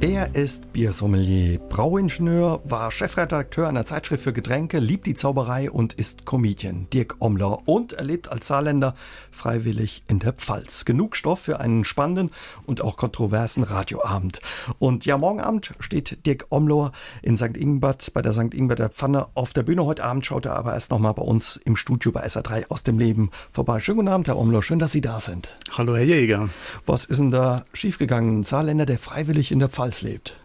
Er 0.00 0.34
ist 0.34 0.70
Biersommelier, 0.72 1.58
Brauingenieur, 1.60 2.60
war 2.64 2.90
Chefredakteur 2.90 3.68
einer 3.68 3.86
Zeitschrift 3.86 4.24
für 4.24 4.34
Getränke, 4.34 4.78
liebt 4.78 5.06
die 5.06 5.14
Zauberei 5.14 5.70
und 5.70 5.94
ist 5.94 6.26
Comedian. 6.26 6.88
Dirk 6.92 7.16
Omler 7.20 7.66
und 7.66 7.94
er 7.94 8.04
lebt 8.04 8.30
als 8.30 8.48
Saarländer 8.48 8.94
freiwillig 9.30 10.02
in 10.08 10.18
der 10.18 10.34
Pfalz. 10.34 10.84
Genug 10.84 11.16
Stoff 11.16 11.40
für 11.40 11.58
einen 11.58 11.84
spannenden 11.84 12.30
und 12.66 12.82
auch 12.82 12.98
kontroversen 12.98 13.62
Radioabend. 13.62 14.40
Und 14.78 15.06
ja, 15.06 15.16
morgen 15.16 15.40
Abend 15.40 15.70
steht 15.78 16.26
Dirk 16.26 16.46
Omler 16.50 16.92
in 17.22 17.38
St. 17.38 17.56
Ingbert 17.56 18.12
bei 18.12 18.20
der 18.20 18.34
St. 18.34 18.52
Ingberter 18.52 18.90
Pfanne 18.90 19.28
auf 19.34 19.54
der 19.54 19.62
Bühne. 19.62 19.86
Heute 19.86 20.04
Abend 20.04 20.26
schaut 20.26 20.44
er 20.44 20.56
aber 20.56 20.74
erst 20.74 20.90
nochmal 20.90 21.14
bei 21.14 21.22
uns 21.22 21.56
im 21.64 21.76
Studio 21.76 22.12
bei 22.12 22.26
SA3 22.26 22.68
aus 22.68 22.82
dem 22.82 22.98
Leben 22.98 23.30
vorbei. 23.50 23.80
Schönen 23.80 23.98
guten 23.98 24.08
Abend, 24.08 24.26
Herr 24.26 24.36
Omler. 24.36 24.62
Schön, 24.62 24.80
dass 24.80 24.92
Sie 24.92 25.00
da 25.00 25.18
sind. 25.18 25.56
Hallo, 25.72 25.96
Herr 25.96 26.04
Jäger. 26.04 26.50
Was 26.84 27.06
ist 27.06 27.20
denn 27.20 27.30
da 27.30 27.64
schiefgegangen? 27.72 28.40
Ein 28.40 28.42
Saarländer, 28.42 28.84
der 28.84 28.98
freiwillig 28.98 29.50
in 29.50 29.60
der 29.60 29.70
Pfalz 29.70 29.93
Pfalz 29.94 30.02
lebt? 30.02 30.36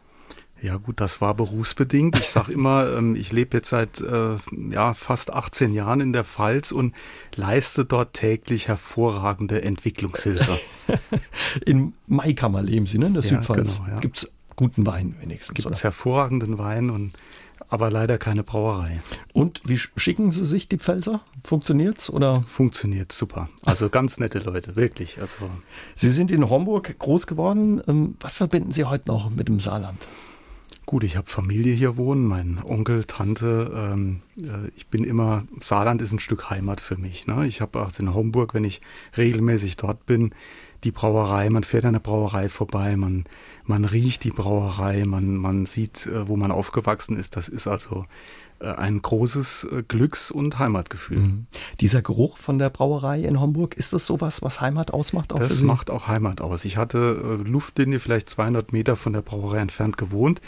Ja 0.61 0.75
gut, 0.75 0.99
das 0.99 1.21
war 1.21 1.35
berufsbedingt. 1.35 2.19
Ich 2.19 2.27
sage 2.27 2.51
immer, 2.51 2.93
ähm, 2.97 3.15
ich 3.15 3.31
lebe 3.31 3.57
jetzt 3.57 3.69
seit 3.69 4.01
äh, 4.01 4.35
ja, 4.71 4.93
fast 4.93 5.31
18 5.31 5.73
Jahren 5.73 6.01
in 6.01 6.11
der 6.11 6.25
Pfalz 6.25 6.71
und 6.71 6.93
leiste 7.35 7.85
dort 7.85 8.13
täglich 8.13 8.67
hervorragende 8.67 9.61
Entwicklungshilfe. 9.61 10.59
in 11.65 11.93
Maikammer 12.07 12.61
leben 12.61 12.85
Sie, 12.85 12.97
ne? 12.97 13.07
in 13.07 13.13
der 13.13 13.23
ja, 13.23 13.29
Südpfalz. 13.29 13.77
Genau, 13.77 13.89
ja. 13.89 13.99
Gibt 13.99 14.17
es 14.17 14.31
guten 14.57 14.85
Wein 14.85 15.15
wenigstens? 15.21 15.55
Gibt 15.55 15.71
es 15.71 15.83
hervorragenden 15.83 16.57
Wein 16.57 16.89
und 16.89 17.13
aber 17.69 17.91
leider 17.91 18.17
keine 18.17 18.43
Brauerei. 18.43 19.01
Und 19.31 19.61
wie 19.65 19.77
schicken 19.77 20.31
Sie 20.31 20.45
sich 20.45 20.67
die 20.67 20.77
Pfälzer? 20.77 21.21
Funktioniert's 21.43 22.09
oder? 22.09 22.41
Funktioniert 22.43 23.11
super. 23.11 23.49
Also 23.65 23.89
ganz 23.89 24.19
nette 24.19 24.39
Leute, 24.39 24.75
wirklich. 24.75 25.21
Also 25.21 25.49
Sie 25.95 26.09
sind 26.09 26.31
in 26.31 26.49
Homburg 26.49 26.97
groß 26.97 27.27
geworden. 27.27 27.81
Ähm, 27.87 28.15
was 28.19 28.35
verbinden 28.35 28.71
Sie 28.71 28.85
heute 28.85 29.07
noch 29.07 29.29
mit 29.29 29.47
dem 29.47 29.59
Saarland? 29.59 30.07
Gut, 30.89 31.03
ich 31.03 31.17
habe 31.17 31.29
Familie 31.29 31.75
hier 31.75 31.97
wohnen, 31.97 32.25
mein 32.25 32.59
Onkel, 32.63 33.03
Tante. 33.03 33.71
Ähm, 33.75 34.21
äh, 34.37 34.71
ich 34.75 34.87
bin 34.87 35.03
immer, 35.03 35.43
Saarland 35.59 36.01
ist 36.01 36.11
ein 36.11 36.17
Stück 36.17 36.49
Heimat 36.49 36.81
für 36.81 36.97
mich. 36.97 37.27
Ne? 37.27 37.45
Ich 37.45 37.61
habe 37.61 37.79
auch 37.79 37.91
in 37.99 38.11
Homburg, 38.15 38.55
wenn 38.55 38.63
ich 38.63 38.81
regelmäßig 39.15 39.77
dort 39.77 40.07
bin, 40.07 40.33
die 40.83 40.91
Brauerei, 40.91 41.49
man 41.49 41.63
fährt 41.63 41.85
an 41.85 41.93
der 41.93 41.99
Brauerei 41.99 42.49
vorbei, 42.49 42.95
man, 42.95 43.25
man 43.65 43.85
riecht 43.85 44.23
die 44.23 44.31
Brauerei, 44.31 45.05
man, 45.05 45.35
man 45.37 45.65
sieht, 45.65 46.05
äh, 46.05 46.27
wo 46.27 46.37
man 46.37 46.51
aufgewachsen 46.51 47.17
ist. 47.17 47.35
Das 47.35 47.49
ist 47.49 47.67
also 47.67 48.05
äh, 48.59 48.67
ein 48.67 49.01
großes 49.01 49.65
äh, 49.65 49.83
Glücks- 49.87 50.31
und 50.31 50.57
Heimatgefühl. 50.57 51.19
Mhm. 51.19 51.47
Dieser 51.81 52.01
Geruch 52.01 52.37
von 52.37 52.59
der 52.59 52.69
Brauerei 52.69 53.21
in 53.21 53.39
Homburg, 53.39 53.75
ist 53.75 53.93
das 53.93 54.05
sowas, 54.05 54.41
was 54.41 54.61
Heimat 54.61 54.91
ausmacht? 54.91 55.33
Auch 55.33 55.39
das 55.39 55.61
macht 55.61 55.89
auch 55.89 56.07
Heimat 56.07 56.39
aus. 56.41 56.65
Ich 56.65 56.77
hatte 56.77 57.39
Luftlinie 57.43 57.99
vielleicht 57.99 58.29
200 58.29 58.71
Meter 58.71 58.95
von 58.95 59.13
der 59.13 59.21
Brauerei 59.21 59.59
entfernt 59.59 59.97
gewohnt 59.97 60.41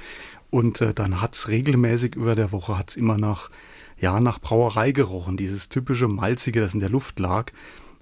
und 0.49 0.83
dann 0.95 1.21
hat's 1.21 1.47
regelmäßig 1.47 2.15
über 2.15 2.35
der 2.35 2.51
Woche 2.51 2.77
hat's 2.77 2.97
immer 2.97 3.17
nach, 3.17 3.49
ja, 3.97 4.19
nach 4.19 4.39
Brauerei 4.39 4.91
gerochen. 4.91 5.37
Dieses 5.37 5.69
typische 5.69 6.09
Malzige, 6.09 6.59
das 6.59 6.73
in 6.73 6.81
der 6.81 6.89
Luft 6.89 7.19
lag. 7.19 7.53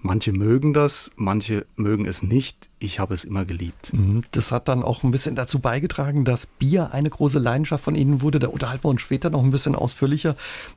Manche 0.02 0.32
mögen 0.32 0.74
das, 0.74 1.12
manche 1.18 1.66
mögen 1.76 2.06
es 2.06 2.24
nicht. 2.24 2.70
Ich 2.80 3.00
habe 3.02 3.14
es 3.14 3.26
immer 3.26 3.44
geliebt. 3.44 3.94
Mhm. 3.94 4.22
Das 4.32 4.54
hat 4.54 4.70
dann 4.70 4.82
auch 4.82 5.04
ein 5.04 5.12
bisschen 5.12 5.36
dazu 5.36 5.60
beigetragen, 5.60 6.24
dass 6.24 6.46
Bier 6.46 6.94
eine 6.94 7.10
große 7.10 7.38
Leidenschaft 7.38 7.84
von 7.84 7.96
Ihnen 7.96 8.22
wurde. 8.22 8.40
Da 8.40 8.48
unterhalten 8.48 8.86
wir 8.86 8.90
uns 8.90 9.02
später 9.02 9.30
noch 9.30 9.44
ein 9.44 9.52
bisschen 9.52 9.76
ausführlicher 9.76 10.36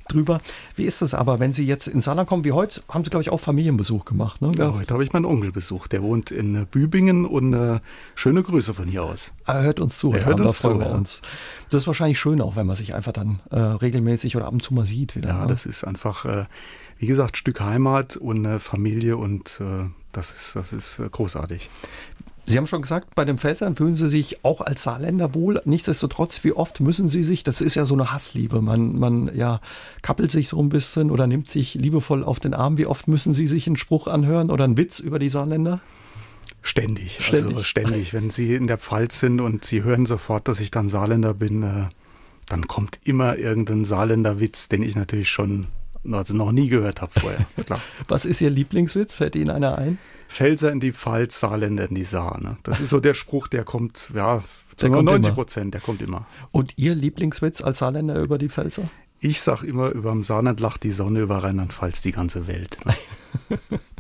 drüber. 0.09 0.41
Wie 0.75 0.85
ist 0.85 1.03
es 1.03 1.15
aber, 1.15 1.39
wenn 1.39 1.53
Sie 1.53 1.65
jetzt 1.65 1.87
in 1.87 2.01
Saarland 2.01 2.29
kommen, 2.29 2.45
wie 2.45 2.51
heute, 2.51 2.83
haben 2.89 3.05
Sie, 3.05 3.11
glaube 3.11 3.23
ich, 3.23 3.31
auch 3.31 3.39
Familienbesuch 3.39 4.05
gemacht, 4.05 4.43
ne? 4.43 4.51
Ja, 4.59 4.75
heute 4.75 4.93
habe 4.93 5.05
ich 5.05 5.13
meinen 5.13 5.27
Onkel 5.27 5.53
besucht. 5.53 5.93
Der 5.93 6.03
wohnt 6.03 6.33
in 6.33 6.67
Bübingen 6.67 7.25
und 7.25 7.55
äh, 7.55 7.79
schöne 8.17 8.43
Grüße 8.43 8.75
von 8.75 8.89
hier 8.89 9.05
aus. 9.05 9.33
Er 9.47 9.63
hört 9.63 9.79
uns 9.79 9.99
zu. 9.99 10.13
Er 10.13 10.25
hört 10.25 10.41
uns 10.41 10.59
zu. 10.61 10.71
Ja. 10.71 10.87
Uns. 10.87 11.23
Das 11.71 11.83
ist 11.83 11.87
wahrscheinlich 11.87 12.19
schön 12.19 12.41
auch, 12.41 12.57
wenn 12.57 12.67
man 12.67 12.75
sich 12.75 12.95
einfach 12.95 13.13
dann 13.13 13.39
äh, 13.51 13.59
regelmäßig 13.59 14.35
oder 14.37 14.47
ab 14.47 14.53
und 14.53 14.63
zu 14.63 14.75
mal 14.75 14.85
sieht 14.85 15.15
wieder. 15.15 15.29
Ja, 15.29 15.43
ne? 15.43 15.47
das 15.47 15.67
ist 15.67 15.85
einfach... 15.85 16.25
Äh, 16.25 16.47
wie 17.03 17.09
gesagt, 17.09 17.37
Stück 17.37 17.61
Heimat 17.61 18.17
und 18.17 18.47
eine 18.47 18.61
Familie 18.61 19.17
und 19.17 19.61
äh, 19.61 19.89
das 20.13 20.33
ist, 20.33 20.55
das 20.55 20.73
ist 20.73 21.01
äh, 21.01 21.09
großartig. 21.11 21.69
Sie 22.45 22.57
haben 22.57 22.69
schon 22.69 22.83
gesagt, 22.83 23.17
bei 23.17 23.25
den 23.25 23.39
Pfälzern 23.39 23.75
fühlen 23.75 23.97
Sie 23.97 24.09
sich 24.09 24.45
auch 24.45 24.61
als 24.61 24.85
Saarländer 24.85 25.35
wohl. 25.35 25.61
Nichtsdestotrotz, 25.65 26.45
wie 26.45 26.53
oft 26.53 26.79
müssen 26.79 27.09
Sie 27.09 27.25
sich, 27.25 27.43
das 27.43 27.61
ist 27.61 27.75
ja 27.75 27.87
so 27.87 27.95
eine 27.95 28.13
Hassliebe, 28.13 28.63
man, 28.63 28.97
man 29.01 29.35
ja, 29.35 29.61
kappelt 30.03 30.31
sich 30.31 30.49
so 30.49 30.63
ein 30.63 30.69
bisschen 30.69 31.11
oder 31.11 31.27
nimmt 31.27 31.49
sich 31.49 31.75
liebevoll 31.75 32.23
auf 32.23 32.39
den 32.39 32.55
Arm. 32.55 32.79
Wie 32.79 32.87
oft 32.87 33.09
müssen 33.09 33.35
Sie 33.35 33.49
sich 33.49 33.67
einen 33.67 33.77
Spruch 33.77 34.07
anhören 34.07 34.49
oder 34.49 34.63
einen 34.63 34.77
Witz 34.77 35.01
über 35.01 35.19
die 35.19 35.29
Saarländer? 35.29 35.81
Ständig, 36.63 37.19
ständig. 37.21 37.57
also 37.57 37.65
ständig. 37.65 38.15
Wenn 38.15 38.31
Sie 38.31 38.55
in 38.55 38.69
der 38.69 38.79
Pfalz 38.79 39.19
sind 39.19 39.41
und 39.41 39.65
Sie 39.65 39.83
hören 39.83 40.07
sofort, 40.07 40.47
dass 40.47 40.61
ich 40.61 40.71
dann 40.71 40.89
Saarländer 40.89 41.35
bin, 41.35 41.65
äh, 41.65 41.89
dann 42.47 42.69
kommt 42.69 43.01
immer 43.03 43.39
irgendein 43.39 43.85
Saarländer 43.85 44.39
Witz, 44.39 44.69
den 44.69 44.85
ich 44.85 44.95
natürlich 44.95 45.31
schon 45.31 45.67
also 46.11 46.35
noch 46.35 46.53
nie 46.53 46.69
gehört 46.69 47.01
habe 47.01 47.13
vorher. 47.13 47.47
Ist 47.57 47.67
klar. 47.67 47.81
Was 48.09 48.25
ist 48.25 48.41
Ihr 48.41 48.51
Lieblingswitz? 48.51 49.15
Fällt 49.15 49.37
Ihnen 49.37 49.51
einer 49.51 49.79
ein? 49.79 49.99
Pfälzer 50.29 50.73
in 50.73 50.81
die 50.81 50.93
Pfalz, 50.93 51.41
Saarländer 51.41 51.89
in 51.89 51.95
die 51.95 52.05
Saar. 52.05 52.41
Ne? 52.41 52.57
Das 52.63 52.81
ist 52.81 52.91
so 52.91 53.01
der 53.01 53.15
Spruch, 53.15 53.49
der 53.49 53.65
kommt, 53.65 54.11
ja, 54.15 54.43
zu 54.77 54.89
90 54.89 55.35
Prozent, 55.35 55.75
der 55.75 55.81
kommt 55.81 56.03
immer. 56.03 56.27
Und 56.51 56.79
Ihr 56.79 56.95
Lieblingswitz 56.95 57.61
als 57.61 57.79
Saarländer 57.79 58.19
über 58.21 58.39
die 58.39 58.49
Pfälzer? 58.49 58.85
Ich 59.21 59.41
sag 59.41 59.63
immer, 59.63 59.91
über 59.91 60.11
dem 60.11 60.23
Saarland 60.23 60.59
lacht 60.59 60.83
die 60.83 60.91
Sonne, 60.91 61.21
über 61.21 61.45
Rheinland-Pfalz 61.45 62.01
die 62.01 62.13
ganze 62.13 62.47
Welt. 62.49 62.79
Ne? 62.85 63.59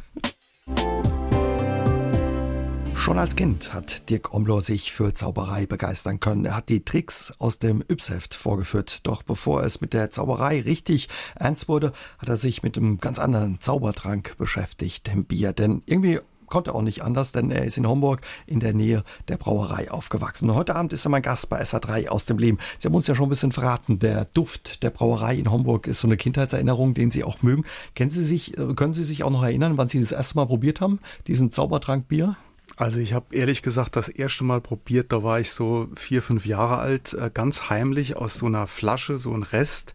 Schon 3.12 3.18
als 3.18 3.36
Kind 3.36 3.74
hat 3.74 4.08
Dirk 4.08 4.32
Omler 4.32 4.62
sich 4.62 4.90
für 4.90 5.12
Zauberei 5.12 5.66
begeistern 5.66 6.18
können. 6.18 6.46
Er 6.46 6.56
hat 6.56 6.70
die 6.70 6.82
Tricks 6.82 7.30
aus 7.38 7.58
dem 7.58 7.84
Yps-Heft 7.86 8.32
vorgeführt. 8.32 9.06
Doch 9.06 9.22
bevor 9.22 9.62
es 9.64 9.82
mit 9.82 9.92
der 9.92 10.08
Zauberei 10.08 10.62
richtig 10.62 11.10
ernst 11.34 11.68
wurde, 11.68 11.92
hat 12.18 12.30
er 12.30 12.38
sich 12.38 12.62
mit 12.62 12.78
einem 12.78 13.00
ganz 13.00 13.18
anderen 13.18 13.60
Zaubertrank 13.60 14.38
beschäftigt, 14.38 15.08
dem 15.08 15.26
Bier. 15.26 15.52
Denn 15.52 15.82
irgendwie 15.84 16.20
konnte 16.46 16.74
auch 16.74 16.80
nicht 16.80 17.02
anders, 17.02 17.32
denn 17.32 17.50
er 17.50 17.66
ist 17.66 17.76
in 17.76 17.86
Homburg 17.86 18.22
in 18.46 18.60
der 18.60 18.72
Nähe 18.72 19.04
der 19.28 19.36
Brauerei 19.36 19.90
aufgewachsen. 19.90 20.48
Und 20.48 20.56
heute 20.56 20.74
Abend 20.74 20.94
ist 20.94 21.04
er 21.04 21.10
mein 21.10 21.20
Gast 21.20 21.50
bei 21.50 21.60
SA3 21.60 22.08
aus 22.08 22.24
dem 22.24 22.38
Leben. 22.38 22.56
Sie 22.78 22.88
haben 22.88 22.94
uns 22.94 23.08
ja 23.08 23.14
schon 23.14 23.26
ein 23.26 23.28
bisschen 23.28 23.52
verraten, 23.52 23.98
der 23.98 24.24
Duft 24.24 24.82
der 24.82 24.88
Brauerei 24.88 25.34
in 25.34 25.50
Homburg 25.50 25.86
ist 25.86 26.00
so 26.00 26.08
eine 26.08 26.16
Kindheitserinnerung, 26.16 26.94
den 26.94 27.10
Sie 27.10 27.24
auch 27.24 27.42
mögen. 27.42 27.66
Kennen 27.94 28.10
Sie 28.10 28.24
sich, 28.24 28.56
äh, 28.56 28.72
können 28.72 28.94
Sie 28.94 29.04
sich 29.04 29.22
auch 29.22 29.30
noch 29.30 29.42
erinnern, 29.42 29.76
wann 29.76 29.88
Sie 29.88 30.00
das 30.00 30.12
erste 30.12 30.36
Mal 30.36 30.46
probiert 30.46 30.80
haben, 30.80 30.98
diesen 31.26 31.52
Zaubertrank 31.52 32.08
Bier? 32.08 32.38
Also 32.77 33.00
ich 33.00 33.12
habe 33.12 33.34
ehrlich 33.34 33.62
gesagt 33.62 33.97
das 33.97 34.09
erste 34.09 34.44
Mal 34.44 34.60
probiert, 34.60 35.12
da 35.12 35.22
war 35.22 35.41
ich 35.41 35.50
so 35.50 35.88
vier, 35.97 36.22
fünf 36.22 36.47
Jahre 36.47 36.78
alt, 36.78 37.12
äh, 37.15 37.31
ganz 37.33 37.69
heimlich 37.69 38.16
aus 38.16 38.34
so 38.34 38.47
einer 38.47 38.66
Flasche, 38.66 39.19
so 39.19 39.33
ein 39.33 39.43
Rest. 39.43 39.94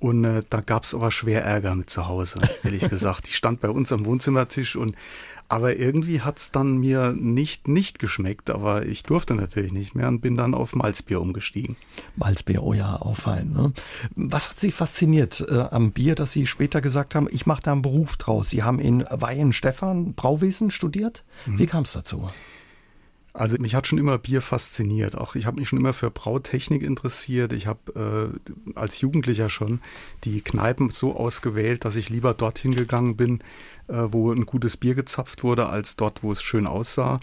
Und 0.00 0.24
äh, 0.24 0.42
da 0.48 0.62
gab 0.62 0.84
es 0.84 0.94
aber 0.94 1.10
schwer 1.10 1.44
Ärger 1.44 1.74
mit 1.74 1.90
zu 1.90 2.08
Hause, 2.08 2.40
ehrlich 2.64 2.88
gesagt. 2.88 3.28
Die 3.28 3.34
stand 3.34 3.60
bei 3.60 3.68
uns 3.68 3.92
am 3.92 4.04
Wohnzimmertisch 4.06 4.74
und 4.74 4.96
aber 5.50 5.76
irgendwie 5.76 6.20
hat's 6.20 6.52
dann 6.52 6.78
mir 6.78 7.12
nicht 7.12 7.66
nicht 7.66 7.98
geschmeckt, 7.98 8.50
aber 8.50 8.86
ich 8.86 9.02
durfte 9.02 9.34
natürlich 9.34 9.72
nicht 9.72 9.96
mehr 9.96 10.06
und 10.06 10.20
bin 10.20 10.36
dann 10.36 10.54
auf 10.54 10.76
Malzbier 10.76 11.20
umgestiegen. 11.20 11.76
Malzbier, 12.16 12.62
oh 12.62 12.72
ja, 12.72 12.96
auffallen. 12.96 13.52
Ne? 13.52 13.72
Was 14.14 14.48
hat 14.48 14.60
Sie 14.60 14.70
fasziniert 14.70 15.44
äh, 15.48 15.58
am 15.58 15.90
Bier, 15.90 16.14
dass 16.14 16.30
Sie 16.30 16.46
später 16.46 16.80
gesagt 16.80 17.16
haben, 17.16 17.26
ich 17.30 17.46
mache 17.46 17.62
da 17.62 17.72
einen 17.72 17.82
Beruf 17.82 18.16
draus? 18.16 18.50
Sie 18.50 18.62
haben 18.62 18.78
in 18.78 19.04
Weihenstephan 19.10 20.14
Brauwesen 20.14 20.70
studiert. 20.70 21.24
Mhm. 21.46 21.58
Wie 21.58 21.66
kam 21.66 21.82
es 21.82 21.92
dazu? 21.92 22.30
Also 23.32 23.56
mich 23.58 23.74
hat 23.74 23.86
schon 23.86 23.98
immer 23.98 24.18
Bier 24.18 24.42
fasziniert. 24.42 25.16
Auch 25.16 25.36
ich 25.36 25.46
habe 25.46 25.60
mich 25.60 25.68
schon 25.68 25.78
immer 25.78 25.92
für 25.92 26.10
Brautechnik 26.10 26.82
interessiert. 26.82 27.52
Ich 27.52 27.66
habe 27.66 28.32
äh, 28.34 28.74
als 28.74 29.00
Jugendlicher 29.00 29.48
schon 29.48 29.80
die 30.24 30.40
Kneipen 30.40 30.90
so 30.90 31.14
ausgewählt, 31.14 31.84
dass 31.84 31.94
ich 31.94 32.08
lieber 32.08 32.34
dorthin 32.34 32.74
gegangen 32.74 33.16
bin, 33.16 33.40
äh, 33.86 34.06
wo 34.10 34.32
ein 34.32 34.46
gutes 34.46 34.76
Bier 34.76 34.96
gezapft 34.96 35.44
wurde, 35.44 35.66
als 35.66 35.94
dort, 35.94 36.22
wo 36.24 36.32
es 36.32 36.42
schön 36.42 36.66
aussah. 36.66 37.20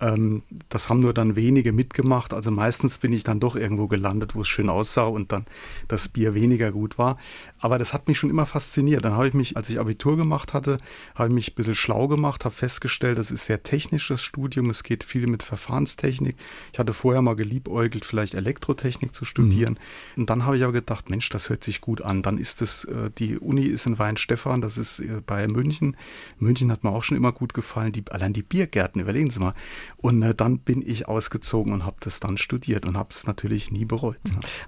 Ähm, 0.00 0.42
das 0.68 0.88
haben 0.88 1.00
nur 1.00 1.14
dann 1.14 1.36
wenige 1.36 1.72
mitgemacht. 1.72 2.32
Also 2.32 2.50
meistens 2.50 2.98
bin 2.98 3.12
ich 3.12 3.24
dann 3.24 3.40
doch 3.40 3.56
irgendwo 3.56 3.88
gelandet, 3.88 4.34
wo 4.34 4.42
es 4.42 4.48
schön 4.48 4.68
aussah 4.68 5.04
und 5.04 5.32
dann 5.32 5.46
das 5.88 6.08
Bier 6.08 6.34
weniger 6.34 6.72
gut 6.72 6.98
war. 6.98 7.18
Aber 7.58 7.78
das 7.78 7.92
hat 7.92 8.06
mich 8.08 8.18
schon 8.18 8.30
immer 8.30 8.46
fasziniert. 8.46 9.04
Dann 9.04 9.14
habe 9.14 9.28
ich 9.28 9.34
mich, 9.34 9.56
als 9.56 9.68
ich 9.70 9.80
Abitur 9.80 10.16
gemacht 10.16 10.54
hatte, 10.54 10.78
habe 11.14 11.28
ich 11.28 11.34
mich 11.34 11.52
ein 11.52 11.54
bisschen 11.54 11.74
schlau 11.74 12.06
gemacht, 12.06 12.44
habe 12.44 12.54
festgestellt, 12.54 13.18
das 13.18 13.30
ist 13.30 13.46
sehr 13.46 13.62
technisches 13.62 14.22
Studium. 14.22 14.70
Es 14.70 14.82
geht 14.82 15.02
viel 15.02 15.26
mit 15.26 15.42
Verfahrenstechnik. 15.42 16.36
Ich 16.72 16.78
hatte 16.78 16.94
vorher 16.94 17.22
mal 17.22 17.36
geliebäugelt, 17.36 18.04
vielleicht 18.04 18.34
Elektrotechnik 18.34 19.14
zu 19.14 19.24
studieren. 19.24 19.78
Mhm. 20.14 20.22
Und 20.22 20.30
dann 20.30 20.46
habe 20.46 20.56
ich 20.56 20.62
aber 20.62 20.72
gedacht, 20.72 21.10
Mensch, 21.10 21.28
das 21.30 21.50
hört 21.50 21.64
sich 21.64 21.80
gut 21.80 22.02
an. 22.02 22.22
Dann 22.22 22.38
ist 22.38 22.62
es, 22.62 22.84
äh, 22.84 23.10
die 23.18 23.38
Uni 23.38 23.62
ist 23.62 23.86
in 23.86 23.98
Weinstefan, 23.98 24.60
das 24.60 24.78
ist 24.78 25.00
äh, 25.00 25.20
bei 25.26 25.48
München. 25.48 25.96
München 26.38 26.70
hat 26.70 26.84
mir 26.84 26.90
auch 26.90 27.02
schon 27.02 27.16
immer 27.16 27.32
gut 27.32 27.54
gefallen. 27.54 27.92
Die, 27.92 28.04
allein 28.10 28.32
die 28.32 28.42
Biergärten, 28.42 29.00
überlegen 29.00 29.30
Sie 29.30 29.40
mal. 29.40 29.54
Und 29.96 30.22
äh, 30.22 30.34
dann 30.34 30.58
bin 30.58 30.82
ich 30.86 31.08
ausgezogen 31.08 31.72
und 31.72 31.84
habe 31.84 31.96
das 32.00 32.20
dann 32.20 32.36
studiert 32.36 32.86
und 32.86 32.96
habe 32.96 33.08
es 33.10 33.26
natürlich 33.26 33.70
nie 33.70 33.84
bereut. 33.84 34.18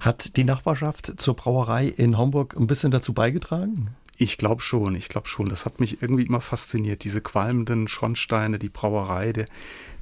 Hat 0.00 0.36
die 0.36 0.44
Nachbarschaft 0.44 1.20
zur 1.20 1.34
Brauerei 1.34 1.86
in 1.86 2.18
Homburg 2.18 2.56
ein 2.56 2.66
bisschen 2.66 2.90
dazu 2.90 3.12
beigetragen? 3.12 3.90
Ich 4.22 4.36
glaube 4.36 4.60
schon, 4.60 4.94
ich 4.96 5.08
glaube 5.08 5.28
schon. 5.28 5.48
Das 5.48 5.64
hat 5.64 5.80
mich 5.80 6.02
irgendwie 6.02 6.24
immer 6.24 6.42
fasziniert. 6.42 7.04
Diese 7.04 7.22
qualmenden 7.22 7.88
Schornsteine, 7.88 8.58
die 8.58 8.68
Brauerei, 8.68 9.32
der, 9.32 9.46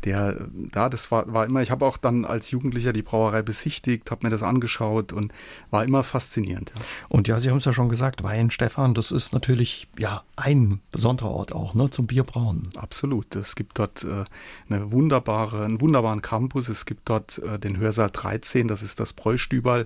der, 0.05 0.49
da, 0.73 0.89
das 0.89 1.13
war, 1.13 1.33
war 1.33 1.47
immer, 1.47 1.63
ich 1.63 1.71
habe 1.71 1.87
auch 1.87 1.97
dann 1.99 2.25
als 2.25 2.51
Jugendlicher 2.51 2.93
die 2.93 3.03
Brauerei 3.03 3.43
besichtigt, 3.43 4.11
habe 4.11 4.27
mir 4.27 4.31
das 4.31 4.43
angeschaut 4.43 5.13
und 5.13 5.33
war 5.71 5.85
immer 5.85 6.03
faszinierend. 6.03 6.73
Ja. 6.75 6.83
Und 7.09 7.29
ja, 7.29 7.39
Sie 7.39 7.49
haben 7.49 7.59
es 7.59 7.65
ja 7.65 7.73
schon 7.73 7.89
gesagt, 7.89 8.25
Stefan, 8.49 8.93
das 8.95 9.13
ist 9.13 9.33
natürlich 9.33 9.87
ja 9.97 10.25
ein 10.35 10.81
besonderer 10.91 11.31
Ort 11.31 11.53
auch, 11.53 11.75
ne, 11.75 11.89
zum 11.89 12.09
Bierbrauen. 12.09 12.71
Absolut. 12.77 13.37
Es 13.37 13.55
gibt 13.55 13.79
dort 13.79 14.03
äh, 14.03 14.25
eine 14.69 14.91
wunderbare, 14.91 15.65
einen 15.65 15.81
wunderbaren 15.81 16.23
Campus. 16.23 16.69
Es 16.69 16.87
gibt 16.87 17.09
dort 17.09 17.39
äh, 17.39 17.61
den 17.61 17.79
Hörsaal 17.79 18.11
13, 18.13 18.67
das 18.67 18.83
ist 18.83 18.99
das 18.99 19.13
Bräustübal. 19.13 19.85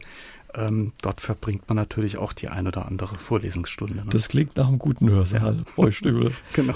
Ähm, 0.54 0.92
dort 1.00 1.20
verbringt 1.20 1.68
man 1.68 1.76
natürlich 1.76 2.18
auch 2.18 2.32
die 2.32 2.48
ein 2.48 2.66
oder 2.66 2.86
andere 2.86 3.16
Vorlesungsstunde. 3.16 3.96
Ne? 3.96 4.06
Das 4.10 4.28
klingt 4.28 4.56
nach 4.56 4.68
einem 4.68 4.78
guten 4.78 5.08
Hörsaal, 5.08 5.58
ja. 5.76 5.82
Genau. 6.52 6.74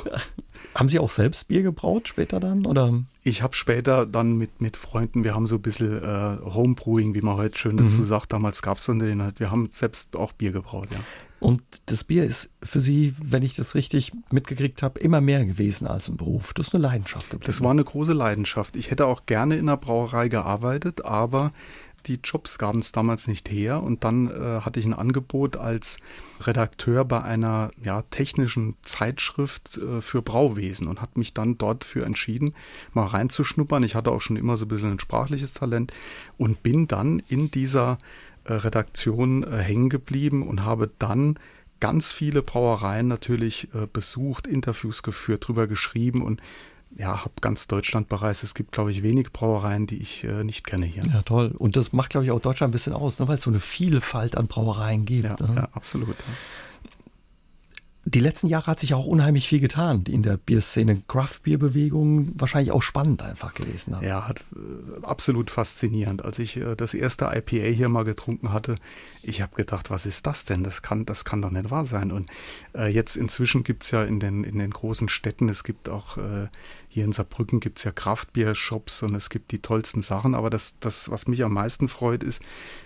Haben 0.74 0.88
Sie 0.88 0.98
auch 0.98 1.10
selbst 1.10 1.48
Bier 1.48 1.62
gebraut 1.62 2.08
später 2.08 2.40
dann? 2.40 2.66
Oder? 2.66 3.02
Ich 3.22 3.42
habe 3.42 3.54
später 3.54 4.06
dann 4.06 4.36
mit, 4.36 4.60
mit 4.60 4.76
Freunden, 4.76 5.24
wir 5.24 5.34
haben 5.34 5.46
so 5.46 5.56
ein 5.56 5.62
bisschen 5.62 6.02
äh, 6.02 6.38
Homebrewing, 6.42 7.14
wie 7.14 7.20
man 7.20 7.36
heute 7.36 7.58
schön 7.58 7.76
dazu 7.76 8.00
mhm. 8.00 8.04
sagt. 8.04 8.32
Damals 8.32 8.62
gab 8.62 8.78
es 8.78 8.86
dann 8.86 8.98
den 8.98 9.22
halt, 9.22 9.40
wir 9.40 9.50
haben 9.50 9.68
selbst 9.70 10.16
auch 10.16 10.32
Bier 10.32 10.52
gebraut, 10.52 10.88
ja. 10.92 11.00
Und 11.38 11.62
das 11.90 12.02
Bier 12.02 12.24
ist 12.24 12.50
für 12.62 12.80
Sie, 12.80 13.14
wenn 13.22 13.42
ich 13.42 13.56
das 13.56 13.74
richtig 13.74 14.12
mitgekriegt 14.30 14.82
habe, 14.82 14.98
immer 15.00 15.20
mehr 15.20 15.44
gewesen 15.44 15.86
als 15.86 16.08
ein 16.08 16.16
Beruf. 16.16 16.54
Das 16.54 16.68
ist 16.68 16.74
eine 16.74 16.82
Leidenschaft 16.82 17.30
geblieben. 17.30 17.46
Das 17.46 17.60
war 17.60 17.70
eine 17.70 17.84
große 17.84 18.14
Leidenschaft. 18.14 18.74
Ich 18.74 18.90
hätte 18.90 19.06
auch 19.06 19.26
gerne 19.26 19.56
in 19.56 19.66
der 19.66 19.76
Brauerei 19.76 20.28
gearbeitet, 20.28 21.04
aber 21.04 21.52
die 22.06 22.20
Jobs 22.22 22.58
gaben 22.58 22.78
es 22.80 22.92
damals 22.92 23.26
nicht 23.28 23.50
her. 23.50 23.82
Und 23.82 24.04
dann 24.04 24.28
äh, 24.28 24.60
hatte 24.60 24.80
ich 24.80 24.86
ein 24.86 24.94
Angebot 24.94 25.56
als 25.56 25.98
Redakteur 26.40 27.04
bei 27.04 27.22
einer 27.22 27.70
ja, 27.82 28.02
technischen 28.02 28.76
Zeitschrift 28.82 29.78
äh, 29.78 30.00
für 30.00 30.22
Brauwesen 30.22 30.88
und 30.88 31.00
hat 31.00 31.16
mich 31.16 31.34
dann 31.34 31.58
dort 31.58 31.84
für 31.84 32.04
entschieden, 32.04 32.54
mal 32.92 33.06
reinzuschnuppern. 33.06 33.82
Ich 33.82 33.94
hatte 33.94 34.10
auch 34.10 34.20
schon 34.20 34.36
immer 34.36 34.56
so 34.56 34.64
ein 34.64 34.68
bisschen 34.68 34.92
ein 34.92 35.00
sprachliches 35.00 35.54
Talent 35.54 35.92
und 36.38 36.62
bin 36.62 36.88
dann 36.88 37.22
in 37.28 37.50
dieser 37.50 37.98
äh, 38.44 38.52
Redaktion 38.54 39.42
äh, 39.42 39.58
hängen 39.58 39.88
geblieben 39.88 40.46
und 40.46 40.64
habe 40.64 40.90
dann 40.98 41.38
ganz 41.80 42.10
viele 42.10 42.42
Brauereien 42.42 43.08
natürlich 43.08 43.68
äh, 43.74 43.86
besucht, 43.92 44.46
Interviews 44.46 45.02
geführt, 45.02 45.46
drüber 45.46 45.66
geschrieben 45.66 46.22
und 46.22 46.40
ja, 46.98 47.24
habe 47.24 47.34
ganz 47.40 47.66
Deutschland 47.66 48.08
bereist. 48.08 48.42
Es 48.42 48.54
gibt, 48.54 48.72
glaube 48.72 48.90
ich, 48.90 49.02
wenig 49.02 49.32
Brauereien, 49.32 49.86
die 49.86 49.96
ich 49.96 50.24
äh, 50.24 50.44
nicht 50.44 50.64
kenne 50.64 50.86
hier. 50.86 51.04
Ja, 51.04 51.22
toll. 51.22 51.52
Und 51.56 51.76
das 51.76 51.92
macht, 51.92 52.10
glaube 52.10 52.24
ich, 52.24 52.30
auch 52.30 52.40
Deutschland 52.40 52.70
ein 52.70 52.72
bisschen 52.72 52.94
aus, 52.94 53.18
ne? 53.18 53.28
weil 53.28 53.36
es 53.36 53.42
so 53.42 53.50
eine 53.50 53.60
Vielfalt 53.60 54.36
an 54.36 54.46
Brauereien 54.46 55.04
gibt. 55.04 55.24
Ja, 55.24 55.36
ne? 55.40 55.54
ja 55.56 55.68
absolut. 55.72 56.16
Die 58.08 58.20
letzten 58.20 58.46
Jahre 58.46 58.68
hat 58.68 58.78
sich 58.78 58.94
auch 58.94 59.04
unheimlich 59.04 59.48
viel 59.48 59.58
getan 59.58 60.04
in 60.06 60.22
der 60.22 60.36
Bierszene. 60.36 61.02
Craft-Bier-Bewegung 61.08 62.34
wahrscheinlich 62.36 62.70
auch 62.70 62.82
spannend 62.82 63.20
einfach 63.20 63.52
gewesen. 63.52 63.96
Hat. 63.96 64.02
Ja, 64.04 64.28
hat, 64.28 64.44
äh, 64.54 65.04
absolut 65.04 65.50
faszinierend. 65.50 66.24
Als 66.24 66.38
ich 66.38 66.56
äh, 66.56 66.76
das 66.76 66.94
erste 66.94 67.24
IPA 67.24 67.66
hier 67.74 67.88
mal 67.88 68.04
getrunken 68.04 68.52
hatte, 68.52 68.76
ich 69.24 69.42
habe 69.42 69.56
gedacht, 69.56 69.90
was 69.90 70.06
ist 70.06 70.24
das 70.24 70.44
denn? 70.44 70.62
Das 70.62 70.82
kann, 70.82 71.04
das 71.04 71.24
kann 71.24 71.42
doch 71.42 71.50
nicht 71.50 71.72
wahr 71.72 71.84
sein. 71.84 72.12
Und 72.12 72.30
äh, 72.76 72.86
jetzt 72.86 73.16
inzwischen 73.16 73.64
gibt 73.64 73.82
es 73.82 73.90
ja 73.90 74.04
in 74.04 74.20
den, 74.20 74.44
in 74.44 74.60
den 74.60 74.70
großen 74.70 75.08
Städten, 75.08 75.48
es 75.48 75.64
gibt 75.64 75.88
auch 75.88 76.16
äh, 76.16 76.46
hier 76.96 77.04
in 77.04 77.12
Saarbrücken 77.12 77.60
gibt 77.60 77.76
es 77.76 77.84
ja 77.84 77.92
Kraftbier-Shops 77.92 79.02
und 79.02 79.14
es 79.14 79.28
gibt 79.28 79.52
die 79.52 79.60
tollsten 79.60 80.00
Sachen. 80.00 80.34
Aber 80.34 80.48
das, 80.48 80.78
das, 80.80 81.10
was 81.10 81.28
mich 81.28 81.44
am 81.44 81.52
meisten 81.52 81.88
freut, 81.88 82.22
ist, 82.22 82.40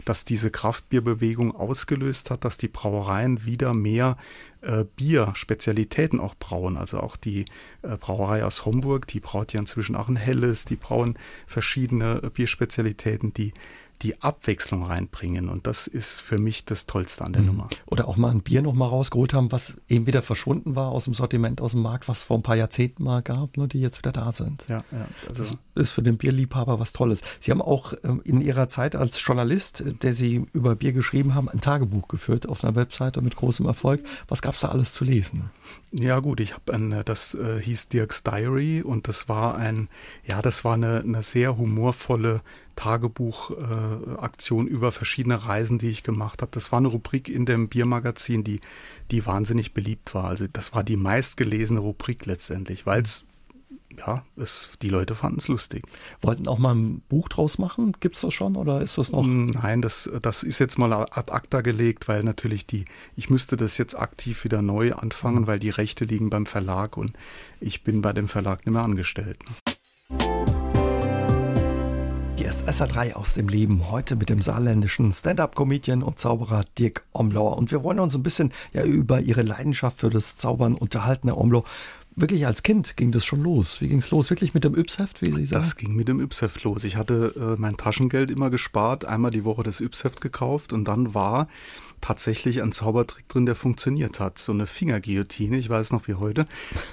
dass 0.05 0.25
diese 0.25 0.51
Kraftbierbewegung 0.51 1.55
ausgelöst 1.55 2.33
hat, 2.33 2.45
dass 2.45 2.59
die 2.59 2.67
Brauereien 2.67 3.45
wieder 3.45 3.73
mehr 3.73 4.17
äh, 4.63 4.85
Bier-Spezialitäten 4.97 6.19
auch 6.19 6.35
brauen. 6.35 6.77
Also 6.77 6.99
auch 6.99 7.15
die 7.15 7.45
äh, 7.83 7.97
Brauerei 7.99 8.45
aus 8.45 8.67
Homburg, 8.67 9.07
die 9.07 9.21
braut 9.21 9.53
ja 9.53 9.61
inzwischen 9.61 9.95
auch 9.95 10.09
ein 10.09 10.17
helles, 10.17 10.65
die 10.65 10.75
brauen 10.75 11.17
verschiedene 11.47 12.21
äh, 12.25 12.31
Bierspezialitäten, 12.31 13.33
die 13.33 13.53
die 14.03 14.21
Abwechslung 14.23 14.85
reinbringen. 14.85 15.49
Und 15.49 15.67
das 15.67 15.87
ist 15.87 16.21
für 16.21 16.39
mich 16.39 16.65
das 16.65 16.87
Tollste 16.87 17.25
an 17.25 17.33
der 17.33 17.43
mhm. 17.43 17.49
Nummer. 17.49 17.69
Oder 17.87 18.09
auch 18.09 18.17
mal 18.17 18.31
ein 18.31 18.43
Bier 18.43 18.63
noch 18.63 18.73
mal 18.73 18.87
rausgeholt 18.87 19.35
haben, 19.35 19.53
was 19.53 19.77
eben 19.89 20.07
wieder 20.07 20.23
verschwunden 20.23 20.75
war 20.75 20.91
aus 20.91 21.05
dem 21.05 21.15
Sortiment, 21.15 21.61
aus 21.61 21.73
dem 21.73 21.83
Markt, 21.83 22.09
was 22.09 22.23
vor 22.23 22.39
ein 22.39 22.43
paar 22.43 22.57
Jahrzehnten 22.57 23.05
mal 23.05 23.23
gab, 23.23 23.57
ne, 23.57 23.69
die 23.69 23.81
jetzt 23.81 23.99
wieder 23.99 24.13
da 24.13 24.33
sind. 24.33 24.65
Ja, 24.69 24.85
ja. 24.91 25.09
Also 25.29 25.43
das 25.43 25.57
ist 25.81 25.91
für 25.91 26.03
den 26.03 26.17
Bierliebhaber 26.17 26.79
was 26.79 26.93
Tolles. 26.93 27.23
Sie 27.41 27.51
haben 27.51 27.63
auch 27.63 27.95
ähm, 28.05 28.21
in 28.25 28.41
Ihrer 28.41 28.69
Zeit 28.69 28.95
als 28.95 29.25
Journalist, 29.25 29.81
äh, 29.81 29.95
der 29.95 30.15
Sie 30.15 30.47
über 30.53 30.77
Bier 30.77 30.93
geschrieben 30.93 31.35
haben, 31.35 31.49
ein 31.49 31.61
Tagebuch 31.61 32.09
geführt 32.09 32.49
auf 32.49 32.63
einer 32.63 32.75
Webseite 32.77 33.23
mit 33.23 33.37
großem 33.37 33.67
Erfolg. 33.67 34.03
Was 34.29 34.43
gab 34.43 34.55
es 34.55 34.61
da 34.61 34.69
alles 34.69 34.95
zu 34.95 35.05
lesen? 35.05 35.51
Ja 35.93 36.21
gut, 36.21 36.41
ich 36.41 36.55
habe 36.55 36.73
ein, 36.73 36.93
äh, 36.93 37.05
das 37.05 37.35
äh, 37.35 37.61
hieß 37.61 37.89
Dirks 37.89 38.23
Diary 38.23 38.83
und 38.83 39.09
das 39.09 39.29
war 39.29 39.57
ein, 39.57 39.89
ja, 40.25 40.43
das 40.43 40.65
war 40.65 40.75
eine, 40.75 41.01
eine 41.01 41.23
sehr 41.23 41.57
humorvolle 41.57 42.43
Tagebuchaktion 42.77 44.67
äh, 44.67 44.71
über 44.71 44.93
verschiedene 44.93 45.45
Reisen, 45.45 45.79
die 45.79 45.91
ich 45.91 46.03
gemacht 46.03 46.43
habe. 46.43 46.53
Das 46.53 46.73
war 46.73 46.79
eine 46.79 46.89
Rubrik 46.89 47.29
in 47.29 47.45
dem 47.45 47.69
Biermagazin, 47.69 48.45
die, 48.45 48.61
die 49.11 49.27
wahnsinnig 49.27 49.75
beliebt 49.75 50.15
war. 50.15 50.25
Also 50.25 50.47
das 50.51 50.73
war 50.73 50.85
die 50.85 50.97
meistgelesene 50.97 51.81
Rubrik 51.81 52.27
letztendlich, 52.27 52.87
weil 52.87 53.03
es 53.03 53.27
ja, 53.99 54.25
es, 54.37 54.69
die 54.83 54.89
Leute 54.89 55.15
fanden 55.15 55.39
es 55.39 55.49
lustig. 55.49 55.85
Wollten 56.21 56.49
auch 56.49 56.59
mal 56.59 56.75
ein 56.75 57.01
Buch 57.09 57.29
draus 57.29 57.59
machen? 57.59 57.93
Gibt 58.01 58.17
es 58.17 58.23
das 58.23 58.35
schon 58.35 58.57
oder 58.57 58.81
ist 58.81 58.99
das 58.99 59.13
noch? 59.13 59.25
Nein, 59.25 59.83
das, 59.83 60.11
das 60.23 60.43
ist 60.43 60.59
jetzt 60.59 60.79
mal 60.79 60.93
ad 60.93 61.33
acta 61.33 61.61
gelegt, 61.61 62.09
weil 62.09 62.23
natürlich 62.23 62.67
die, 62.67 62.85
ich 63.17 63.31
müsste 63.31 63.57
das 63.57 63.79
jetzt 63.79 63.99
aktiv 63.99 64.45
wieder 64.45 64.63
neu 64.63 64.95
anfangen, 64.95 65.47
weil 65.47 65.59
die 65.59 65.71
Rechte 65.71 66.05
liegen 66.05 66.31
beim 66.31 66.47
Verlag 66.47 66.97
und 66.97 67.13
ich 67.61 67.83
bin 67.83 68.03
bei 68.03 68.13
dem 68.13 68.29
Verlag 68.29 68.65
nicht 68.67 68.73
mehr 68.73 68.83
angestellt. 68.83 69.39
Hier 72.41 72.49
ist 72.49 72.67
SA3 72.67 73.13
aus 73.13 73.35
dem 73.35 73.49
Leben, 73.49 73.91
heute 73.91 74.17
mit 74.17 74.31
dem 74.31 74.41
saarländischen 74.41 75.13
Stand-Up-Comedian 75.13 76.03
und 76.03 76.19
Zauberer 76.19 76.65
Dirk 76.79 77.05
Omlauer. 77.13 77.59
Und 77.59 77.71
wir 77.71 77.83
wollen 77.83 78.01
uns 78.01 78.15
ein 78.15 78.23
bisschen 78.23 78.51
ja, 78.73 78.83
über 78.83 79.21
Ihre 79.21 79.43
Leidenschaft 79.43 79.99
für 79.99 80.09
das 80.09 80.39
Zaubern 80.39 80.75
unterhalten, 80.75 81.29
Herr 81.29 81.37
Omlau. 81.37 81.67
Wirklich 82.17 82.47
als 82.47 82.63
Kind 82.63 82.97
ging 82.97 83.13
das 83.13 83.25
schon 83.25 83.41
los. 83.41 83.81
Wie 83.81 83.89
ging 83.89 83.99
es 83.99 84.11
los? 84.11 84.31
Wirklich 84.31 84.53
mit 84.53 84.65
dem 84.65 84.77
Ypsheft, 84.77 85.23
wie 85.23 85.33
Sie 85.33 85.47
sagen? 85.47 85.63
Das 85.63 85.77
ging 85.77 85.95
mit 85.95 86.09
dem 86.09 86.21
Ypsheft 86.21 86.65
los. 86.65 86.85
Ich 86.85 86.97
hatte 86.97 87.35
äh, 87.37 87.61
mein 87.61 87.77
Taschengeld 87.77 88.31
immer 88.31 88.51
gespart, 88.51 89.05
einmal 89.05 89.31
die 89.31 89.45
Woche 89.45 89.63
das 89.63 89.81
Ypsheft 89.81 90.21
gekauft 90.21 90.73
und 90.73 90.87
dann 90.87 91.15
war 91.15 91.49
tatsächlich 92.01 92.63
ein 92.63 92.73
Zaubertrick 92.73 93.29
drin, 93.29 93.47
der 93.47 93.55
funktioniert 93.55 94.21
hat. 94.21 94.39
So 94.39 94.53
eine 94.53 94.67
Fingerguillotine, 94.67 95.57
ich 95.57 95.69
weiß 95.69 95.93
noch 95.93 96.09
wie 96.09 96.15
heute. 96.15 96.47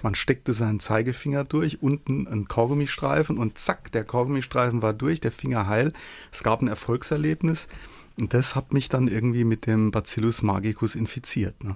Man 0.03 0.15
steckte 0.15 0.53
seinen 0.53 0.79
Zeigefinger 0.79 1.45
durch, 1.45 1.81
unten 1.81 2.27
ein 2.27 2.47
Kaugummistreifen 2.47 3.37
und 3.37 3.57
zack, 3.57 3.91
der 3.91 4.03
Kaugummistreifen 4.03 4.81
war 4.81 4.93
durch, 4.93 5.19
der 5.19 5.31
Finger 5.31 5.67
heil. 5.67 5.93
Es 6.31 6.43
gab 6.43 6.61
ein 6.61 6.67
Erfolgserlebnis. 6.67 7.67
Und 8.19 8.33
das 8.33 8.55
hat 8.55 8.73
mich 8.73 8.89
dann 8.89 9.07
irgendwie 9.07 9.43
mit 9.43 9.67
dem 9.67 9.91
Bacillus 9.91 10.41
magicus 10.41 10.95
infiziert. 10.95 11.63
Ne? 11.63 11.75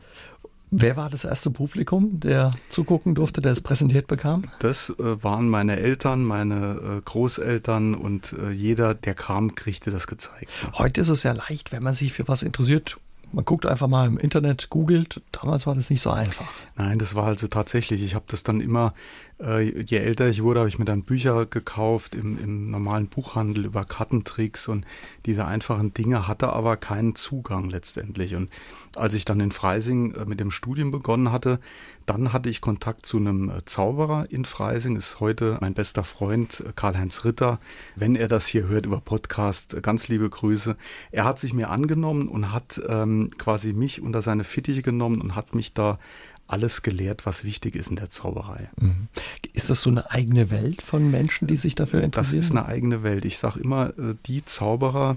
Wer 0.73 0.95
war 0.95 1.09
das 1.09 1.25
erste 1.25 1.51
Publikum, 1.51 2.21
der 2.21 2.51
zugucken 2.69 3.13
durfte, 3.13 3.41
der 3.41 3.51
es 3.51 3.59
präsentiert 3.59 4.07
bekam? 4.07 4.45
Das 4.59 4.89
äh, 4.89 5.21
waren 5.21 5.49
meine 5.49 5.75
Eltern, 5.77 6.23
meine 6.23 6.97
äh, 6.97 7.01
Großeltern 7.03 7.93
und 7.93 8.31
äh, 8.31 8.51
jeder, 8.51 8.93
der 8.93 9.13
kam, 9.13 9.53
kriegte 9.53 9.91
das 9.91 10.07
gezeigt. 10.07 10.49
Heute 10.75 11.01
ist 11.01 11.09
es 11.09 11.23
ja 11.23 11.33
leicht, 11.33 11.73
wenn 11.73 11.83
man 11.83 11.93
sich 11.93 12.13
für 12.13 12.25
was 12.29 12.41
interessiert, 12.41 12.97
man 13.33 13.45
guckt 13.45 13.65
einfach 13.65 13.87
mal 13.87 14.07
im 14.07 14.17
Internet, 14.17 14.69
googelt. 14.69 15.21
Damals 15.31 15.65
war 15.65 15.75
das 15.75 15.89
nicht 15.89 16.01
so 16.01 16.11
einfach. 16.11 16.45
Nein, 16.75 16.99
das 16.99 17.15
war 17.15 17.25
also 17.25 17.47
tatsächlich. 17.47 18.03
Ich 18.03 18.13
habe 18.13 18.25
das 18.27 18.43
dann 18.43 18.59
immer, 18.59 18.93
äh, 19.39 19.81
je 19.83 19.97
älter 19.97 20.27
ich 20.27 20.43
wurde, 20.43 20.59
habe 20.59 20.69
ich 20.69 20.79
mir 20.79 20.85
dann 20.85 21.03
Bücher 21.03 21.45
gekauft 21.45 22.15
im, 22.15 22.37
im 22.43 22.71
normalen 22.71 23.07
Buchhandel 23.07 23.65
über 23.65 23.85
Kartentricks 23.85 24.67
und 24.67 24.85
diese 25.25 25.45
einfachen 25.45 25.93
Dinge, 25.93 26.27
hatte 26.27 26.51
aber 26.51 26.77
keinen 26.77 27.15
Zugang 27.15 27.69
letztendlich. 27.69 28.35
Und 28.35 28.49
als 28.95 29.13
ich 29.13 29.25
dann 29.25 29.39
in 29.39 29.51
Freising 29.51 30.13
äh, 30.13 30.25
mit 30.25 30.39
dem 30.39 30.51
Studium 30.51 30.91
begonnen 30.91 31.31
hatte, 31.31 31.59
dann 32.05 32.33
hatte 32.33 32.49
ich 32.49 32.61
Kontakt 32.61 33.05
zu 33.05 33.17
einem 33.17 33.49
äh, 33.49 33.65
Zauberer 33.65 34.25
in 34.29 34.45
Freising, 34.45 34.95
ist 34.95 35.19
heute 35.19 35.57
mein 35.61 35.73
bester 35.73 36.03
Freund 36.03 36.61
äh, 36.61 36.73
Karl-Heinz 36.75 37.23
Ritter. 37.23 37.59
Wenn 37.95 38.15
er 38.15 38.27
das 38.27 38.47
hier 38.47 38.67
hört 38.67 38.85
über 38.85 38.99
Podcast, 38.99 39.81
ganz 39.81 40.07
liebe 40.07 40.29
Grüße. 40.29 40.75
Er 41.11 41.25
hat 41.25 41.39
sich 41.39 41.53
mir 41.53 41.69
angenommen 41.69 42.27
und 42.27 42.51
hat 42.51 42.81
ähm, 42.87 43.31
quasi 43.37 43.73
mich 43.73 44.01
unter 44.01 44.21
seine 44.21 44.43
Fittiche 44.43 44.81
genommen 44.81 45.21
und 45.21 45.35
hat 45.35 45.55
mich 45.55 45.73
da 45.73 45.99
alles 46.47 46.81
gelehrt, 46.81 47.25
was 47.25 47.45
wichtig 47.45 47.75
ist 47.75 47.89
in 47.89 47.95
der 47.95 48.09
Zauberei. 48.09 48.69
Mhm. 48.77 49.07
Ist 49.53 49.69
das 49.69 49.81
so 49.81 49.89
eine 49.89 50.11
eigene 50.11 50.51
Welt 50.51 50.81
von 50.81 51.09
Menschen, 51.09 51.47
die 51.47 51.55
sich 51.55 51.75
dafür 51.75 52.01
interessieren? 52.01 52.41
Das 52.41 52.49
ist 52.49 52.51
eine 52.51 52.65
eigene 52.65 53.03
Welt. 53.03 53.23
Ich 53.23 53.37
sage 53.37 53.61
immer, 53.61 53.93
die 54.25 54.43
Zauberer, 54.43 55.15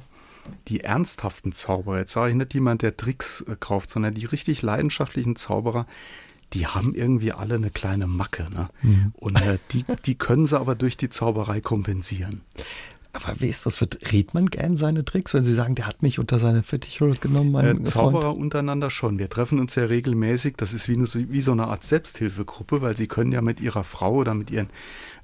die 0.69 0.81
ernsthaften 0.81 1.53
Zauberer, 1.53 1.99
jetzt 1.99 2.13
sage 2.13 2.31
ich 2.31 2.37
nicht 2.37 2.55
jemand, 2.55 2.83
der 2.83 2.97
Tricks 2.97 3.43
äh, 3.43 3.57
kauft, 3.59 3.91
sondern 3.91 4.15
die 4.15 4.25
richtig 4.25 4.63
leidenschaftlichen 4.63 5.37
Zauberer, 5.37 5.87
die 6.53 6.67
haben 6.67 6.95
irgendwie 6.95 7.33
alle 7.33 7.57
eine 7.57 7.71
kleine 7.71 8.07
Macke. 8.07 8.49
Ne? 8.51 8.69
Mhm. 8.83 9.13
Und 9.17 9.41
äh, 9.41 9.59
die, 9.73 9.85
die 10.05 10.15
können 10.15 10.47
sie 10.47 10.59
aber 10.59 10.75
durch 10.75 10.97
die 10.97 11.09
Zauberei 11.09 11.61
kompensieren. 11.61 12.43
Aber 13.15 13.41
wie 13.41 13.49
ist 13.49 13.65
das? 13.65 13.79
Verrät 13.79 14.35
man 14.35 14.47
gern 14.47 14.77
seine 14.77 15.05
Tricks, 15.05 15.35
wenn 15.35 15.45
Sie 15.45 15.55
sagen, 15.55 15.77
der 15.77 15.87
hat 15.87 16.03
mich 16.03 16.19
unter 16.19 16.41
seine 16.41 16.65
Fittiche 16.65 17.09
genommen? 17.13 17.53
Mein 17.53 17.83
äh, 17.83 17.85
Zauberer 17.85 18.33
Freund? 18.33 18.41
untereinander 18.41 18.91
schon. 18.91 19.21
Wir 19.21 19.29
treffen 19.29 19.61
uns 19.61 19.77
ja 19.77 19.85
regelmäßig. 19.85 20.57
Das 20.57 20.75
ist 20.75 20.89
wie, 20.89 20.99
wie 21.31 21.41
so 21.41 21.53
eine 21.53 21.69
Art 21.69 21.85
Selbsthilfegruppe, 21.85 22.83
weil 22.83 22.97
Sie 22.97 23.07
können 23.07 23.31
ja 23.31 23.41
mit 23.41 23.61
Ihrer 23.61 23.85
Frau 23.85 24.15
oder 24.17 24.35
mit 24.35 24.51
Ihren 24.51 24.69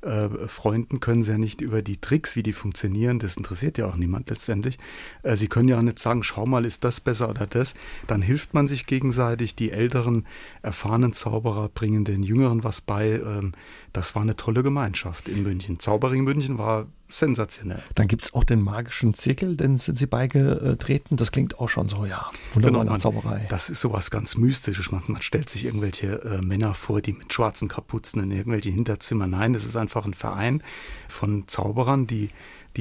äh, 0.02 0.28
Freunden 0.48 1.00
können 1.00 1.22
sie 1.22 1.32
ja 1.32 1.38
nicht 1.38 1.60
über 1.60 1.82
die 1.82 1.98
Tricks, 1.98 2.34
wie 2.36 2.42
die 2.42 2.52
funktionieren, 2.52 3.18
das 3.18 3.36
interessiert 3.36 3.76
ja 3.76 3.86
auch 3.86 3.96
niemand 3.96 4.30
letztendlich. 4.30 4.78
Äh, 5.22 5.36
sie 5.36 5.48
können 5.48 5.68
ja 5.68 5.82
nicht 5.82 5.98
sagen, 5.98 6.22
schau 6.22 6.46
mal, 6.46 6.64
ist 6.64 6.84
das 6.84 7.00
besser 7.00 7.28
oder 7.28 7.46
das. 7.46 7.74
Dann 8.06 8.22
hilft 8.22 8.54
man 8.54 8.66
sich 8.66 8.86
gegenseitig. 8.86 9.56
Die 9.56 9.72
älteren, 9.72 10.26
erfahrenen 10.62 11.12
Zauberer 11.12 11.68
bringen 11.68 12.04
den 12.04 12.22
Jüngeren 12.22 12.64
was 12.64 12.80
bei. 12.80 13.20
Ähm, 13.20 13.52
das 13.92 14.14
war 14.14 14.22
eine 14.22 14.36
tolle 14.36 14.62
Gemeinschaft 14.62 15.28
in 15.28 15.42
München. 15.42 15.78
Zaubering 15.78 16.22
München 16.22 16.58
war 16.58 16.86
sensationell. 17.08 17.82
Dann 17.94 18.06
gibt 18.06 18.22
es 18.24 18.34
auch 18.34 18.44
den 18.44 18.62
magischen 18.62 19.14
Zirkel, 19.14 19.56
den 19.56 19.76
sind 19.76 19.98
Sie 19.98 20.06
beigetreten. 20.06 21.16
Das 21.16 21.32
klingt 21.32 21.58
auch 21.58 21.68
schon 21.68 21.88
so, 21.88 22.04
ja, 22.06 22.24
wunderbar 22.54 22.82
genau, 22.82 22.92
man, 22.92 23.00
Zauberei. 23.00 23.46
Das 23.48 23.68
ist 23.68 23.80
sowas 23.80 24.10
ganz 24.10 24.36
Mystisches. 24.36 24.92
Man, 24.92 25.02
man 25.08 25.22
stellt 25.22 25.50
sich 25.50 25.64
irgendwelche 25.64 26.22
äh, 26.22 26.40
Männer 26.40 26.74
vor, 26.74 27.00
die 27.00 27.12
mit 27.12 27.32
schwarzen 27.32 27.68
Kapuzen 27.68 28.22
in 28.22 28.30
irgendwelche 28.30 28.70
Hinterzimmer. 28.70 29.26
Nein, 29.26 29.52
das 29.52 29.64
ist 29.64 29.76
einfach 29.76 30.04
ein 30.04 30.14
Verein 30.14 30.62
von 31.08 31.48
Zauberern, 31.48 32.06
die 32.06 32.30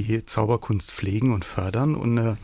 die 0.03 0.25
Zauberkunst 0.25 0.91
pflegen 0.91 1.33
und 1.33 1.45
fördern. 1.45 1.95
Und 1.95 2.17
äh, 2.17 2.35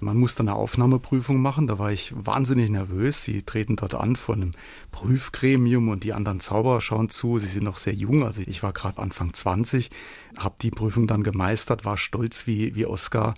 man 0.00 0.16
muss 0.16 0.34
dann 0.34 0.48
eine 0.48 0.56
Aufnahmeprüfung 0.56 1.40
machen. 1.40 1.66
Da 1.66 1.78
war 1.78 1.92
ich 1.92 2.12
wahnsinnig 2.16 2.70
nervös. 2.70 3.22
Sie 3.22 3.42
treten 3.42 3.76
dort 3.76 3.94
an 3.94 4.16
vor 4.16 4.34
einem 4.34 4.52
Prüfgremium 4.92 5.88
und 5.88 6.04
die 6.04 6.12
anderen 6.12 6.40
Zauberer 6.40 6.80
schauen 6.80 7.10
zu. 7.10 7.38
Sie 7.38 7.46
sind 7.46 7.64
noch 7.64 7.76
sehr 7.76 7.94
jung. 7.94 8.24
Also 8.24 8.42
ich 8.46 8.62
war 8.62 8.72
gerade 8.72 8.98
Anfang 8.98 9.32
20, 9.32 9.90
habe 10.38 10.56
die 10.60 10.70
Prüfung 10.70 11.06
dann 11.06 11.22
gemeistert, 11.22 11.84
war 11.84 11.96
stolz 11.96 12.46
wie, 12.46 12.74
wie 12.74 12.86
Oscar 12.86 13.34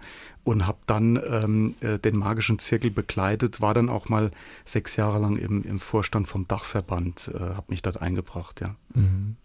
und 0.46 0.66
habe 0.66 0.78
dann 0.86 1.20
ähm, 1.28 1.74
äh, 1.80 1.98
den 1.98 2.16
magischen 2.16 2.60
Zirkel 2.60 2.92
begleitet, 2.92 3.60
war 3.60 3.74
dann 3.74 3.88
auch 3.88 4.08
mal 4.08 4.30
sechs 4.64 4.94
Jahre 4.94 5.18
lang 5.18 5.36
im, 5.36 5.64
im 5.64 5.80
Vorstand 5.80 6.28
vom 6.28 6.46
Dachverband, 6.46 7.32
äh, 7.34 7.38
habe 7.38 7.66
mich 7.68 7.82
dort 7.82 8.00
eingebracht, 8.00 8.60
ja. 8.60 8.76
Mhm. 8.94 9.36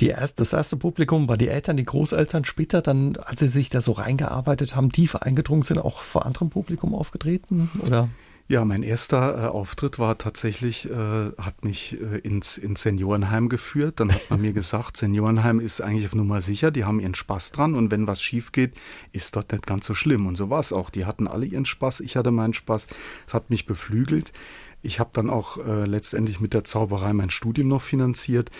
Die 0.00 0.08
erste, 0.08 0.42
das 0.42 0.52
erste 0.52 0.76
Publikum 0.76 1.28
war 1.28 1.36
die 1.36 1.48
Eltern, 1.48 1.76
die 1.76 1.82
Großeltern. 1.82 2.44
Später 2.44 2.82
dann, 2.82 3.16
als 3.16 3.40
sie 3.40 3.48
sich 3.48 3.70
da 3.70 3.80
so 3.80 3.92
reingearbeitet 3.92 4.76
haben, 4.76 4.92
tiefer 4.92 5.22
eingedrungen 5.22 5.62
sind, 5.62 5.78
auch 5.78 6.02
vor 6.02 6.26
anderem 6.26 6.50
Publikum 6.50 6.94
aufgetreten? 6.94 7.70
Oder? 7.84 8.08
Ja, 8.48 8.64
mein 8.64 8.84
erster 8.84 9.44
äh, 9.44 9.46
Auftritt 9.48 9.98
war 9.98 10.18
tatsächlich, 10.18 10.88
äh, 10.88 11.32
hat 11.36 11.64
mich 11.64 12.00
äh, 12.00 12.18
ins, 12.18 12.58
ins 12.58 12.82
Seniorenheim 12.82 13.48
geführt. 13.48 13.98
Dann 13.98 14.12
hat 14.12 14.30
man 14.30 14.40
mir 14.40 14.52
gesagt, 14.54 14.96
Seniorenheim 14.96 15.58
ist 15.58 15.80
eigentlich 15.80 16.06
auf 16.06 16.14
Nummer 16.14 16.40
sicher, 16.42 16.70
die 16.70 16.84
haben 16.84 17.00
ihren 17.00 17.16
Spaß 17.16 17.50
dran 17.50 17.74
und 17.74 17.90
wenn 17.90 18.06
was 18.06 18.22
schief 18.22 18.52
geht, 18.52 18.74
ist 19.10 19.34
dort 19.34 19.50
nicht 19.50 19.66
ganz 19.66 19.86
so 19.86 19.94
schlimm. 19.94 20.26
Und 20.26 20.36
so 20.36 20.48
war 20.48 20.60
es 20.60 20.72
auch. 20.72 20.90
Die 20.90 21.06
hatten 21.06 21.26
alle 21.26 21.44
ihren 21.44 21.64
Spaß, 21.64 22.00
ich 22.00 22.16
hatte 22.16 22.30
meinen 22.30 22.54
Spaß. 22.54 22.86
Es 23.26 23.34
hat 23.34 23.50
mich 23.50 23.66
beflügelt. 23.66 24.32
Ich 24.80 25.00
habe 25.00 25.10
dann 25.12 25.28
auch 25.28 25.58
äh, 25.66 25.84
letztendlich 25.84 26.38
mit 26.38 26.54
der 26.54 26.62
Zauberei 26.62 27.12
mein 27.14 27.30
Studium 27.30 27.66
noch 27.66 27.82
finanziert, 27.82 28.52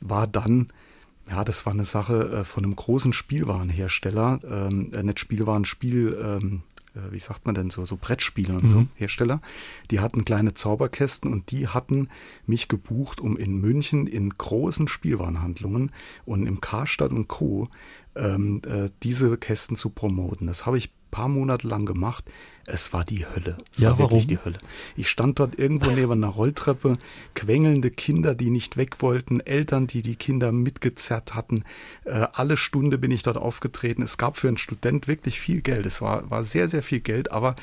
war 0.00 0.26
dann 0.26 0.72
ja, 1.28 1.44
das 1.44 1.64
war 1.66 1.72
eine 1.72 1.84
Sache 1.84 2.40
äh, 2.40 2.44
von 2.44 2.64
einem 2.64 2.76
großen 2.76 3.12
Spielwarenhersteller, 3.12 4.40
ähm, 4.48 4.92
äh, 4.92 5.02
nicht 5.02 5.20
Spielwaren, 5.20 5.64
Spiel, 5.64 6.18
ähm, 6.22 6.62
äh, 6.94 7.12
wie 7.12 7.18
sagt 7.18 7.46
man 7.46 7.54
denn 7.54 7.70
so, 7.70 7.84
so 7.84 7.96
Brettspiele 7.96 8.54
und 8.54 8.64
mhm. 8.64 8.68
so 8.68 8.86
Hersteller. 8.94 9.40
Die 9.90 10.00
hatten 10.00 10.24
kleine 10.24 10.54
Zauberkästen 10.54 11.32
und 11.32 11.50
die 11.50 11.68
hatten 11.68 12.08
mich 12.46 12.68
gebucht, 12.68 13.20
um 13.20 13.36
in 13.36 13.60
München 13.60 14.06
in 14.06 14.30
großen 14.30 14.88
Spielwarenhandlungen 14.88 15.92
und 16.24 16.46
im 16.46 16.60
Karstadt 16.60 17.10
und 17.10 17.28
Co. 17.28 17.68
Ähm, 18.16 18.62
äh, 18.66 18.90
diese 19.02 19.36
Kästen 19.36 19.76
zu 19.76 19.90
promoten. 19.90 20.46
Das 20.46 20.66
habe 20.66 20.78
ich 20.78 20.90
paar 21.14 21.28
Monate 21.28 21.68
lang 21.68 21.86
gemacht. 21.86 22.24
Es 22.66 22.92
war 22.92 23.04
die 23.04 23.26
Hölle. 23.26 23.58
Es 23.72 23.78
ja, 23.78 23.90
war 23.90 23.98
wirklich 23.98 24.22
warum? 24.22 24.28
die 24.28 24.38
Hölle. 24.38 24.58
Ich 24.96 25.08
stand 25.08 25.38
dort 25.38 25.58
irgendwo 25.58 25.90
neben 25.90 26.12
einer 26.12 26.28
Rolltreppe, 26.28 26.96
quengelnde 27.34 27.90
Kinder, 27.90 28.34
die 28.34 28.50
nicht 28.50 28.76
weg 28.76 29.02
wollten, 29.02 29.40
Eltern, 29.40 29.86
die 29.86 30.02
die 30.02 30.16
Kinder 30.16 30.52
mitgezerrt 30.52 31.34
hatten. 31.34 31.64
Äh, 32.04 32.26
alle 32.32 32.56
Stunde 32.56 32.98
bin 32.98 33.10
ich 33.10 33.22
dort 33.22 33.36
aufgetreten. 33.36 34.02
Es 34.02 34.16
gab 34.16 34.36
für 34.36 34.48
einen 34.48 34.56
Student 34.56 35.08
wirklich 35.08 35.40
viel 35.40 35.60
Geld. 35.60 35.86
Es 35.86 36.00
war, 36.00 36.30
war 36.30 36.42
sehr, 36.44 36.68
sehr 36.68 36.82
viel 36.82 37.00
Geld, 37.00 37.30
aber 37.30 37.56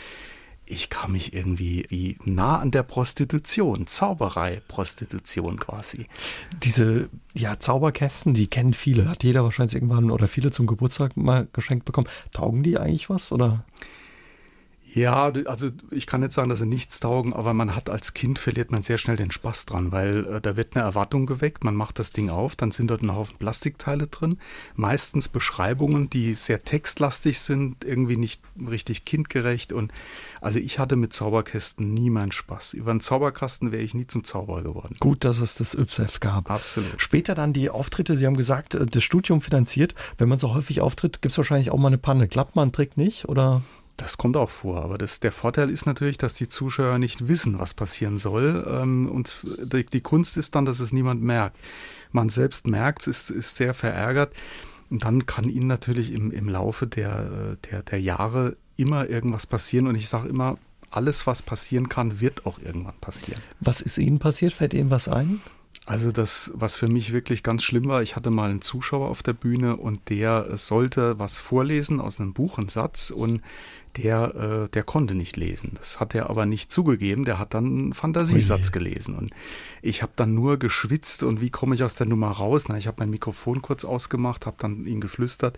ich 0.72 0.90
kam 0.90 1.12
mich 1.12 1.34
irgendwie 1.34 1.86
wie 1.90 2.18
nah 2.24 2.60
an 2.60 2.72
der 2.72 2.84
Prostitution, 2.84 3.88
Zauberei, 3.88 4.62
Prostitution 4.68 5.60
quasi. 5.60 6.08
Diese 6.64 7.10
ja, 7.34 7.60
Zauberkästen, 7.60 8.34
die 8.34 8.48
kennen 8.48 8.74
viele, 8.74 9.10
hat 9.10 9.24
jeder 9.24 9.44
wahrscheinlich 9.44 9.76
irgendwann 9.76 10.12
oder 10.12 10.28
viele 10.28 10.52
zum 10.52 10.68
Geburtstag 10.68 11.18
mal 11.18 11.48
geschenkt 11.52 11.86
bekommen. 11.86 12.08
Taugen 12.32 12.64
die 12.64 12.78
eigentlich 12.78 13.10
was 13.10 13.32
oder? 13.32 13.66
Ja, 14.94 15.32
also 15.46 15.70
ich 15.90 16.06
kann 16.06 16.20
nicht 16.20 16.34
sagen, 16.34 16.50
dass 16.50 16.60
sie 16.60 16.66
nichts 16.66 17.00
taugen, 17.00 17.32
aber 17.32 17.54
man 17.54 17.76
hat 17.76 17.90
als 17.90 18.14
Kind 18.14 18.40
verliert 18.40 18.72
man 18.72 18.84
sehr 18.84 18.98
schnell 18.98 19.16
den 19.16 19.32
Spaß 19.32 19.66
dran, 19.66 19.92
weil 19.94 20.26
äh, 20.26 20.42
da 20.42 20.58
wird 20.58 20.76
eine 20.76 20.84
Erwartung 20.84 21.26
geweckt, 21.26 21.64
man 21.64 21.76
macht 21.76 21.98
das 21.98 22.12
Ding 22.12 22.30
auf, 22.30 22.58
dann 22.58 22.72
sind 22.72 22.92
dort 22.92 23.02
ein 23.02 23.16
Haufen 23.16 23.38
Plastikteile 23.38 24.08
drin, 24.08 24.38
meistens 24.76 25.30
Beschreibungen, 25.30 26.10
die 26.10 26.34
sehr 26.34 26.64
textlastig 26.64 27.40
sind, 27.40 27.86
irgendwie 27.86 28.18
nicht 28.18 28.42
richtig 28.70 29.06
kindgerecht 29.06 29.72
und 29.72 29.94
also 30.42 30.60
ich 30.60 30.78
hatte 30.78 30.98
mit 30.98 31.14
Zauberkästen 31.14 31.94
nie 31.94 32.10
meinen 32.10 32.34
Spaß. 32.34 32.74
Über 32.74 32.92
einen 32.92 33.00
Zauberkasten 33.00 33.72
wäre 33.72 33.84
ich 33.84 33.94
nie 33.94 34.08
zum 34.08 34.26
Zauberer 34.26 34.62
geworden. 34.62 34.98
Gut, 35.00 35.24
dass 35.24 35.40
es 35.40 35.56
das 35.56 35.74
YPSEF 35.74 36.20
gab. 36.20 36.50
Absolut. 36.50 37.02
Später 37.02 37.34
dann 37.34 37.54
die 37.54 37.70
Auftritte, 37.70 38.18
Sie 38.18 38.26
haben 38.26 38.36
gesagt, 38.36 38.76
äh, 38.76 38.86
das 38.86 39.04
Studium 39.04 39.40
finanziert. 39.40 39.96
Wenn 40.18 40.28
man 40.28 40.40
so 40.40 40.54
häufig 40.54 40.82
auftritt, 40.82 41.22
gibt 41.22 41.32
es 41.32 41.38
wahrscheinlich 41.38 41.72
auch 41.72 41.78
mal 41.78 41.88
eine 41.88 41.98
Panne. 41.98 42.28
Klappt 42.28 42.56
man 42.58 42.74
Trick 42.74 42.98
nicht 42.98 43.30
oder? 43.30 43.62
Das 43.98 44.18
kommt 44.18 44.38
auch 44.38 44.50
vor, 44.50 44.84
aber 44.84 44.98
das, 44.98 45.20
der 45.20 45.32
Vorteil 45.32 45.70
ist 45.70 45.86
natürlich, 45.86 46.18
dass 46.18 46.34
die 46.34 46.48
Zuschauer 46.48 46.98
nicht 46.98 47.28
wissen, 47.28 47.60
was 47.60 47.74
passieren 47.74 48.18
soll. 48.18 48.66
Ähm, 48.68 49.10
und 49.10 49.46
die, 49.64 49.86
die, 49.86 50.02
Kunst 50.02 50.38
ist 50.38 50.56
dann, 50.56 50.66
dass 50.66 50.80
es 50.80 50.92
niemand 50.92 51.22
merkt. 51.22 51.58
Man 52.12 52.30
selbst 52.30 52.68
merkt 52.68 53.08
es, 53.08 53.30
ist, 53.30 53.30
ist 53.30 53.56
sehr 53.58 53.74
verärgert. 53.74 54.34
Und 54.90 55.06
dann 55.06 55.26
kann 55.26 55.50
ihnen 55.50 55.68
natürlich 55.68 56.12
im, 56.12 56.32
im 56.32 56.50
Laufe 56.50 56.86
der, 56.88 57.56
der, 57.70 57.84
der 57.84 58.02
Jahre 58.02 58.58
immer 58.76 59.10
irgendwas 59.10 59.48
passieren. 59.48 59.88
Und 59.88 59.96
ich 59.96 60.10
sage 60.10 60.28
immer, 60.28 60.58
alles, 60.90 61.26
was 61.26 61.42
passieren 61.42 61.90
kann, 61.90 62.20
wird 62.20 62.46
auch 62.46 62.60
irgendwann 62.60 62.98
passieren. 63.00 63.42
Was 63.60 63.82
ist 63.82 63.98
Ihnen 63.98 64.20
passiert? 64.20 64.54
Fällt 64.54 64.74
Ihnen 64.74 64.92
was 64.92 65.08
ein? 65.08 65.42
Also 65.86 66.12
das, 66.12 66.52
was 66.54 66.76
für 66.76 66.88
mich 66.88 67.12
wirklich 67.12 67.42
ganz 67.42 67.64
schlimm 67.64 67.88
war, 67.88 68.04
ich 68.04 68.16
hatte 68.16 68.30
mal 68.30 68.50
einen 68.50 68.62
Zuschauer 68.62 69.10
auf 69.10 69.24
der 69.24 69.34
Bühne 69.34 69.78
und 69.78 70.10
der 70.10 70.56
sollte 70.58 71.18
was 71.18 71.40
vorlesen 71.40 72.00
aus 72.00 72.20
einem 72.20 72.34
Buch, 72.34 72.60
einen 72.60 72.70
Satz 72.70 73.10
und 73.10 73.42
der, 73.98 74.36
äh, 74.66 74.70
der 74.70 74.84
konnte 74.84 75.16
nicht 75.16 75.38
lesen. 75.38 75.72
Das 75.78 76.00
hat 76.00 76.16
er 76.16 76.30
aber 76.30 76.46
nicht 76.46 76.72
zugegeben. 76.72 77.26
Der 77.26 77.40
hat 77.40 77.54
dann 77.54 77.66
einen 77.66 77.94
Fantasiesatz 77.94 78.68
Oje. 78.68 78.72
gelesen. 78.72 79.16
Und 79.16 79.32
ich 79.82 80.02
habe 80.02 80.14
dann 80.16 80.34
nur 80.34 80.58
geschwitzt 80.58 81.24
und 81.24 81.42
wie 81.42 81.50
komme 81.50 81.76
ich 81.76 81.84
aus 81.84 81.96
der 81.96 82.08
Nummer 82.08 82.32
raus? 82.32 82.66
Na, 82.68 82.78
ich 82.78 82.88
habe 82.88 82.98
mein 83.00 83.10
Mikrofon 83.10 83.62
kurz 83.62 83.86
ausgemacht, 83.86 84.46
habe 84.46 84.58
dann 84.60 84.86
ihn 84.86 85.02
geflüstert, 85.02 85.58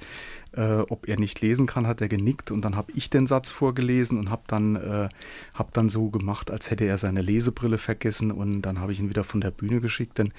äh, 0.53 0.79
ob 0.79 1.07
er 1.07 1.19
nicht 1.19 1.41
lesen 1.41 1.67
kann, 1.67 1.87
hat 1.87 2.01
er 2.01 2.07
genickt 2.07 2.51
und 2.51 2.63
dann 2.63 2.75
habe 2.75 2.91
ich 2.95 3.09
den 3.09 3.27
Satz 3.27 3.51
vorgelesen 3.51 4.17
und 4.17 4.29
habe 4.29 4.43
dann, 4.47 4.75
äh, 4.75 5.09
hab 5.53 5.73
dann 5.73 5.89
so 5.89 6.09
gemacht, 6.09 6.51
als 6.51 6.71
hätte 6.71 6.85
er 6.85 6.97
seine 6.97 7.21
Lesebrille 7.21 7.77
vergessen 7.77 8.31
und 8.31 8.61
dann 8.61 8.79
habe 8.79 8.91
ich 8.91 8.99
ihn 8.99 9.09
wieder 9.09 9.23
von 9.23 9.41
der 9.41 9.51
Bühne 9.51 9.81
geschickt. 9.81 10.17
Denn 10.17 10.33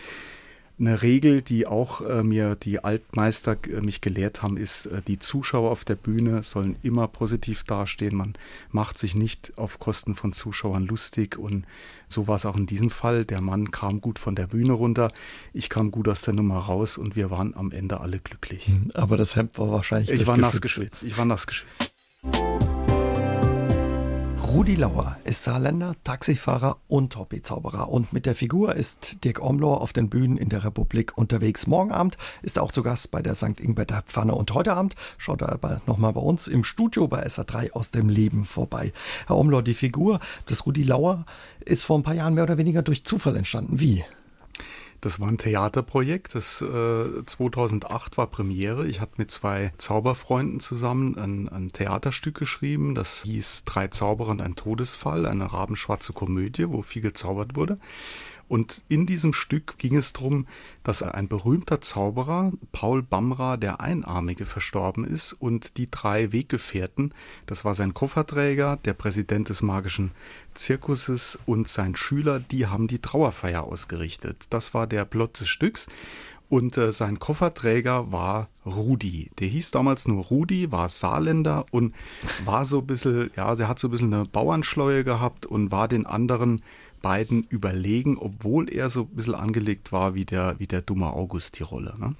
eine 0.79 1.03
Regel, 1.03 1.43
die 1.43 1.67
auch 1.67 2.01
äh, 2.01 2.23
mir 2.23 2.57
die 2.57 2.83
Altmeister 2.83 3.57
äh, 3.67 3.81
mich 3.81 4.01
gelehrt 4.01 4.43
haben, 4.43 4.57
ist, 4.57 4.87
äh, 4.87 5.03
die 5.07 5.19
Zuschauer 5.19 5.71
auf 5.71 5.85
der 5.85 5.95
Bühne 5.95 6.43
sollen 6.43 6.77
immer 6.83 7.07
positiv 7.07 7.63
dastehen. 7.65 8.17
Man 8.17 8.35
macht 8.71 8.99
sich 8.99 9.15
nicht 9.15 9.53
auf 9.57 9.79
Kosten 9.79 10.15
von 10.15 10.33
Zuschauern 10.33 10.87
lustig 10.87 11.39
und 11.39 11.65
so 12.09 12.27
war 12.27 12.37
es 12.37 12.47
auch 12.47 12.57
in 12.57 12.67
diesem 12.67 12.91
Fall. 12.91 13.25
Der 13.25 13.41
Mann 13.41 13.71
kam 13.71 14.01
gut 14.01 14.19
von 14.19 14.35
der 14.35 14.49
Bühne 14.49 14.73
runter, 14.73 15.13
ich 15.53 15.69
kam 15.69 15.91
gut 15.91 16.09
aus 16.09 16.23
der 16.23 16.35
Nummer 16.35 16.59
raus 16.59 16.99
und 16.99 17.15
wir 17.15 17.31
waren 17.31 17.55
am 17.55 17.71
Ende 17.71 18.01
alle 18.01 18.19
glücklich. 18.19 18.67
Hm, 18.67 18.91
aber 18.95 19.17
das 19.17 19.37
Hemd 19.37 19.59
war 19.59 19.71
wahrscheinlich. 19.71 20.11
Ich 20.11 20.27
war 20.27 20.37
nass 20.37 20.61
geschwitzt. 20.61 21.05
Ich 21.05 21.17
war 21.17 21.25
nass 21.25 21.47
geschwitzt. 21.47 21.95
Rudi 24.55 24.77
Lauer 24.77 25.17
ist 25.25 25.43
Saarländer, 25.43 25.97
Taxifahrer 26.05 26.77
und 26.87 27.17
Hobbyzauberer. 27.17 27.89
Und 27.89 28.13
mit 28.13 28.25
der 28.25 28.37
Figur 28.37 28.77
ist 28.77 29.25
Dirk 29.25 29.43
Omlohr 29.43 29.81
auf 29.81 29.93
den 29.93 30.09
Bühnen 30.09 30.37
in 30.37 30.49
der 30.49 30.63
Republik 30.63 31.19
unterwegs. 31.19 31.67
Morgen 31.67 31.91
Abend 31.91 32.19
ist 32.41 32.57
er 32.57 32.63
auch 32.63 32.71
zu 32.71 32.85
Gast 32.85 33.11
bei 33.11 33.21
der 33.21 33.35
St. 33.35 33.59
Ingberter 33.59 34.03
Pfanne. 34.03 34.33
Und 34.33 34.55
heute 34.55 34.75
Abend 34.75 34.95
schaut 35.19 35.43
er 35.43 35.51
aber 35.51 35.83
nochmal 35.89 36.13
bei 36.13 36.21
uns 36.21 36.47
im 36.47 36.63
Studio 36.63 37.09
bei 37.09 37.27
SA3 37.27 37.73
aus 37.73 37.91
dem 37.91 38.09
Leben 38.09 38.45
vorbei. 38.45 38.93
Herr 39.27 39.39
Omlohr, 39.39 39.65
die 39.65 39.75
Figur 39.75 40.21
des 40.49 40.65
Rudi 40.67 40.85
Lauer 40.85 41.27
ist 41.65 41.83
vor 41.83 41.99
ein 41.99 42.05
paar 42.05 42.15
Jahren 42.15 42.35
mehr 42.35 42.45
oder 42.45 42.57
weniger 42.57 42.83
durch 42.83 43.03
Zufall 43.03 43.35
entstanden. 43.35 43.81
Wie? 43.81 44.05
Das 45.05 45.21
war 45.21 45.29
ein 45.29 45.37
Theaterprojekt. 45.37 46.35
Das 46.35 46.63
äh, 46.63 47.25
2008 47.27 48.17
war 48.17 48.27
Premiere. 48.27 48.87
Ich 48.87 49.01
hatte 49.01 49.15
mit 49.19 49.31
zwei 49.31 49.73
Zauberfreunden 49.77 50.61
zusammen 50.61 51.19
ein, 51.19 51.49
ein, 51.51 51.69
Theaterstück 51.69 52.39
geschrieben. 52.39 52.95
Das 52.95 53.23
hieß 53.23 53.65
Drei 53.65 53.89
Zauberer 53.89 54.31
und 54.31 54.41
ein 54.41 54.55
Todesfall, 54.55 55.27
eine 55.27 55.53
rabenschwarze 55.53 56.15
Komödie, 56.15 56.71
wo 56.71 56.81
viel 56.81 57.03
gezaubert 57.03 57.55
wurde. 57.55 57.79
Und 58.49 58.83
in 58.89 59.07
diesem 59.07 59.33
Stück 59.33 59.79
ging 59.79 59.97
es 59.97 60.13
darum, 60.13 60.47
dass 60.83 61.03
ein 61.03 61.29
berühmter 61.29 61.81
Zauberer, 61.81 62.53
Paul 62.73 63.03
Bamra, 63.03 63.57
der 63.57 63.81
Einarmige, 63.81 64.47
verstorben 64.47 65.05
ist 65.05 65.33
und 65.33 65.77
die 65.77 65.91
drei 65.91 66.33
Weggefährten, 66.33 67.15
das 67.47 67.65
war 67.65 67.75
sein 67.75 67.95
Kofferträger, 67.95 68.79
der 68.85 68.95
Präsident 68.95 69.49
des 69.49 69.63
magischen 69.63 70.13
Zirkuses 70.55 71.39
und 71.47 71.69
sein 71.69 71.97
Schüler, 71.97 72.41
die 72.41 72.67
haben 72.67 72.87
die 72.87 73.01
Trauerfeier 73.01 73.65
ausgerichtet. 73.65 74.47
Das 74.51 74.75
war 74.75 74.87
der 74.87 75.05
Plot 75.05 75.41
des 75.41 75.49
Stücks. 75.49 75.87
Und 76.51 76.77
äh, 76.77 76.93
sein 76.93 77.19
Kofferträger 77.19 78.13
war 78.13 78.49
Rudi. 78.67 79.31
Der 79.39 79.49
hieß 79.49 79.71
damals 79.71 80.07
nur 80.07 80.23
Rudi, 80.25 80.71
war 80.71 80.89
Saarländer 80.89 81.65
und 81.71 81.95
war 82.45 82.65
so 82.65 82.79
ein 82.79 82.87
bisschen, 82.87 83.31
ja, 83.35 83.55
der 83.55 83.67
hat 83.67 83.79
so 83.79 83.89
ein 83.89 83.91
bisschen 83.91 84.13
eine 84.13 84.27
Bauernschleue 84.27 85.05
gehabt 85.05 85.47
und 85.47 85.73
war 85.73 85.89
den 85.89 86.07
anderen 86.07 86.63
beiden 87.05 87.45
überlegen, 87.51 88.17
obwohl 88.17 88.71
er 88.71 88.89
so 88.89 89.03
ein 89.03 89.09
bisschen 89.09 89.35
angelegt 89.35 89.93
war 89.93 90.15
wie 90.15 90.25
der, 90.25 90.59
wie 90.59 90.67
der 90.67 90.81
dumme 90.81 91.13
August 91.13 91.59
die 91.59 91.63
Rolle. 91.63 91.95
Ne? 91.99 92.15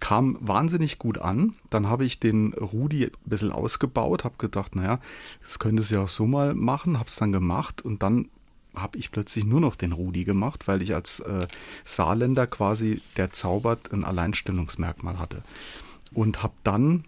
Kam 0.00 0.38
wahnsinnig 0.40 0.98
gut 0.98 1.18
an. 1.18 1.54
Dann 1.68 1.86
habe 1.86 2.06
ich 2.06 2.18
den 2.18 2.54
Rudi 2.54 3.04
ein 3.04 3.10
bisschen 3.26 3.52
ausgebaut, 3.52 4.24
habe 4.24 4.36
gedacht, 4.38 4.74
naja, 4.74 5.00
das 5.42 5.58
könnte 5.58 5.82
ja 5.92 6.04
auch 6.04 6.08
so 6.08 6.26
mal 6.26 6.54
machen, 6.54 6.98
habe 6.98 7.08
es 7.08 7.16
dann 7.16 7.30
gemacht 7.30 7.82
und 7.82 8.02
dann 8.02 8.30
habe 8.74 8.96
ich 8.96 9.10
plötzlich 9.10 9.44
nur 9.44 9.60
noch 9.60 9.76
den 9.76 9.92
Rudi 9.92 10.24
gemacht, 10.24 10.66
weil 10.66 10.80
ich 10.80 10.94
als 10.94 11.20
äh, 11.20 11.46
Saarländer 11.84 12.46
quasi, 12.46 13.02
der 13.18 13.32
zaubert, 13.32 13.92
ein 13.92 14.02
Alleinstellungsmerkmal 14.02 15.18
hatte. 15.18 15.42
Und 16.14 16.42
habe 16.42 16.54
dann 16.64 17.04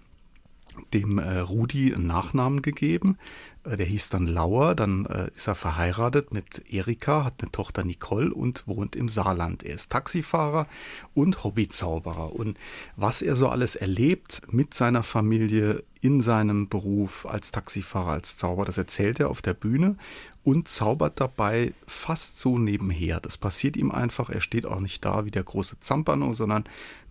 dem 0.93 1.19
äh, 1.19 1.39
Rudi 1.39 1.95
einen 1.95 2.07
Nachnamen 2.07 2.61
gegeben. 2.61 3.17
Äh, 3.65 3.77
der 3.77 3.87
hieß 3.87 4.11
dann 4.11 4.27
Lauer, 4.27 4.75
dann 4.75 5.07
äh, 5.07 5.31
ist 5.35 5.47
er 5.49 5.55
verheiratet 5.55 6.33
mit 6.33 6.65
Erika, 6.73 7.25
hat 7.25 7.35
eine 7.41 7.51
Tochter 7.51 7.85
Nicole 7.85 8.33
und 8.33 8.67
wohnt 8.67 8.97
im 8.97 9.09
Saarland. 9.09 9.63
Er 9.63 9.75
ist 9.75 9.91
Taxifahrer 9.91 10.67
und 11.15 11.45
Hobbyzauberer. 11.45 12.35
Und 12.35 12.59
was 12.97 13.23
er 13.23 13.37
so 13.37 13.49
alles 13.49 13.77
erlebt 13.77 14.43
mit 14.51 14.75
seiner 14.75 15.03
Familie 15.03 15.83
in 16.01 16.21
seinem 16.21 16.69
Beruf 16.69 17.25
als 17.27 17.51
Taxifahrer, 17.51 18.13
als 18.13 18.37
Zauberer, 18.37 18.67
das 18.67 18.79
erzählt 18.79 19.21
er 19.21 19.31
auf 19.31 19.41
der 19.41 19.55
Bühne 19.55 19.97
und 20.45 20.69
zaubert 20.69 21.21
dabei 21.21 21.73
fast 21.87 22.39
so 22.39 22.59
nebenher. 22.59 23.19
Das 23.19 23.39
passiert 23.39 23.77
ihm 23.77 23.91
einfach. 23.91 24.29
Er 24.29 24.43
steht 24.43 24.67
auch 24.67 24.81
nicht 24.81 25.05
da 25.05 25.25
wie 25.25 25.31
der 25.31 25.43
große 25.43 25.81
Zampano, 25.81 26.35
sondern 26.35 26.65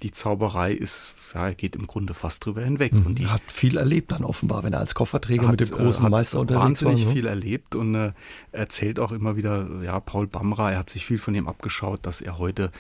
die 0.04 0.12
Zauberei 0.12 0.72
ist, 0.72 1.16
ja, 1.34 1.48
er 1.48 1.56
geht 1.56 1.76
im 1.76 1.88
Grunde 1.88 2.14
fast 2.14 2.46
drüber 2.46 2.62
hinweg. 2.62 2.94
Mhm. 2.94 3.06
Und 3.08 3.20
die 3.20 3.28
hat 3.28 3.42
viel 3.48 3.78
erlebt 3.78 4.12
dann 4.12 4.24
offenbar, 4.24 4.64
wenn 4.64 4.74
er 4.74 4.80
als 4.80 4.94
Kofferträger 4.94 5.48
hat, 5.48 5.60
mit 5.60 5.62
dem 5.62 5.72
großen 5.72 6.06
äh, 6.06 6.10
Meister 6.10 6.40
unterwegs 6.40 6.64
wahnsinnig 6.64 7.06
war. 7.06 7.08
Ne? 7.08 7.16
viel 7.16 7.26
erlebt 7.26 7.76
und 7.76 7.96
äh, 7.96 8.14
erzählt 8.52 9.00
auch 9.00 9.12
immer 9.12 9.36
wieder, 9.36 9.68
ja, 9.84 10.00
Paul 10.00 10.28
Bamra, 10.28 10.72
er 10.72 10.78
hat 10.78 10.92
sich 10.92 11.06
viel 11.06 11.18
von 11.18 11.34
ihm 11.34 11.48
abgeschaut, 11.48 12.06
dass 12.06 12.22
er 12.22 12.38
heute 12.38 12.72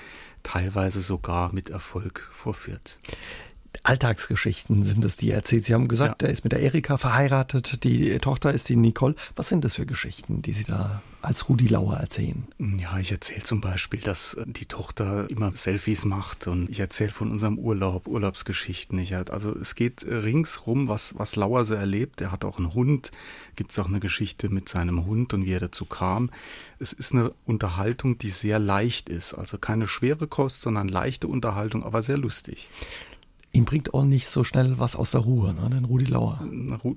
teilweise 0.44 1.02
sogar 1.02 1.52
mit 1.52 1.72
Erfolg 1.72 2.30
vorführt. 2.32 3.00
Alltagsgeschichten 3.84 4.84
sind 4.84 5.04
es, 5.04 5.18
die 5.18 5.32
er 5.32 5.38
erzählt. 5.38 5.66
Sie 5.66 5.74
haben 5.74 5.90
gesagt, 5.90 6.22
ja. 6.22 6.30
er 6.30 6.32
ist 6.32 6.46
mit 6.46 6.54
der 6.54 6.62
Erika 6.62 6.98
verheiratet, 6.98 7.84
die 7.84 8.18
Tochter 8.20 8.54
ist 8.54 8.70
die 8.70 8.78
Nicole. 8.78 9.16
Was 9.36 9.50
sind 9.50 9.66
das 9.66 9.75
für 9.75 9.86
Geschichten, 9.86 10.42
die 10.42 10.54
Sie 10.54 10.63
da 10.63 11.02
als 11.22 11.50
Rudi 11.50 11.68
Lauer 11.68 11.98
erzählen? 11.98 12.48
Ja, 12.60 12.98
ich 13.00 13.12
erzähle 13.12 13.44
zum 13.44 13.60
Beispiel, 13.60 14.00
dass 14.00 14.38
die 14.46 14.68
Tochter 14.68 15.30
immer 15.30 15.54
Selfies 15.54 16.06
macht 16.06 16.48
und 16.48 16.70
ich 16.70 16.80
erzähle 16.80 17.12
von 17.12 17.30
unserem 17.30 17.58
Urlaub, 17.60 18.08
Urlaubsgeschichten. 18.08 18.98
Ich 19.00 19.16
also 19.16 19.54
es 19.54 19.75
geht 19.75 20.06
ringsrum, 20.06 20.88
was, 20.88 21.18
was 21.18 21.36
Lauer 21.36 21.66
so 21.66 21.74
erlebt. 21.74 22.22
Er 22.22 22.32
hat 22.32 22.46
auch 22.46 22.60
einen 22.60 22.74
Hund, 22.74 23.12
gibt 23.58 23.72
es 23.72 23.80
auch 23.80 23.88
eine 23.88 24.00
Geschichte 24.00 24.48
mit 24.48 24.70
seinem 24.70 25.06
Hund 25.06 25.34
und 25.34 25.46
wie 25.46 25.52
er 25.52 25.60
dazu 25.60 25.84
kam. 25.84 26.30
Es 26.80 26.94
ist 26.94 27.13
eine 27.13 27.34
Unterhaltung, 27.46 28.18
die 28.18 28.30
sehr 28.30 28.60
leicht 28.60 29.10
ist. 29.10 29.34
Also 29.34 29.58
keine 29.58 29.88
schwere 29.90 30.28
Kost, 30.28 30.62
sondern 30.62 30.88
leichte 30.88 31.28
Unterhaltung, 31.28 31.84
aber 31.84 32.02
sehr 32.02 32.18
lustig. 32.18 32.70
Ihm 33.56 33.66
bringt 33.66 33.94
auch 33.94 34.04
nicht 34.04 34.28
so 34.28 34.44
schnell 34.44 34.80
was 34.80 34.96
aus 34.96 35.12
der 35.12 35.22
Ruhe, 35.22 35.54
ne? 35.54 35.70
den 35.70 35.86
Rudi 35.86 36.06
Lauer. 36.06 36.42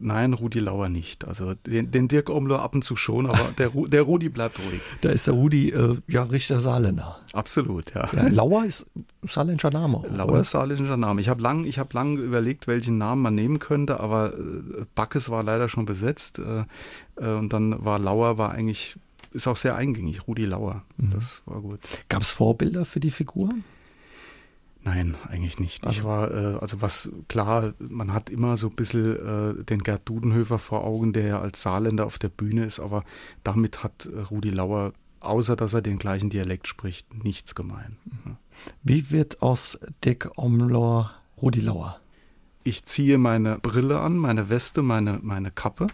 Nein, 0.00 0.32
Rudi 0.32 0.58
Lauer 0.58 0.88
nicht. 0.88 1.26
Also 1.26 1.52
den, 1.52 1.90
den 1.90 2.08
Dirk 2.08 2.30
Omler 2.30 2.62
ab 2.62 2.74
und 2.74 2.82
zu 2.82 2.96
schon, 2.96 3.26
aber 3.26 3.52
der, 3.58 3.68
der 3.68 4.00
Rudi 4.00 4.30
bleibt 4.30 4.58
ruhig. 4.58 4.80
Da 5.02 5.10
ist 5.10 5.26
der 5.26 5.34
Rudi 5.34 5.68
äh, 5.68 5.98
ja 6.08 6.22
richtiger 6.22 6.62
Saarländer. 6.62 7.20
Absolut, 7.34 7.92
ja. 7.94 8.08
ja 8.10 8.28
Lauer 8.28 8.64
ist 8.64 8.86
saarländischer 9.28 9.68
Name. 9.68 9.98
Auch, 9.98 10.10
Lauer 10.10 10.30
oder? 10.30 10.40
ist 10.40 10.52
saarländischer 10.52 10.96
Name. 10.96 11.20
Ich 11.20 11.28
habe 11.28 11.42
lang, 11.42 11.66
hab 11.66 11.92
lang 11.92 12.16
überlegt, 12.16 12.66
welchen 12.66 12.96
Namen 12.96 13.20
man 13.20 13.34
nehmen 13.34 13.58
könnte, 13.58 14.00
aber 14.00 14.32
äh, 14.32 14.86
Backes 14.94 15.28
war 15.28 15.42
leider 15.42 15.68
schon 15.68 15.84
besetzt. 15.84 16.38
Äh, 16.38 16.64
äh, 17.22 17.34
und 17.36 17.52
dann 17.52 17.84
war 17.84 17.98
Lauer, 17.98 18.38
war 18.38 18.52
eigentlich, 18.52 18.96
ist 19.32 19.46
auch 19.46 19.58
sehr 19.58 19.76
eingängig, 19.76 20.26
Rudi 20.26 20.46
Lauer. 20.46 20.84
Mhm. 20.96 21.10
Das 21.10 21.42
war 21.44 21.60
gut. 21.60 21.80
Gab 22.08 22.22
es 22.22 22.30
Vorbilder 22.30 22.86
für 22.86 23.00
die 23.00 23.10
Figur? 23.10 23.50
Nein, 24.86 25.16
eigentlich 25.28 25.58
nicht. 25.58 25.84
Also, 25.84 25.98
ich 25.98 26.04
war, 26.04 26.30
äh, 26.30 26.58
also 26.60 26.80
was 26.80 27.10
klar, 27.26 27.74
man 27.80 28.12
hat 28.12 28.30
immer 28.30 28.56
so 28.56 28.68
ein 28.68 28.76
bisschen 28.76 29.58
äh, 29.58 29.64
den 29.64 29.82
Gerd 29.82 30.08
Dudenhöfer 30.08 30.60
vor 30.60 30.84
Augen, 30.84 31.12
der 31.12 31.26
ja 31.26 31.40
als 31.40 31.60
Saarländer 31.60 32.06
auf 32.06 32.20
der 32.20 32.28
Bühne 32.28 32.64
ist, 32.64 32.78
aber 32.78 33.04
damit 33.42 33.82
hat 33.82 34.06
äh, 34.06 34.20
Rudi 34.20 34.50
Lauer, 34.50 34.92
außer 35.18 35.56
dass 35.56 35.74
er 35.74 35.82
den 35.82 35.98
gleichen 35.98 36.30
Dialekt 36.30 36.68
spricht, 36.68 37.24
nichts 37.24 37.56
gemein. 37.56 37.96
Mhm. 38.04 38.36
Wie 38.84 39.10
wird 39.10 39.42
aus 39.42 39.76
Dick 40.04 40.30
Omlor 40.36 41.10
Rudi 41.42 41.60
Lauer? 41.60 42.00
Ich 42.62 42.84
ziehe 42.84 43.18
meine 43.18 43.58
Brille 43.58 43.98
an, 43.98 44.16
meine 44.16 44.50
Weste, 44.50 44.82
meine, 44.82 45.18
meine 45.20 45.50
Kappe 45.50 45.88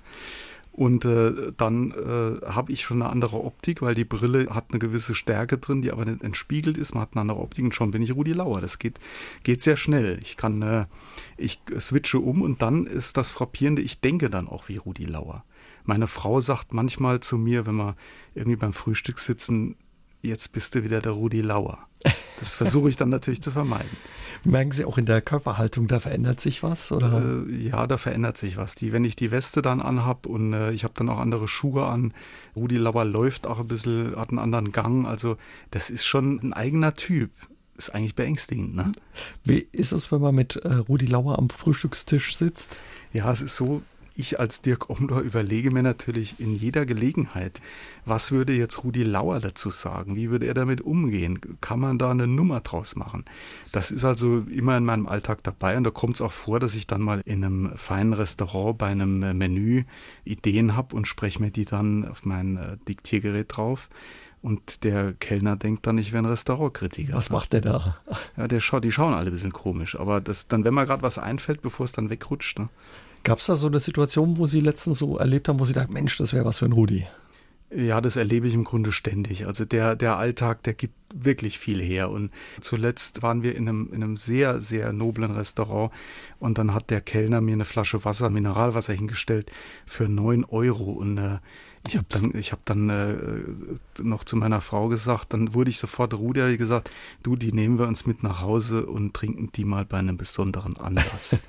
und 0.72 1.04
äh, 1.04 1.52
dann 1.56 1.90
äh, 1.90 2.46
habe 2.46 2.72
ich 2.72 2.82
schon 2.82 3.02
eine 3.02 3.11
andere 3.11 3.44
Optik, 3.44 3.82
weil 3.82 3.94
die 3.94 4.06
Brille 4.06 4.46
hat 4.54 4.66
eine 4.70 4.78
gewisse 4.78 5.14
Stärke 5.14 5.58
drin, 5.58 5.82
die 5.82 5.92
aber 5.92 6.06
nicht 6.06 6.22
entspiegelt 6.22 6.78
ist. 6.78 6.94
Man 6.94 7.02
hat 7.02 7.11
eine 7.12 7.20
andere 7.20 7.40
Optik 7.40 7.64
und 7.64 7.74
schon 7.74 7.90
bin 7.90 8.02
ich 8.02 8.14
Rudi 8.14 8.32
Lauer. 8.32 8.62
Das 8.62 8.78
geht, 8.78 8.98
geht 9.42 9.61
sehr 9.61 9.76
schnell. 9.76 10.18
Ich 10.22 10.38
kann, 10.38 10.62
äh, 10.62 10.87
ich 11.37 11.61
switche 11.78 12.20
um 12.20 12.40
und 12.40 12.62
dann 12.62 12.87
ist 12.87 13.18
das 13.18 13.30
Frappierende, 13.30 13.82
ich 13.82 14.00
denke 14.00 14.30
dann 14.30 14.48
auch 14.48 14.68
wie 14.68 14.78
Rudi 14.78 15.04
Lauer. 15.04 15.44
Meine 15.85 16.06
Frau 16.06 16.40
sagt 16.40 16.72
manchmal 16.72 17.20
zu 17.20 17.37
mir, 17.37 17.66
wenn 17.66 17.76
wir 17.76 17.96
irgendwie 18.35 18.56
beim 18.56 18.72
Frühstück 18.72 19.18
sitzen, 19.18 19.76
jetzt 20.22 20.52
bist 20.52 20.74
du 20.74 20.85
wieder 20.85 21.00
der 21.00 21.12
Rudi 21.12 21.40
Lauer. 21.40 21.78
Das 22.38 22.54
versuche 22.56 22.88
ich 22.88 22.96
dann 22.96 23.11
natürlich 23.11 23.42
zu 23.42 23.50
vermeiden. 23.50 23.90
Merken 24.44 24.72
Sie 24.72 24.85
auch 24.85 24.98
in 24.98 25.06
der 25.06 25.20
Körperhaltung, 25.20 25.87
da 25.87 26.00
verändert 26.00 26.40
sich 26.40 26.62
was? 26.62 26.90
Oder? 26.90 27.44
Äh, 27.48 27.68
ja, 27.68 27.87
da 27.87 27.96
verändert 27.96 28.38
sich 28.38 28.56
was. 28.56 28.74
Die, 28.74 28.92
wenn 28.92 29.04
ich 29.04 29.14
die 29.14 29.30
Weste 29.30 29.62
dann 29.62 29.80
anhab 29.80 30.26
und 30.26 30.52
äh, 30.52 30.72
ich 30.72 30.82
habe 30.85 30.94
dann 30.96 31.08
auch 31.08 31.18
andere 31.18 31.46
Schuhe 31.46 31.87
an, 31.87 32.12
Rudi 32.56 32.76
Lauer 32.76 33.04
läuft 33.04 33.46
auch 33.46 33.61
ein 33.61 33.68
bisschen, 33.68 34.16
hat 34.16 34.30
einen 34.30 34.40
anderen 34.40 34.72
Gang. 34.72 35.06
Also 35.06 35.37
das 35.70 35.90
ist 35.90 36.04
schon 36.04 36.40
ein 36.42 36.52
eigener 36.52 36.94
Typ. 36.94 37.30
Ist 37.76 37.94
eigentlich 37.94 38.14
beängstigend, 38.14 38.76
ne? 38.76 38.92
Wie 39.44 39.66
ist 39.72 39.92
es, 39.92 40.12
wenn 40.12 40.20
man 40.20 40.35
mit 40.35 40.56
äh, 40.56 40.74
Rudi 40.74 41.06
Lauer 41.06 41.38
am 41.38 41.48
Frühstückstisch 41.48 42.37
sitzt? 42.37 42.76
Ja, 43.12 43.32
es 43.32 43.40
ist 43.40 43.56
so, 43.56 43.82
ich 44.14 44.38
als 44.38 44.62
Dirk 44.62 44.90
Omdor 44.90 45.20
überlege 45.20 45.70
mir 45.70 45.83
natürlich 45.83 46.38
in 46.38 46.55
jeder 46.55 46.87
Gelegenheit, 46.87 47.61
was 48.05 48.33
würde 48.33 48.53
jetzt 48.53 48.85
Rudi 48.85 49.05
Lauer 49.05 49.40
dazu 49.40 49.70
sagen? 49.70 50.16
Wie 50.16 50.31
würde 50.31 50.46
er 50.46 50.55
damit 50.55 50.81
umgehen? 50.81 51.40
Kann 51.61 51.81
man 51.81 51.98
da 51.98 52.11
eine 52.11 52.27
Nummer 52.27 52.61
draus 52.61 52.96
machen? 52.96 53.25
Das 53.70 53.90
ist 53.90 54.05
also 54.05 54.44
immer 54.51 54.77
in 54.77 54.85
meinem 54.85 55.07
Alltag 55.07 55.42
dabei 55.42 55.77
und 55.77 55.85
da 55.85 55.90
kommt 55.90 56.16
es 56.16 56.20
auch 56.20 56.33
vor, 56.33 56.61
dass 56.61 56.75
ich 56.75 56.87
dann 56.87 57.01
mal 57.01 57.22
in 57.25 57.44
einem 57.44 57.72
feinen 57.77 58.12
Restaurant 58.12 58.79
bei 58.79 58.88
einem 58.88 59.37
Menü 59.37 59.85
Ideen 60.25 60.77
habe 60.77 60.94
und 60.96 61.09
spreche 61.09 61.40
mir 61.40 61.51
die 61.51 61.64
dann 61.64 62.07
auf 62.09 62.25
mein 62.25 62.57
äh, 62.57 62.77
Diktiergerät 62.88 63.57
drauf. 63.57 63.88
Und 64.42 64.83
der 64.83 65.12
Kellner 65.12 65.55
denkt 65.55 65.87
dann, 65.87 65.98
ich 65.98 66.12
wäre 66.12 66.25
ein 66.25 66.27
Restaurantkritiker. 66.27 67.14
Was 67.14 67.31
macht 67.31 67.53
der 67.53 67.61
da? 67.61 67.96
Ja, 68.37 68.48
der 68.48 68.59
schaut, 68.59 68.83
die 68.83 68.90
schauen 68.90 69.14
alle 69.14 69.31
ein 69.31 69.33
bisschen 69.33 69.53
komisch. 69.53 69.98
Aber 69.98 70.20
das, 70.20 70.48
dann, 70.48 70.64
wenn 70.64 70.75
mir 70.75 70.85
gerade 70.85 71.03
was 71.03 71.16
einfällt, 71.16 71.62
bevor 71.62 71.85
es 71.85 71.92
dann 71.92 72.11
wegrutscht, 72.11 72.59
ne? 72.59 72.68
Gab 73.24 73.38
es 73.38 73.46
da 73.46 73.56
so 73.56 73.68
eine 73.68 73.80
Situation, 73.80 74.38
wo 74.38 74.46
Sie 74.46 74.61
letztens 74.61 74.98
so 74.98 75.16
erlebt 75.16 75.48
haben, 75.48 75.61
wo 75.61 75.64
Sie 75.64 75.74
dachten, 75.74 75.92
Mensch, 75.92 76.16
das 76.16 76.32
wäre 76.32 76.44
was 76.44 76.58
für 76.58 76.66
ein 76.66 76.72
Rudi? 76.72 77.06
Ja, 77.74 78.02
das 78.02 78.16
erlebe 78.16 78.48
ich 78.48 78.54
im 78.54 78.64
Grunde 78.64 78.92
ständig. 78.92 79.46
Also 79.46 79.64
der, 79.64 79.96
der 79.96 80.18
Alltag, 80.18 80.62
der 80.64 80.74
gibt 80.74 80.94
wirklich 81.14 81.58
viel 81.58 81.80
her. 81.80 82.11
Und 82.11 82.30
zuletzt 82.61 83.22
waren 83.22 83.42
wir 83.42 83.56
in 83.56 83.68
einem, 83.68 83.88
in 83.92 84.02
einem 84.02 84.16
sehr, 84.18 84.61
sehr 84.61 84.92
noblen 84.92 85.30
Restaurant 85.30 85.90
und 86.38 86.58
dann 86.58 86.74
hat 86.74 86.90
der 86.90 87.00
Kellner 87.00 87.40
mir 87.40 87.54
eine 87.54 87.64
Flasche 87.64 88.04
Wasser, 88.04 88.28
Mineralwasser 88.28 88.92
hingestellt 88.92 89.50
für 89.87 90.08
neun 90.08 90.44
Euro. 90.44 90.92
Und 90.92 91.16
äh, 91.16 91.38
ich 91.88 91.96
habe 91.96 92.06
dann, 92.11 92.32
ich 92.35 92.52
hab 92.52 92.62
dann 92.66 92.90
äh, 92.90 94.02
noch 94.02 94.24
zu 94.24 94.37
meiner 94.37 94.61
Frau 94.61 94.88
gesagt, 94.88 95.32
dann 95.32 95.54
wurde 95.54 95.70
ich 95.70 95.78
sofort 95.78 96.12
Rudi 96.12 96.58
gesagt, 96.58 96.90
du, 97.22 97.37
die 97.37 97.52
nehmen 97.52 97.78
wir 97.78 97.88
uns 97.88 98.04
mit 98.04 98.22
nach 98.22 98.42
Hause 98.42 98.85
und 98.85 99.14
trinken 99.14 99.50
die 99.52 99.64
mal 99.64 99.87
bei 99.87 99.98
einem 99.98 100.18
besonderen 100.18 100.76
Anlass. 100.76 101.38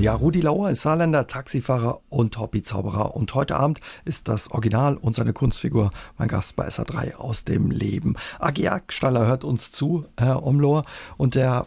Ja, 0.00 0.14
Rudi 0.14 0.42
Lauer 0.42 0.70
ist 0.70 0.82
Saarländer, 0.82 1.26
Taxifahrer 1.26 2.00
und 2.08 2.38
Hobbyzauberer. 2.38 3.16
Und 3.16 3.34
heute 3.34 3.56
Abend 3.56 3.80
ist 4.04 4.28
das 4.28 4.50
Original 4.50 4.96
und 4.96 5.16
seine 5.16 5.32
Kunstfigur 5.32 5.90
mein 6.18 6.28
Gast 6.28 6.56
bei 6.56 6.68
SA3 6.68 7.16
aus 7.16 7.44
dem 7.44 7.70
Leben. 7.70 8.14
Agi 8.38 8.68
Staller 8.88 9.26
hört 9.26 9.44
uns 9.44 9.72
zu, 9.72 10.04
Herr 10.16 10.44
Omlohr, 10.44 10.84
und 11.16 11.34
der 11.34 11.66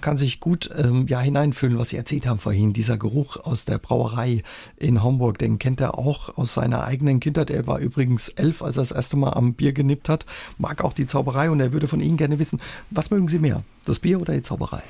kann 0.00 0.16
sich 0.16 0.40
gut 0.40 0.70
ähm, 0.76 1.06
ja 1.06 1.20
hineinfühlen, 1.20 1.78
was 1.78 1.90
Sie 1.90 1.96
erzählt 1.96 2.26
haben 2.26 2.38
vorhin. 2.38 2.72
Dieser 2.72 2.96
Geruch 2.96 3.36
aus 3.36 3.64
der 3.64 3.78
Brauerei 3.78 4.42
in 4.76 5.02
Homburg, 5.02 5.38
den 5.38 5.58
kennt 5.58 5.80
er 5.80 5.98
auch 5.98 6.36
aus 6.36 6.54
seiner 6.54 6.84
eigenen 6.84 7.20
Kindheit. 7.20 7.50
Er 7.50 7.66
war 7.66 7.78
übrigens 7.78 8.28
elf, 8.30 8.62
als 8.62 8.76
er 8.76 8.82
das 8.82 8.92
erste 8.92 9.16
Mal 9.16 9.34
am 9.34 9.54
Bier 9.54 9.72
genippt 9.72 10.08
hat, 10.08 10.26
mag 10.58 10.82
auch 10.82 10.92
die 10.92 11.06
Zauberei 11.06 11.50
und 11.50 11.60
er 11.60 11.72
würde 11.72 11.88
von 11.88 12.00
Ihnen 12.00 12.16
gerne 12.16 12.38
wissen, 12.38 12.60
was 12.90 13.10
mögen 13.10 13.28
Sie 13.28 13.38
mehr, 13.38 13.62
das 13.84 13.98
Bier 13.98 14.20
oder 14.20 14.34
die 14.34 14.42
Zauberei? 14.42 14.82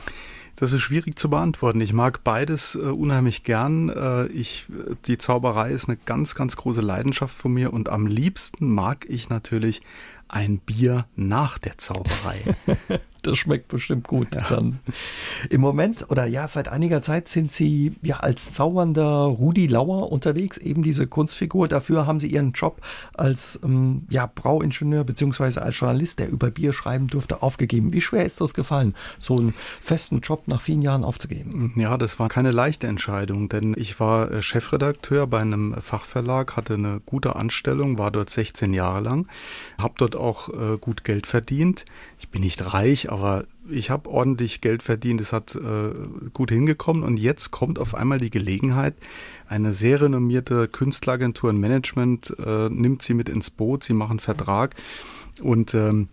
Das 0.61 0.73
ist 0.73 0.81
schwierig 0.81 1.17
zu 1.17 1.31
beantworten. 1.31 1.81
Ich 1.81 1.93
mag 1.93 2.25
beides 2.25 2.75
äh, 2.75 2.79
unheimlich 2.79 3.45
gern. 3.45 3.91
Äh, 3.91 4.27
ich, 4.27 4.67
die 5.07 5.17
Zauberei 5.17 5.71
ist 5.71 5.89
eine 5.89 5.97
ganz, 6.05 6.35
ganz 6.35 6.57
große 6.57 6.81
Leidenschaft 6.81 7.37
von 7.37 7.53
mir 7.53 7.73
und 7.73 7.89
am 7.89 8.09
liebsten 8.09 8.75
mag 8.75 9.07
ich 9.09 9.29
natürlich 9.29 9.83
ein 10.27 10.59
Bier 10.59 11.07
nach 11.15 11.59
der 11.59 11.79
Zauberei. 11.79 12.57
Das 13.29 13.37
schmeckt 13.37 13.69
bestimmt 13.69 14.09
gut 14.09 14.35
ja. 14.35 14.47
dann. 14.49 14.81
Im 15.51 15.61
Moment 15.61 16.07
oder 16.09 16.25
ja, 16.25 16.49
seit 16.49 16.69
einiger 16.69 17.03
Zeit 17.03 17.29
sind 17.29 17.53
Sie 17.53 17.95
ja 18.01 18.21
als 18.21 18.53
zaubernder 18.53 19.25
Rudi 19.25 19.67
Lauer 19.67 20.11
unterwegs, 20.11 20.57
eben 20.57 20.83
diese 20.83 21.07
Kunstfigur. 21.07 21.69
Dafür 21.69 22.07
haben 22.07 22.21
Sie 22.21 22.29
Ihren 22.29 22.53
Job 22.53 22.81
als 23.15 23.61
ähm, 23.63 24.07
ja, 24.09 24.31
Brauingenieur 24.35 25.05
beziehungsweise 25.05 25.61
als 25.61 25.79
Journalist, 25.79 26.21
der 26.21 26.31
über 26.31 26.51
Bier 26.51 26.73
schreiben 26.73 27.09
durfte, 27.09 27.43
aufgegeben. 27.43 27.93
Wie 27.93 28.01
schwer 28.01 28.25
ist 28.25 28.41
das 28.41 28.55
gefallen, 28.55 28.95
so 29.19 29.37
einen 29.37 29.53
festen 29.79 30.21
Job 30.21 30.45
nach 30.47 30.63
vielen 30.63 30.81
Jahren 30.81 31.05
aufzugeben? 31.05 31.75
Ja, 31.77 31.99
das 31.99 32.19
war 32.19 32.31
keine 32.31 32.51
leichte 32.51 32.87
Entscheidung, 32.87 33.51
denn 33.51 33.75
ich 33.77 34.01
war 34.01 34.31
äh, 34.31 34.41
Chefredakteur 34.41 35.27
bei 35.27 35.41
einem 35.41 35.75
Fachverlag, 35.83 36.57
hatte 36.57 36.75
eine 36.75 37.03
gute 37.05 37.37
Anstellung, 37.37 37.99
war 37.99 38.11
dort 38.11 38.31
16 38.31 38.73
Jahre 38.73 39.03
lang, 39.03 39.29
habe 39.77 39.95
dort 39.99 40.17
auch 40.17 40.49
äh, 40.49 40.79
gut 40.81 41.05
Geld 41.05 41.27
verdient. 41.27 41.85
Ich 42.19 42.31
bin 42.31 42.41
nicht 42.41 42.73
reich, 42.73 43.13
aber 43.13 43.18
ich 43.69 43.91
habe 43.91 44.09
ordentlich 44.09 44.61
Geld 44.61 44.83
verdient, 44.83 45.21
es 45.21 45.33
hat 45.33 45.55
äh, 45.55 45.93
gut 46.33 46.51
hingekommen. 46.51 47.03
Und 47.03 47.19
jetzt 47.19 47.51
kommt 47.51 47.79
auf 47.79 47.95
einmal 47.95 48.19
die 48.19 48.31
Gelegenheit, 48.31 48.95
eine 49.47 49.73
sehr 49.73 50.01
renommierte 50.01 50.69
Künstleragentur 50.69 51.51
und 51.51 51.61
Management 51.61 52.35
äh, 52.45 52.69
nimmt 52.69 53.03
sie 53.03 53.15
mit 53.15 53.29
ins 53.29 53.51
Boot, 53.51 53.85
sie 53.85 53.95
machen 53.95 54.21
Vertrag. 54.21 54.75
Und 55.43 55.75
ähm, 55.75 56.09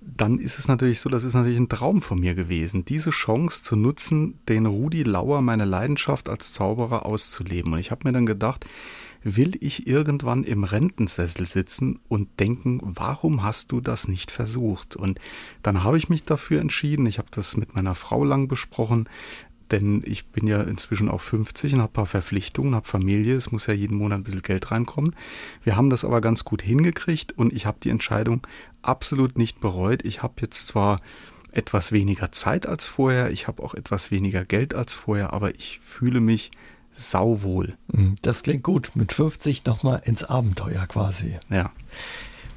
dann 0.00 0.38
ist 0.38 0.58
es 0.58 0.68
natürlich 0.68 1.00
so, 1.00 1.08
das 1.08 1.24
ist 1.24 1.34
natürlich 1.34 1.58
ein 1.58 1.68
Traum 1.68 2.02
von 2.02 2.20
mir 2.20 2.34
gewesen, 2.34 2.84
diese 2.84 3.10
Chance 3.10 3.62
zu 3.62 3.76
nutzen, 3.76 4.38
den 4.48 4.66
Rudi 4.66 5.04
Lauer, 5.04 5.42
meine 5.42 5.64
Leidenschaft 5.64 6.28
als 6.28 6.52
Zauberer 6.52 7.06
auszuleben. 7.06 7.72
Und 7.72 7.78
ich 7.78 7.90
habe 7.90 8.02
mir 8.04 8.12
dann 8.12 8.26
gedacht, 8.26 8.66
will 9.24 9.52
ich 9.60 9.86
irgendwann 9.86 10.44
im 10.44 10.64
Rentensessel 10.64 11.48
sitzen 11.48 12.00
und 12.08 12.40
denken, 12.40 12.80
warum 12.82 13.42
hast 13.42 13.72
du 13.72 13.80
das 13.80 14.08
nicht 14.08 14.30
versucht? 14.30 14.96
Und 14.96 15.20
dann 15.62 15.84
habe 15.84 15.98
ich 15.98 16.08
mich 16.08 16.24
dafür 16.24 16.60
entschieden, 16.60 17.06
ich 17.06 17.18
habe 17.18 17.28
das 17.30 17.56
mit 17.56 17.74
meiner 17.74 17.94
Frau 17.94 18.24
lang 18.24 18.48
besprochen, 18.48 19.08
denn 19.70 20.02
ich 20.04 20.26
bin 20.26 20.46
ja 20.46 20.60
inzwischen 20.62 21.08
auch 21.08 21.20
50 21.20 21.74
und 21.74 21.80
habe 21.80 21.90
ein 21.90 21.94
paar 21.94 22.06
Verpflichtungen, 22.06 22.74
habe 22.74 22.86
Familie, 22.86 23.34
es 23.34 23.50
muss 23.50 23.66
ja 23.66 23.74
jeden 23.74 23.96
Monat 23.96 24.18
ein 24.18 24.24
bisschen 24.24 24.42
Geld 24.42 24.70
reinkommen. 24.70 25.16
Wir 25.64 25.76
haben 25.76 25.88
das 25.88 26.04
aber 26.04 26.20
ganz 26.20 26.44
gut 26.44 26.60
hingekriegt 26.62 27.32
und 27.32 27.52
ich 27.52 27.64
habe 27.64 27.78
die 27.82 27.88
Entscheidung 27.88 28.46
absolut 28.82 29.38
nicht 29.38 29.60
bereut. 29.60 30.04
Ich 30.04 30.22
habe 30.22 30.34
jetzt 30.40 30.68
zwar 30.68 31.00
etwas 31.52 31.92
weniger 31.92 32.32
Zeit 32.32 32.66
als 32.66 32.84
vorher, 32.84 33.30
ich 33.30 33.46
habe 33.46 33.62
auch 33.62 33.74
etwas 33.74 34.10
weniger 34.10 34.44
Geld 34.44 34.74
als 34.74 34.92
vorher, 34.92 35.32
aber 35.32 35.54
ich 35.54 35.80
fühle 35.82 36.20
mich 36.20 36.50
sauwohl. 36.92 37.76
Mhm, 37.88 38.16
das 38.22 38.42
klingt 38.42 38.62
gut. 38.62 38.92
Mit 38.94 39.12
50 39.12 39.64
nochmal 39.64 40.02
ins 40.04 40.24
Abenteuer 40.24 40.86
quasi. 40.86 41.38
Ja. 41.50 41.72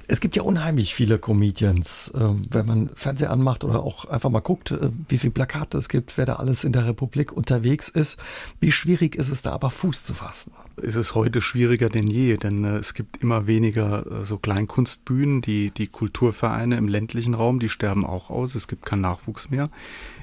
Es 0.08 0.20
gibt 0.20 0.36
ja 0.36 0.44
unheimlich 0.44 0.94
viele 0.94 1.18
Comedians, 1.18 2.14
ähm, 2.16 2.44
wenn 2.50 2.66
man 2.66 2.90
Fernseher 2.94 3.32
anmacht 3.32 3.64
oder 3.64 3.82
auch 3.82 4.06
einfach 4.06 4.30
mal 4.30 4.40
guckt, 4.40 4.72
äh, 4.72 4.92
wie 5.08 5.18
viele 5.18 5.32
Plakate 5.32 5.78
es 5.78 5.90
gibt, 5.90 6.18
wer 6.18 6.26
da 6.26 6.36
alles 6.36 6.64
in 6.64 6.74
der 6.74 6.86
Republik 6.86 7.32
unterwegs 7.32 7.90
ist. 7.90 8.20
Wie 8.60 8.72
schwierig 8.72 9.16
ist 9.16 9.30
es 9.30 9.42
da 9.42 9.52
aber 9.52 9.72
Fuß 9.72 10.04
zu 10.04 10.14
fassen? 10.14 10.52
Ist 10.82 10.96
es 10.96 11.16
heute 11.16 11.42
schwieriger 11.42 11.90
denn 11.90 12.08
je, 12.08 12.38
denn 12.38 12.64
äh, 12.64 12.78
es 12.78 12.94
gibt 12.94 13.18
immer 13.18 13.48
weniger 13.48 14.06
äh, 14.06 14.26
so 14.26 14.38
Kleinkunstbühnen. 14.38 15.42
Die, 15.42 15.72
die 15.72 15.88
Kulturvereine 15.88 16.78
im 16.78 16.88
ländlichen 16.88 17.34
Raum, 17.34 17.60
die 17.60 17.70
sterben 17.70 18.06
auch 18.06 18.30
aus. 18.30 18.56
Es 18.56 18.68
gibt 18.68 18.86
keinen 18.86 19.02
Nachwuchs 19.02 19.50
mehr. 19.50 19.70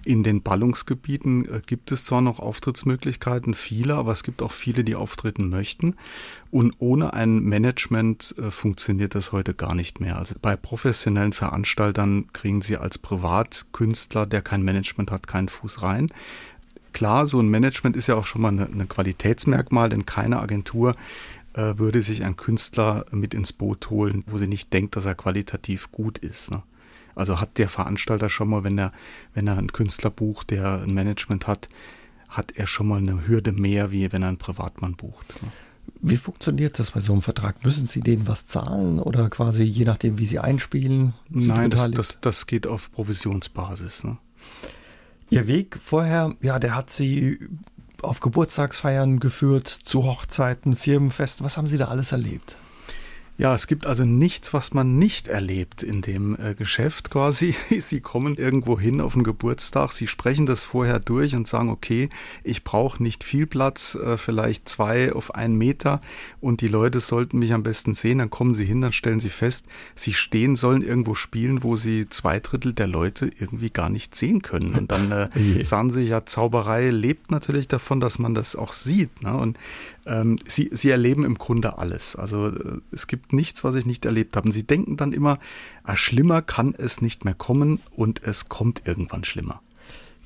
In 0.04 0.22
den 0.22 0.42
Ballungsgebieten 0.42 1.46
äh, 1.46 1.60
gibt 1.64 1.92
es 1.92 2.04
zwar 2.04 2.20
noch 2.20 2.38
Auftrittsmöglichkeiten, 2.38 3.54
viele, 3.54 3.94
aber 3.94 4.12
es 4.12 4.22
gibt 4.22 4.42
auch 4.42 4.52
viele, 4.52 4.84
die 4.84 4.94
auftreten 4.94 5.48
möchten. 5.48 5.96
Und 6.50 6.74
ohne 6.78 7.14
ein 7.14 7.40
Management 7.40 8.34
äh, 8.36 8.50
funktioniert 8.50 9.14
das 9.14 9.32
heute 9.32 9.54
gar 9.54 9.74
nicht 9.74 10.00
mehr. 10.00 10.18
Also 10.18 10.34
bei 10.40 10.56
professionellen 10.56 11.32
Veranstaltern 11.32 12.26
kriegen 12.32 12.60
sie 12.62 12.76
als 12.76 12.98
Privatkünstler, 12.98 14.26
der 14.26 14.42
kein 14.42 14.62
Management 14.62 15.10
hat, 15.10 15.26
keinen 15.26 15.48
Fuß 15.48 15.82
rein. 15.82 16.10
Klar, 16.92 17.26
so 17.26 17.40
ein 17.40 17.48
Management 17.48 17.96
ist 17.96 18.06
ja 18.06 18.14
auch 18.14 18.26
schon 18.26 18.42
mal 18.42 18.48
ein 18.48 18.88
Qualitätsmerkmal, 18.88 19.88
denn 19.88 20.06
keine 20.06 20.40
Agentur 20.40 20.94
äh, 21.54 21.78
würde 21.78 22.02
sich 22.02 22.24
einen 22.24 22.36
Künstler 22.36 23.06
mit 23.10 23.34
ins 23.34 23.52
Boot 23.52 23.90
holen, 23.90 24.24
wo 24.26 24.38
sie 24.38 24.48
nicht 24.48 24.72
denkt, 24.72 24.96
dass 24.96 25.04
er 25.04 25.14
qualitativ 25.14 25.92
gut 25.92 26.18
ist. 26.18 26.50
Ne? 26.50 26.62
Also 27.14 27.40
hat 27.40 27.58
der 27.58 27.68
Veranstalter 27.68 28.30
schon 28.30 28.48
mal, 28.48 28.64
wenn 28.64 28.78
er, 28.78 28.92
wenn 29.34 29.46
er 29.46 29.58
einen 29.58 29.72
Künstler 29.72 30.10
bucht, 30.10 30.50
der 30.50 30.82
ein 30.82 30.94
Management 30.94 31.46
hat, 31.46 31.68
hat 32.28 32.52
er 32.52 32.66
schon 32.66 32.88
mal 32.88 32.98
eine 32.98 33.26
Hürde 33.26 33.52
mehr, 33.52 33.90
wie 33.90 34.10
wenn 34.12 34.22
er 34.22 34.28
einen 34.28 34.38
Privatmann 34.38 34.94
bucht. 34.94 35.42
Ne? 35.42 35.52
Wie 36.00 36.16
funktioniert 36.16 36.78
das 36.78 36.92
bei 36.92 37.00
so 37.00 37.12
einem 37.12 37.22
Vertrag? 37.22 37.64
Müssen 37.64 37.86
Sie 37.86 38.00
denen 38.00 38.26
was 38.26 38.46
zahlen 38.46 38.98
oder 38.98 39.28
quasi 39.30 39.62
je 39.62 39.84
nachdem, 39.84 40.18
wie 40.18 40.26
Sie 40.26 40.38
einspielen? 40.38 41.14
Nein, 41.28 41.70
das, 41.70 41.90
das, 41.90 42.18
das, 42.20 42.46
geht 42.46 42.66
auf 42.66 42.90
Provisionsbasis. 42.92 44.04
Ne? 44.04 44.18
Ihr 45.32 45.46
Weg 45.46 45.78
vorher, 45.80 46.36
ja, 46.42 46.58
der 46.58 46.74
hat 46.74 46.90
Sie 46.90 47.38
auf 48.02 48.20
Geburtstagsfeiern 48.20 49.18
geführt, 49.18 49.66
zu 49.66 50.04
Hochzeiten, 50.04 50.76
Firmenfesten. 50.76 51.46
Was 51.46 51.56
haben 51.56 51.68
Sie 51.68 51.78
da 51.78 51.86
alles 51.86 52.12
erlebt? 52.12 52.58
Ja, 53.38 53.54
es 53.54 53.66
gibt 53.66 53.86
also 53.86 54.04
nichts, 54.04 54.52
was 54.52 54.74
man 54.74 54.98
nicht 54.98 55.26
erlebt 55.26 55.82
in 55.82 56.02
dem 56.02 56.36
äh, 56.38 56.54
Geschäft 56.54 57.10
quasi. 57.10 57.54
Sie 57.80 58.00
kommen 58.00 58.34
irgendwo 58.34 58.78
hin 58.78 59.00
auf 59.00 59.14
den 59.14 59.24
Geburtstag, 59.24 59.92
Sie 59.92 60.06
sprechen 60.06 60.44
das 60.44 60.64
vorher 60.64 61.00
durch 61.00 61.34
und 61.34 61.48
sagen, 61.48 61.70
okay, 61.70 62.10
ich 62.44 62.62
brauche 62.62 63.02
nicht 63.02 63.24
viel 63.24 63.46
Platz, 63.46 63.94
äh, 63.94 64.18
vielleicht 64.18 64.68
zwei 64.68 65.14
auf 65.14 65.34
einen 65.34 65.56
Meter 65.56 66.02
und 66.40 66.60
die 66.60 66.68
Leute 66.68 67.00
sollten 67.00 67.38
mich 67.38 67.54
am 67.54 67.62
besten 67.62 67.94
sehen. 67.94 68.18
Dann 68.18 68.28
kommen 68.28 68.54
Sie 68.54 68.66
hin, 68.66 68.82
dann 68.82 68.92
stellen 68.92 69.20
Sie 69.20 69.30
fest, 69.30 69.64
Sie 69.94 70.12
stehen, 70.12 70.54
sollen 70.54 70.82
irgendwo 70.82 71.14
spielen, 71.14 71.62
wo 71.62 71.76
Sie 71.76 72.08
zwei 72.10 72.38
Drittel 72.38 72.74
der 72.74 72.86
Leute 72.86 73.30
irgendwie 73.38 73.70
gar 73.70 73.88
nicht 73.88 74.14
sehen 74.14 74.42
können. 74.42 74.74
Und 74.74 74.92
dann 74.92 75.10
äh, 75.10 75.64
sagen 75.64 75.90
Sie, 75.90 76.02
ja, 76.02 76.26
Zauberei 76.26 76.90
lebt 76.90 77.30
natürlich 77.30 77.66
davon, 77.66 77.98
dass 77.98 78.18
man 78.18 78.34
das 78.34 78.56
auch 78.56 78.74
sieht. 78.74 79.22
Ne? 79.22 79.34
Und 79.34 79.58
ähm, 80.06 80.38
Sie, 80.46 80.70
Sie 80.72 80.90
erleben 80.90 81.24
im 81.24 81.36
Grunde 81.36 81.78
alles. 81.78 82.16
Also 82.16 82.48
äh, 82.48 82.80
es 82.90 83.06
gibt 83.06 83.32
nichts, 83.32 83.64
was 83.64 83.74
ich 83.74 83.86
nicht 83.86 84.04
erlebt 84.04 84.36
habe. 84.36 84.46
Und 84.46 84.52
sie 84.52 84.64
denken 84.64 84.96
dann 84.96 85.12
immer, 85.12 85.38
ah, 85.84 85.96
schlimmer 85.96 86.42
kann 86.42 86.74
es 86.76 87.00
nicht 87.00 87.24
mehr 87.24 87.34
kommen 87.34 87.80
und 87.96 88.22
es 88.22 88.48
kommt 88.48 88.82
irgendwann 88.86 89.24
schlimmer 89.24 89.60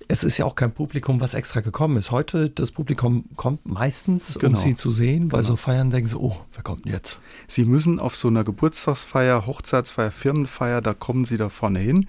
es 0.08 0.24
ist 0.24 0.38
ja 0.38 0.44
auch 0.44 0.54
kein 0.54 0.72
Publikum, 0.72 1.20
was 1.20 1.34
extra 1.34 1.60
gekommen 1.60 1.96
ist. 1.96 2.10
Heute, 2.10 2.48
das 2.50 2.70
Publikum 2.70 3.24
kommt 3.36 3.66
meistens, 3.66 4.38
genau. 4.38 4.56
um 4.56 4.64
sie 4.64 4.76
zu 4.76 4.90
sehen, 4.90 5.32
weil 5.32 5.40
genau. 5.40 5.52
so 5.52 5.56
Feiern 5.56 5.90
denken 5.90 6.08
sie, 6.08 6.18
oh, 6.18 6.36
wer 6.54 6.62
kommt 6.62 6.84
denn 6.84 6.92
jetzt? 6.92 7.20
Sie 7.48 7.64
müssen 7.64 7.98
auf 7.98 8.14
so 8.14 8.28
einer 8.28 8.44
Geburtstagsfeier, 8.44 9.46
Hochzeitsfeier, 9.46 10.12
Firmenfeier, 10.12 10.80
da 10.80 10.94
kommen 10.94 11.24
sie 11.24 11.36
da 11.36 11.48
vorne 11.48 11.80
hin. 11.80 12.06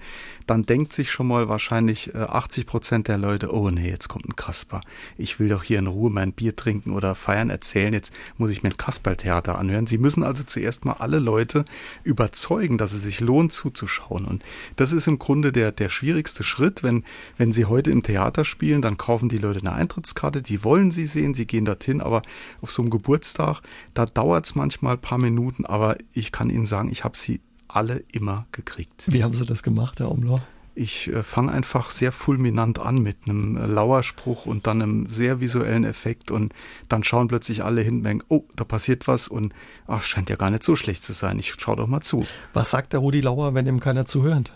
Dann 0.48 0.62
denkt 0.62 0.94
sich 0.94 1.10
schon 1.10 1.28
mal 1.28 1.48
wahrscheinlich 1.50 2.14
80 2.16 2.64
äh, 2.64 2.66
Prozent 2.66 3.08
der 3.08 3.18
Leute, 3.18 3.52
oh 3.52 3.68
nee, 3.68 3.90
jetzt 3.90 4.08
kommt 4.08 4.26
ein 4.26 4.34
Kasper. 4.34 4.80
Ich 5.18 5.38
will 5.38 5.50
doch 5.50 5.62
hier 5.62 5.78
in 5.78 5.86
Ruhe 5.86 6.10
mein 6.10 6.32
Bier 6.32 6.56
trinken 6.56 6.92
oder 6.92 7.14
feiern 7.14 7.50
erzählen. 7.50 7.92
Jetzt 7.92 8.14
muss 8.38 8.50
ich 8.50 8.62
mir 8.62 8.70
ein 8.70 8.76
Kasperltheater 8.78 9.58
anhören. 9.58 9.86
Sie 9.86 9.98
müssen 9.98 10.22
also 10.22 10.42
zuerst 10.44 10.86
mal 10.86 10.94
alle 10.94 11.18
Leute 11.18 11.66
überzeugen, 12.02 12.78
dass 12.78 12.92
es 12.92 13.02
sich 13.02 13.20
lohnt 13.20 13.52
zuzuschauen. 13.52 14.24
Und 14.24 14.42
das 14.76 14.92
ist 14.92 15.06
im 15.06 15.18
Grunde 15.18 15.52
der, 15.52 15.70
der 15.70 15.90
schwierigste 15.90 16.42
Schritt, 16.42 16.82
wenn, 16.82 17.04
wenn 17.36 17.52
Sie 17.52 17.66
heute 17.66 17.90
im 17.90 18.02
Theater 18.02 18.46
spielen, 18.46 18.80
dann 18.80 18.96
kaufen 18.96 19.28
die 19.28 19.36
Leute 19.36 19.60
eine 19.60 19.72
Eintrittskarte, 19.72 20.40
die 20.40 20.64
wollen 20.64 20.90
sie 20.90 21.04
sehen, 21.04 21.34
sie 21.34 21.46
gehen 21.46 21.66
dorthin, 21.66 22.00
aber 22.00 22.22
auf 22.62 22.72
so 22.72 22.80
einem 22.80 22.90
Geburtstag, 22.90 23.60
da 23.92 24.06
dauert 24.06 24.46
es 24.46 24.54
manchmal 24.54 24.94
ein 24.94 25.00
paar 25.00 25.18
Minuten, 25.18 25.66
aber 25.66 25.98
ich 26.14 26.32
kann 26.32 26.48
Ihnen 26.48 26.64
sagen, 26.64 26.90
ich 26.90 27.04
habe 27.04 27.16
sie 27.16 27.40
alle 27.68 28.04
immer 28.12 28.46
gekriegt. 28.52 29.04
Wie 29.08 29.22
haben 29.22 29.34
Sie 29.34 29.46
das 29.46 29.62
gemacht, 29.62 30.00
Herr 30.00 30.10
Omler? 30.10 30.40
Ich 30.74 31.08
äh, 31.08 31.24
fange 31.24 31.50
einfach 31.50 31.90
sehr 31.90 32.12
fulminant 32.12 32.78
an 32.78 32.98
mit 33.02 33.16
einem 33.26 33.56
äh, 33.56 33.66
Lauerspruch 33.66 34.46
und 34.46 34.66
dann 34.68 34.80
einem 34.80 35.06
sehr 35.08 35.40
visuellen 35.40 35.84
Effekt 35.84 36.30
und 36.30 36.54
dann 36.88 37.02
schauen 37.02 37.26
plötzlich 37.26 37.64
alle 37.64 37.80
hin 37.80 37.96
und 37.96 38.02
denken, 38.04 38.24
oh, 38.28 38.44
da 38.54 38.62
passiert 38.62 39.08
was 39.08 39.26
und 39.26 39.52
ach, 39.88 40.02
scheint 40.02 40.30
ja 40.30 40.36
gar 40.36 40.50
nicht 40.50 40.62
so 40.62 40.76
schlecht 40.76 41.02
zu 41.02 41.12
sein. 41.12 41.38
Ich 41.40 41.54
schaue 41.58 41.76
doch 41.76 41.88
mal 41.88 42.00
zu. 42.00 42.26
Was 42.52 42.70
sagt 42.70 42.92
der 42.92 43.00
Rudi 43.00 43.20
Lauer, 43.20 43.54
wenn 43.54 43.66
ihm 43.66 43.80
keiner 43.80 44.06
zuhört? 44.06 44.52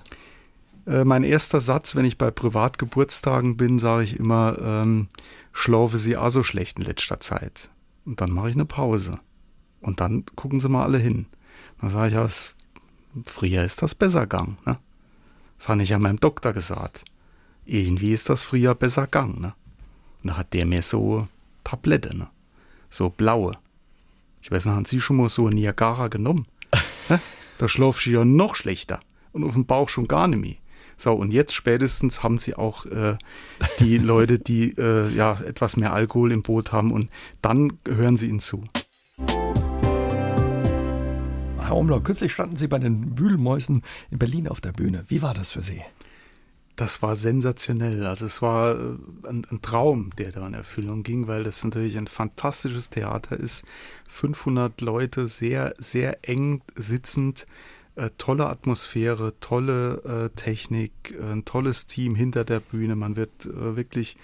Äh, 0.86 1.04
mein 1.04 1.24
erster 1.24 1.60
Satz, 1.60 1.96
wenn 1.96 2.04
ich 2.04 2.18
bei 2.18 2.30
Privatgeburtstagen 2.30 3.56
bin, 3.56 3.78
sage 3.78 4.04
ich 4.04 4.18
immer, 4.18 4.58
ähm, 4.60 5.08
schlafe 5.52 5.98
Sie 5.98 6.16
auch 6.16 6.30
so 6.30 6.42
schlecht 6.42 6.78
in 6.78 6.84
letzter 6.84 7.20
Zeit. 7.20 7.70
Und 8.04 8.20
dann 8.20 8.30
mache 8.30 8.48
ich 8.48 8.54
eine 8.54 8.64
Pause. 8.64 9.18
Und 9.80 10.00
dann 10.00 10.24
gucken 10.36 10.60
Sie 10.60 10.68
mal 10.68 10.84
alle 10.84 10.98
hin. 10.98 11.26
Dann 11.80 11.90
sage 11.90 12.08
ich, 12.08 12.14
ja, 12.14 12.28
früher 13.24 13.64
ist 13.64 13.82
das 13.82 13.94
besser 13.94 14.22
gegangen. 14.22 14.58
Ne? 14.66 14.78
Das 15.58 15.68
habe 15.68 15.82
ich 15.82 15.90
ja 15.90 15.98
meinem 15.98 16.20
Doktor 16.20 16.52
gesagt. 16.52 17.04
irgendwie 17.64 18.12
ist 18.12 18.28
das 18.28 18.42
früher 18.42 18.74
besser 18.74 19.04
gegangen. 19.04 19.40
Ne? 19.40 19.54
Und 20.22 20.30
da 20.30 20.36
hat 20.36 20.52
der 20.52 20.66
mir 20.66 20.82
so 20.82 21.28
Tablette, 21.64 22.16
ne? 22.16 22.28
so 22.90 23.08
blaue. 23.08 23.52
Ich 24.42 24.50
weiß 24.50 24.64
nicht, 24.64 24.74
haben 24.74 24.84
Sie 24.84 25.00
schon 25.00 25.16
mal 25.16 25.28
so 25.28 25.46
ein 25.46 25.54
Niagara 25.54 26.08
genommen? 26.08 26.46
da 27.58 27.68
schlafst 27.68 28.06
du 28.06 28.10
ja 28.10 28.24
noch 28.24 28.56
schlechter 28.56 29.00
und 29.32 29.44
auf 29.44 29.52
dem 29.52 29.66
Bauch 29.66 29.88
schon 29.88 30.08
gar 30.08 30.26
nicht 30.26 30.40
mehr. 30.40 30.56
So, 30.96 31.12
und 31.12 31.32
jetzt 31.32 31.54
spätestens 31.54 32.22
haben 32.22 32.38
sie 32.38 32.54
auch 32.54 32.86
äh, 32.86 33.16
die 33.80 33.98
Leute, 34.12 34.38
die 34.38 34.70
äh, 34.78 35.12
ja 35.12 35.40
etwas 35.40 35.76
mehr 35.76 35.92
Alkohol 35.92 36.30
im 36.32 36.42
Boot 36.42 36.72
haben 36.72 36.92
und 36.92 37.10
dann 37.40 37.78
hören 37.86 38.16
sie 38.16 38.28
ihnen 38.28 38.40
zu. 38.40 38.64
Herr 41.72 41.78
Umlau, 41.78 42.00
kürzlich 42.00 42.34
standen 42.34 42.56
Sie 42.56 42.68
bei 42.68 42.78
den 42.78 43.18
Wühlmäusen 43.18 43.80
in 44.10 44.18
Berlin 44.18 44.46
auf 44.46 44.60
der 44.60 44.72
Bühne. 44.72 45.06
Wie 45.08 45.22
war 45.22 45.32
das 45.32 45.52
für 45.52 45.62
Sie? 45.62 45.80
Das 46.76 47.00
war 47.00 47.16
sensationell. 47.16 48.04
Also 48.04 48.26
es 48.26 48.42
war 48.42 48.78
äh, 48.78 48.98
ein, 49.26 49.46
ein, 49.50 49.62
Traum, 49.62 50.10
der 50.18 50.32
da 50.32 50.46
in 50.46 50.52
Erfüllung 50.52 51.02
ging, 51.02 51.28
weil 51.28 51.44
das 51.44 51.64
natürlich 51.64 51.96
ein 51.96 52.08
fantastisches 52.08 52.90
Theater 52.90 53.40
ist. 53.40 53.64
500 54.06 54.82
Leute 54.82 55.26
sehr, 55.28 55.72
sehr 55.78 56.28
eng 56.28 56.60
sitzend 56.76 57.46
äh, 57.94 58.10
tolle 58.18 58.50
Atmosphäre, 58.50 59.32
tolle 59.40 60.02
äh, 60.04 60.36
Technik, 60.36 60.92
äh, 61.18 61.32
ein 61.32 61.46
tolles 61.46 61.86
Team 61.86 62.14
hinter 62.14 62.44
der 62.44 62.60
Bühne. 62.60 62.96
Man 62.96 63.16
wird 63.16 63.46
äh, 63.46 63.76
wirklich 63.76 64.18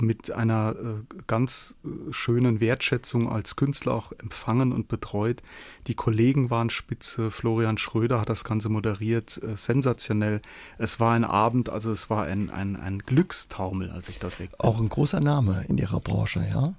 mit 0.00 0.30
einer 0.32 0.74
äh, 0.76 1.14
ganz 1.26 1.76
äh, 1.84 2.12
schönen 2.12 2.60
Wertschätzung 2.60 3.30
als 3.30 3.56
Künstler 3.56 3.92
auch 3.94 4.12
empfangen 4.12 4.72
und 4.72 4.88
betreut. 4.88 5.42
Die 5.86 5.94
Kollegen 5.94 6.50
waren 6.50 6.70
spitze. 6.70 7.30
Florian 7.30 7.78
Schröder 7.78 8.20
hat 8.20 8.28
das 8.28 8.44
Ganze 8.44 8.68
moderiert. 8.68 9.40
sensationell. 9.56 10.40
Es 10.78 11.00
war 11.00 11.14
ein 11.14 11.24
Abend, 11.24 11.68
also 11.68 11.92
es 11.92 12.10
war 12.10 12.24
ein, 12.24 12.50
ein, 12.50 12.76
ein 12.76 13.00
Glückstaumel, 13.00 13.90
als 13.90 14.08
ich 14.08 14.18
dort 14.18 14.38
weg 14.38 14.50
bin. 14.50 14.60
Auch 14.60 14.80
ein 14.80 14.88
großer 14.88 15.20
Name 15.20 15.64
in 15.68 15.78
Ihrer 15.78 16.00
Branche, 16.00 16.46
ja? 16.48 16.74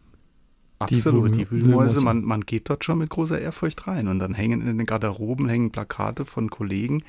Absolut, 0.81 1.35
die, 1.35 1.49
Wühlmäuse, 1.49 2.01
man, 2.01 2.23
man 2.23 2.41
geht 2.41 2.69
dort 2.69 2.83
schon 2.83 2.97
mit 2.97 3.09
großer 3.09 3.39
Ehrfurcht 3.39 3.87
rein 3.87 4.07
und 4.07 4.19
dann 4.19 4.33
hängen 4.33 4.61
in 4.61 4.77
den 4.77 4.85
Garderoben 4.85 5.47
hängen 5.47 5.71
Plakate 5.71 6.25
von 6.25 6.49
Kollegen, 6.49 7.03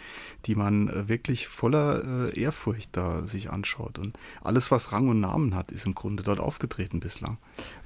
die 0.47 0.55
man 0.55 0.89
äh, 0.89 1.09
wirklich 1.09 1.49
voller 1.49 2.31
äh, 2.33 2.41
Ehrfurcht 2.41 2.91
da 2.93 3.27
sich 3.27 3.51
anschaut 3.51 3.99
und 3.99 4.19
alles, 4.43 4.71
was 4.71 4.93
Rang 4.93 5.09
und 5.09 5.21
Namen 5.21 5.55
hat, 5.55 5.73
ist 5.73 5.87
im 5.87 5.95
Grunde 5.95 6.23
dort 6.23 6.41
aufgetreten 6.41 7.01
bislang. 7.01 7.39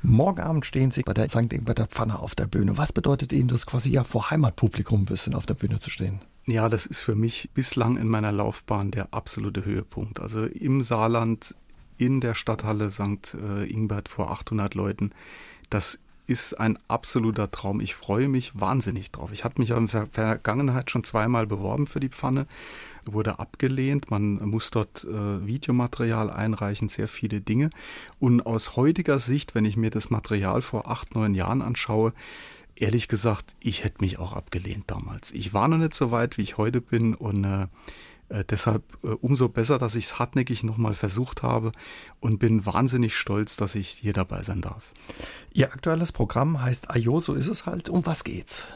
Morgen 0.03 0.41
Abend 0.41 0.67
stehen 0.67 0.91
Sie 0.91 1.03
bei 1.03 1.15
der 1.15 1.29
St. 1.29 1.53
Ingberter 1.53 1.87
Pfanne 1.87 2.19
auf 2.19 2.35
der 2.35 2.47
Bühne. 2.47 2.79
Was 2.79 2.93
bedeutet 2.93 3.33
Ihnen 3.33 3.49
das 3.49 3.67
quasi 3.67 3.91
ja 3.91 4.05
vor 4.05 4.31
Heimatpublikum 4.31 5.03
ein 5.03 5.07
bisschen 5.07 5.35
auf 5.35 5.47
der 5.47 5.55
Bühne 5.55 5.79
zu 5.79 5.91
stehen? 5.91 6.21
Ja, 6.47 6.69
das 6.69 6.87
ist 6.87 7.01
für 7.01 7.17
mich 7.17 7.51
bislang 7.55 7.97
in 7.97 8.09
meiner 8.09 8.31
Laufbahn 8.31 8.93
der 8.93 9.13
absolute 9.13 9.65
Höhepunkt. 9.65 10.21
Also 10.21 10.45
im 10.45 10.83
Saarland, 10.83 11.57
in 11.99 12.21
der 12.21 12.35
Stadthalle 12.35 12.91
St. 12.91 13.35
Äh, 13.35 13.65
Ingbert 13.71 14.09
vor 14.09 14.31
800 14.31 14.75
Leuten 14.75 15.13
das 15.71 15.99
ist 16.27 16.55
ein 16.55 16.77
absoluter 16.89 17.51
Traum. 17.53 17.81
Ich 17.81 17.95
freue 17.95 18.29
mich 18.29 18.59
wahnsinnig 18.59 19.13
drauf. 19.13 19.31
Ich 19.33 19.45
hatte 19.45 19.61
mich 19.61 19.71
in 19.71 19.87
der 19.87 20.09
Vergangenheit 20.11 20.91
schon 20.91 21.05
zweimal 21.05 21.47
beworben 21.47 21.87
für 21.87 22.01
die 22.01 22.09
Pfanne, 22.09 22.49
wurde 23.05 23.39
abgelehnt. 23.39 24.11
Man 24.11 24.45
muss 24.49 24.73
dort 24.73 25.05
äh, 25.05 25.47
Videomaterial 25.47 26.31
einreichen, 26.31 26.89
sehr 26.89 27.07
viele 27.07 27.41
Dinge. 27.41 27.71
Und 28.19 28.45
aus 28.45 28.75
heutiger 28.75 29.21
Sicht, 29.21 29.55
wenn 29.55 29.65
ich 29.65 29.77
mir 29.77 29.91
das 29.91 30.11
Material 30.11 30.63
vor 30.63 30.91
acht, 30.91 31.15
neun 31.15 31.37
Jahren 31.37 31.63
anschaue, 31.63 32.13
ehrlich 32.75 33.07
gesagt, 33.07 33.55
ich 33.61 33.85
hätte 33.85 34.03
mich 34.03 34.19
auch 34.19 34.33
abgelehnt 34.33 34.85
damals. 34.89 35.31
Ich 35.31 35.55
war 35.55 35.69
noch 35.69 35.79
nicht 35.79 35.95
so 35.95 36.11
weit, 36.11 36.39
wie 36.39 36.43
ich 36.43 36.57
heute 36.57 36.81
bin 36.81 37.15
und 37.15 37.45
äh, 37.45 37.69
äh, 38.29 38.45
deshalb 38.45 38.83
äh, 39.03 39.09
umso 39.09 39.49
besser, 39.49 39.79
dass 39.79 39.95
ich 39.95 40.07
es 40.07 40.19
hartnäckig 40.19 40.65
nochmal 40.65 40.95
versucht 40.95 41.43
habe 41.43 41.73
und 42.21 42.39
bin 42.39 42.67
wahnsinnig 42.67 43.17
stolz, 43.17 43.57
dass 43.57 43.75
ich 43.75 43.89
hier 43.89 44.13
dabei 44.13 44.43
sein 44.43 44.61
darf. 44.61 44.93
Ihr 45.53 45.73
aktuelles 45.73 46.13
Programm 46.13 46.61
heißt 46.61 46.91
Ayo, 46.91 47.21
so 47.21 47.35
ist 47.35 47.49
es 47.49 47.67
halt. 47.67 47.89
Um 47.89 48.05
was 48.07 48.25
geht's? 48.25 48.67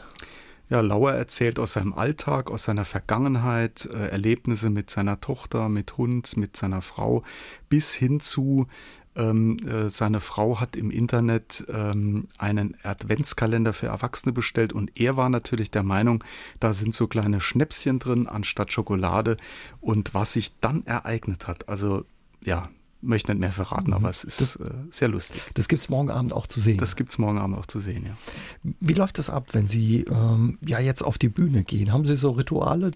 Ja, 0.71 0.79
Lauer 0.79 1.11
erzählt 1.11 1.59
aus 1.59 1.73
seinem 1.73 1.93
Alltag, 1.93 2.49
aus 2.49 2.63
seiner 2.63 2.85
Vergangenheit, 2.85 3.89
äh, 3.91 4.07
Erlebnisse 4.07 4.69
mit 4.69 4.89
seiner 4.89 5.19
Tochter, 5.19 5.67
mit 5.67 5.97
Hund, 5.97 6.37
mit 6.37 6.55
seiner 6.55 6.81
Frau, 6.81 7.23
bis 7.67 7.93
hin 7.93 8.21
zu 8.21 8.67
ähm, 9.15 9.57
äh, 9.67 9.89
seine 9.89 10.19
Frau 10.19 10.59
hat 10.59 10.75
im 10.75 10.91
Internet 10.91 11.65
ähm, 11.69 12.27
einen 12.37 12.77
Adventskalender 12.83 13.73
für 13.73 13.87
Erwachsene 13.87 14.33
bestellt 14.33 14.73
und 14.73 14.91
er 14.99 15.17
war 15.17 15.29
natürlich 15.29 15.71
der 15.71 15.83
Meinung, 15.83 16.23
da 16.59 16.73
sind 16.73 16.95
so 16.95 17.07
kleine 17.07 17.41
Schnäpschen 17.41 17.99
drin 17.99 18.27
anstatt 18.27 18.71
Schokolade 18.71 19.37
und 19.79 20.13
was 20.13 20.33
sich 20.33 20.51
dann 20.59 20.85
ereignet 20.85 21.47
hat, 21.47 21.67
also 21.67 22.05
ja, 22.43 22.69
möchte 23.01 23.31
nicht 23.31 23.39
mehr 23.39 23.51
verraten, 23.51 23.87
mhm. 23.87 23.95
aber 23.95 24.09
es 24.09 24.23
ist 24.23 24.41
das, 24.41 24.55
äh, 24.55 24.69
sehr 24.91 25.07
lustig. 25.07 25.41
Das 25.53 25.67
gibt 25.67 25.81
es 25.81 25.89
morgen 25.89 26.09
Abend 26.09 26.33
auch 26.33 26.47
zu 26.47 26.59
sehen. 26.59 26.77
Das 26.77 26.95
gibt 26.95 27.11
es 27.11 27.17
morgen 27.17 27.39
Abend 27.39 27.57
auch 27.57 27.65
zu 27.65 27.79
sehen, 27.79 28.05
ja. 28.05 28.17
Wie 28.79 28.93
läuft 28.93 29.17
das 29.17 29.29
ab, 29.29 29.49
wenn 29.53 29.67
Sie 29.67 30.05
ähm, 30.09 30.57
ja 30.65 30.79
jetzt 30.79 31.03
auf 31.03 31.17
die 31.17 31.29
Bühne 31.29 31.63
gehen? 31.63 31.91
Haben 31.91 32.05
Sie 32.05 32.15
so 32.15 32.31
Rituale? 32.31 32.91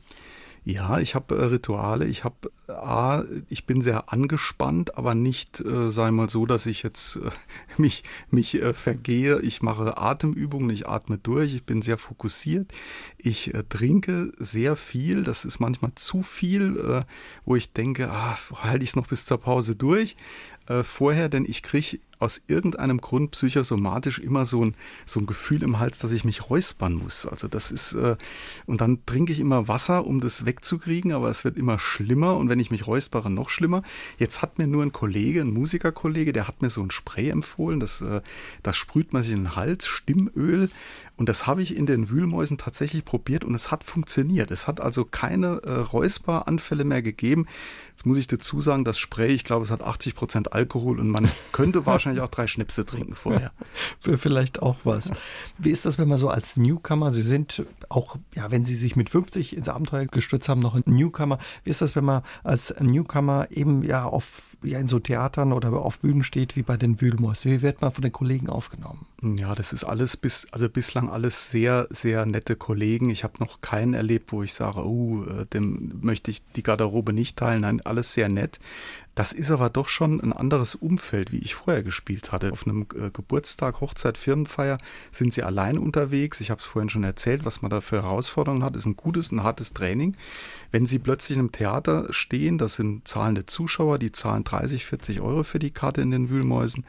Ja, 0.67 0.97
ich 0.97 1.13
habe 1.13 1.38
äh, 1.38 1.43
Rituale. 1.43 2.06
Ich 2.06 2.23
habe 2.23 2.51
A, 2.67 3.23
ich 3.49 3.67
bin 3.67 3.82
sehr 3.82 4.12
angespannt, 4.12 4.97
aber 4.97 5.13
nicht, 5.13 5.62
äh, 5.62 5.91
sei 5.91 6.10
mal 6.10 6.28
so, 6.28 6.47
dass 6.47 6.65
ich 6.65 6.82
jetzt 6.82 7.17
äh, 7.17 7.30
mich, 7.78 8.04
mich 8.32 8.56
äh, 8.60 8.73
vergehe. 8.73 9.39
Ich 9.41 9.62
mache 9.62 9.99
Atemübungen, 9.99 10.71
ich 10.71 10.88
atme 10.88 11.19
durch, 11.19 11.54
ich 11.54 11.65
bin 11.65 11.84
sehr 11.84 11.99
fokussiert. 11.99 12.71
Ich 13.19 13.54
äh, 13.54 13.63
trinke 13.69 14.32
sehr 14.39 14.75
viel, 14.75 15.21
das 15.21 15.45
ist 15.45 15.60
manchmal 15.60 15.91
zu 15.93 16.23
viel, 16.23 16.78
äh, 16.80 17.04
wo 17.45 17.56
ich 17.56 17.71
denke, 17.71 18.10
ah, 18.10 18.36
halte 18.63 18.84
ich 18.84 18.89
es 18.89 18.95
noch 18.95 19.08
bis 19.08 19.28
zur 19.28 19.38
Pause 19.38 19.75
durch. 19.75 20.15
Äh, 20.67 20.82
vorher, 20.82 21.30
denn 21.30 21.45
ich 21.45 21.62
kriege 21.62 21.99
aus 22.19 22.41
irgendeinem 22.47 23.01
Grund 23.01 23.32
psychosomatisch 23.32 24.19
immer 24.19 24.45
so 24.45 24.63
ein, 24.63 24.75
so 25.06 25.19
ein 25.19 25.25
Gefühl 25.25 25.63
im 25.63 25.80
Hals, 25.80 25.99
dass 25.99 26.12
ich 26.12 26.25
mich 26.25 26.49
räuspern 26.49 26.93
muss. 26.93 27.25
Also 27.25 27.47
das 27.47 27.71
ist, 27.71 27.93
äh, 27.93 28.15
und 28.65 28.82
dann 28.82 29.06
trinke 29.06 29.32
ich 29.32 29.39
immer 29.39 29.67
Wasser, 29.67 30.06
um 30.06 30.21
das 30.21 30.45
wegzukriegen, 30.45 31.12
aber 31.12 31.30
es 31.30 31.43
wird 31.43 31.58
immer 31.58 31.80
schlimmer 31.80 32.38
und 32.38 32.49
wenn 32.49 32.60
ich 32.60 32.71
mich 32.71 32.88
räuspere, 32.88 33.30
noch 33.30 33.49
schlimmer. 33.49 33.84
Jetzt 34.17 34.41
hat 34.41 34.58
mir 34.58 34.67
nur 34.67 34.84
ein 34.84 34.91
Kollege, 34.91 35.41
ein 35.41 35.54
Musikerkollege, 35.54 36.34
der 36.34 36.47
hat 36.47 36.62
mir 36.62 36.69
so 36.69 36.82
ein 36.82 36.91
Spray 36.91 37.30
empfohlen, 37.30 37.80
das, 37.80 38.01
äh, 38.01 38.21
das 38.63 38.78
sprüht 38.78 39.13
man 39.13 39.23
sich 39.23 39.34
in 39.34 39.43
den 39.43 39.56
Hals, 39.56 39.88
Stimmöl. 39.88 40.69
Und 41.17 41.30
das 41.30 41.47
habe 41.47 41.62
ich 41.62 41.75
in 41.75 41.86
den 41.86 42.10
Wühlmäusen 42.10 42.58
tatsächlich 42.58 43.06
probiert 43.06 43.43
und 43.45 43.56
es 43.56 43.71
hat 43.71 43.84
funktioniert. 43.84 44.51
Es 44.51 44.67
hat 44.67 44.82
also 44.82 45.06
keine 45.06 45.62
äh, 45.63 45.71
Räusperanfälle 45.71 46.84
mehr 46.84 47.01
gegeben. 47.01 47.45
Jetzt 47.91 48.06
muss 48.06 48.17
ich 48.17 48.28
dazu 48.28 48.60
sagen, 48.60 48.84
das 48.84 48.97
Spray, 48.97 49.32
ich 49.32 49.45
glaube, 49.45 49.63
es 49.63 49.71
hat 49.71 49.82
80 49.82 50.15
Prozent 50.15 50.54
Alkohol 50.54 50.99
und 50.99 51.10
man 51.10 51.30
könnte 51.54 51.86
wahrscheinlich 51.86 52.21
auch 52.21 52.30
drei 52.30 52.47
Schnipse 52.47 52.86
trinken 52.86 53.15
vorher. 53.15 53.54
Für 54.01 54.17
vielleicht 54.17 54.62
auch 54.62 54.78
was. 54.84 55.12
Wie 55.58 55.71
ist 55.71 55.86
das, 55.86 55.97
wenn 55.97 56.10
man 56.10 56.17
so 56.17 56.30
als 56.30 56.58
Newcomer, 56.58 57.12
Sie 57.12 57.21
sind 57.21 57.65
auch, 57.88 58.17
ja, 58.36 58.51
wenn 58.51 58.65
Sie 58.65 58.75
sich 58.75 58.97
mit 58.97 59.10
50 59.10 59.56
ins 59.56 59.69
Abenteuer 59.69 60.06
gestürzt 60.06 60.49
haben, 60.49 60.60
noch 60.60 60.75
ein 60.75 60.84
Newcomer. 60.86 61.38
Wie 61.63 61.69
ist 61.69 61.82
das, 61.82 61.95
wenn 61.95 62.04
man 62.04 62.23
als 62.43 62.75
Newcomer 62.80 63.47
eben 63.51 63.84
ja 63.84 64.04
auf, 64.04 64.58
ja, 64.63 64.80
in 64.80 64.89
so 64.89 64.99
Theatern 64.99 65.54
oder 65.54 65.71
auf 65.73 65.99
Bühnen 65.99 66.23
steht 66.23 66.58
wie 66.58 66.63
bei 66.63 66.75
den 66.75 66.99
Wühlmäusen? 66.99 67.51
Wie 67.51 67.62
wird 67.62 67.82
man 67.82 67.91
von 67.91 68.01
den 68.01 68.12
Kollegen 68.12 68.49
aufgenommen? 68.49 69.06
Ja, 69.21 69.56
das 69.56 69.71
ist 69.71 69.84
alles 69.86 70.17
bis, 70.17 70.47
also 70.51 70.69
bislang 70.69 71.04
alles 71.09 71.51
sehr, 71.51 71.87
sehr 71.89 72.25
nette 72.25 72.55
Kollegen. 72.55 73.09
Ich 73.09 73.23
habe 73.23 73.39
noch 73.39 73.61
keinen 73.61 73.93
erlebt, 73.93 74.31
wo 74.31 74.43
ich 74.43 74.53
sage, 74.53 74.85
oh, 74.85 75.23
äh, 75.23 75.45
dem 75.45 75.99
möchte 76.01 76.31
ich 76.31 76.41
die 76.55 76.63
Garderobe 76.63 77.13
nicht 77.13 77.37
teilen. 77.37 77.61
Nein, 77.61 77.81
alles 77.81 78.13
sehr 78.13 78.29
nett. 78.29 78.59
Das 79.15 79.31
ist 79.31 79.49
aber 79.49 79.69
doch 79.69 79.87
schon 79.87 80.19
ein 80.19 80.33
anderes 80.33 80.75
Umfeld, 80.75 81.31
wie 81.31 81.37
ich 81.37 81.55
vorher 81.55 81.83
gespielt 81.83 82.33
hatte. 82.33 82.51
Auf 82.51 82.67
einem 82.67 82.85
äh, 82.93 83.09
Geburtstag, 83.11 83.79
Hochzeit, 83.79 84.17
Firmenfeier 84.17 84.77
sind 85.11 85.33
sie 85.33 85.43
allein 85.43 85.77
unterwegs. 85.77 86.41
Ich 86.41 86.51
habe 86.51 86.59
es 86.59 86.65
vorhin 86.65 86.89
schon 86.89 87.05
erzählt, 87.05 87.45
was 87.45 87.61
man 87.61 87.71
da 87.71 87.79
für 87.79 88.03
Herausforderungen 88.03 88.63
hat. 88.63 88.75
Ist 88.75 88.85
ein 88.85 88.97
gutes, 88.97 89.31
ein 89.31 89.41
hartes 89.41 89.73
Training. 89.73 90.17
Wenn 90.71 90.85
sie 90.85 90.99
plötzlich 90.99 91.37
in 91.37 91.43
einem 91.43 91.51
Theater 91.53 92.07
stehen, 92.09 92.57
das 92.57 92.75
sind 92.75 93.07
zahlende 93.07 93.45
Zuschauer, 93.45 93.99
die 93.99 94.11
zahlen 94.11 94.43
30, 94.43 94.85
40 94.85 95.21
Euro 95.21 95.43
für 95.43 95.59
die 95.59 95.71
Karte 95.71 96.01
in 96.01 96.11
den 96.11 96.29
Wühlmäusen 96.29 96.83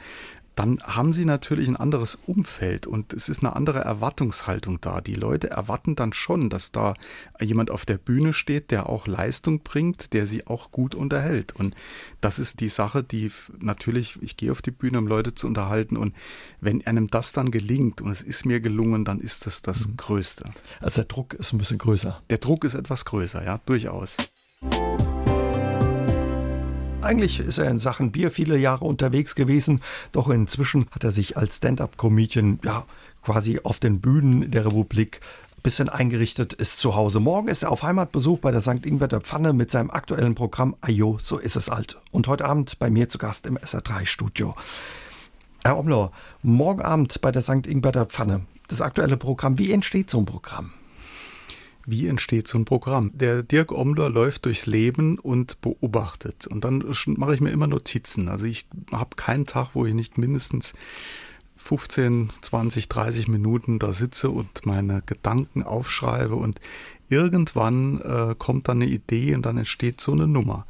dann 0.57 0.81
haben 0.83 1.13
sie 1.13 1.27
natürlich 1.27 1.69
ein 1.69 1.77
anderes 1.77 2.19
Umfeld 2.27 2.87
und 2.87 3.13
es 3.13 3.29
ist 3.29 3.45
eine 3.45 3.55
andere 3.55 3.81
Erwartungshaltung 3.81 4.81
da. 4.81 5.03
Die 5.03 5.15
Leute 5.15 5.51
erwarten 5.51 5.97
dann 5.97 6.15
schon, 6.15 6.49
dass 6.49 6.73
da 6.73 6.95
jemand 7.39 7.71
auf 7.71 7.85
der 7.85 7.99
Bühne 7.99 8.33
steht, 8.33 8.71
der 8.71 8.89
auch 8.89 9.07
Leistung 9.07 9.61
bringt, 9.61 10.15
der 10.15 10.27
sie 10.27 10.47
auch 10.47 10.71
gut 10.71 10.95
unterhält. 10.95 11.55
Und 11.55 11.75
das 12.23 12.39
ist 12.39 12.61
die 12.61 12.71
Sache, 12.71 13.05
die 13.05 13.31
natürlich, 13.59 14.19
ich 14.23 14.39
gehe 14.39 14.51
auf 14.51 14.63
die 14.63 14.71
Bühne, 14.71 14.99
um 14.99 15.07
Leute 15.07 15.35
zu 15.35 15.47
unterhalten 15.47 15.99
und 15.99 16.17
wenn 16.61 16.87
einem 16.87 17.09
das 17.09 17.33
dann 17.33 17.51
gelingt 17.51 18.01
und 18.01 18.11
es 18.11 18.23
ist 18.23 18.47
mir 18.47 18.61
gelungen, 18.61 19.05
dann 19.05 19.21
ist 19.21 19.45
das 19.45 19.61
das 19.61 19.87
mhm. 19.87 19.99
Größte. 19.99 20.53
Also 20.81 21.03
der 21.03 21.09
Druck 21.09 21.35
ist 21.35 21.53
ein 21.53 21.59
bisschen 21.59 21.79
größer. 21.79 22.23
Der 22.31 22.39
Druck 22.39 22.65
ist 22.65 22.75
etwas 22.75 23.05
größer, 23.05 23.45
ja, 23.45 23.61
durchaus. 23.67 24.17
Eigentlich 27.07 27.39
ist 27.39 27.59
er 27.59 27.71
in 27.71 27.79
Sachen 27.79 28.11
Bier 28.11 28.33
viele 28.33 28.59
Jahre 28.59 28.85
unterwegs 28.85 29.37
gewesen, 29.37 29.81
doch 30.11 30.29
inzwischen 30.29 30.89
hat 30.91 31.05
er 31.05 31.13
sich 31.13 31.37
als 31.37 31.59
Stand-up-Comedian 31.59 32.59
ja 32.65 32.85
quasi 33.23 33.61
auf 33.63 33.79
den 33.79 34.01
Bühnen 34.01 34.51
der 34.51 34.67
Republik 34.67 35.21
bisschen 35.63 35.89
eingerichtet 35.89 36.53
ist 36.53 36.79
zu 36.81 36.95
Hause. 36.95 37.19
Morgen 37.21 37.49
ist 37.49 37.63
er 37.63 37.71
auf 37.71 37.85
Heimatbesuch 37.85 38.39
bei 38.39 38.51
der 38.51 38.61
St. 38.61 38.85
Ingwerter 38.85 39.21
Pfanne 39.21 39.53
mit 39.53 39.71
seinem 39.71 39.91
aktuellen 39.91 40.35
Programm 40.35 40.77
Ayo, 40.81 41.17
so 41.21 41.39
ist 41.39 41.57
es 41.57 41.69
alt. 41.69 41.97
Und 42.11 42.27
heute 42.27 42.45
Abend 42.45 42.79
bei 42.81 42.91
mir 42.91 43.09
zu 43.09 43.19
Gast 43.19 43.47
im 43.47 43.57
SR3-Studio. 43.57 44.57
Herr 45.65 45.79
Omler, 45.79 46.11
morgen 46.43 46.83
Abend 46.83 47.21
bei 47.21 47.31
der 47.31 47.43
St. 47.43 47.69
Ingwerter 47.69 48.07
Pfanne, 48.07 48.43
das 48.67 48.81
aktuelle 48.81 49.17
Programm. 49.17 49.59
Wie 49.59 49.73
entsteht 49.73 50.11
so 50.11 50.19
ein 50.19 50.25
Programm? 50.25 50.73
Wie 51.87 52.09
entsteht 52.09 52.49
so 52.49 52.59
ein 52.59 52.65
Programm? 52.65 53.13
Der 53.15 53.45
Dirk 53.45 53.71
Omler 53.71 54.11
läuft 54.11 54.45
durchs 54.45 54.67
Leben 54.67 55.19
und 55.21 55.61
beobachtet. 55.61 56.47
Und 56.49 56.65
dann 56.65 56.85
mache 57.17 57.35
ich 57.35 57.41
mir 57.41 57.51
immer 57.51 57.69
Notizen. 57.69 58.29
Also 58.29 58.47
ich 58.47 58.67
habe 58.91 59.15
keinen 59.15 59.47
Tag, 59.47 59.71
wo 59.75 59.87
ich 59.87 59.95
nicht 59.95 60.19
mindestens 60.19 60.75
15, 61.57 62.31
20, 62.43 62.89
30 62.89 63.29
Minuten 63.29 63.79
da 63.79 63.93
sitze 63.93 64.31
und 64.31 64.67
meine 64.67 65.03
Gedanken 65.07 65.63
aufschreibe 65.63 66.35
und 66.35 66.61
irgendwann 67.09 68.01
äh, 68.01 68.35
kommt 68.37 68.69
dann 68.69 68.83
eine 68.83 68.91
Idee 68.91 69.35
und 69.35 69.47
dann 69.47 69.59
entsteht 69.59 70.01
so 70.01 70.13
eine 70.13 70.27
Nummer. 70.27 70.67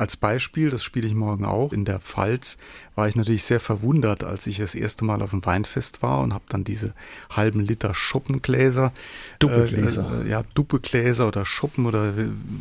Als 0.00 0.16
Beispiel, 0.16 0.70
das 0.70 0.82
spiele 0.82 1.06
ich 1.06 1.14
morgen 1.14 1.44
auch, 1.44 1.74
in 1.74 1.84
der 1.84 2.00
Pfalz 2.00 2.56
war 2.94 3.08
ich 3.08 3.16
natürlich 3.16 3.44
sehr 3.44 3.60
verwundert, 3.60 4.24
als 4.24 4.46
ich 4.46 4.58
das 4.58 4.74
erste 4.74 5.04
Mal 5.04 5.22
auf 5.22 5.30
dem 5.30 5.44
Weinfest 5.44 6.02
war 6.02 6.20
und 6.20 6.34
habe 6.34 6.44
dann 6.48 6.64
diese 6.64 6.94
halben 7.30 7.60
Liter 7.60 7.94
Schoppengläser. 7.94 8.92
Duppegläser. 9.38 10.24
Äh, 10.24 10.28
ja, 10.28 10.42
Duppegläser 10.54 11.28
oder 11.28 11.46
Schoppen 11.46 11.86
oder 11.86 12.12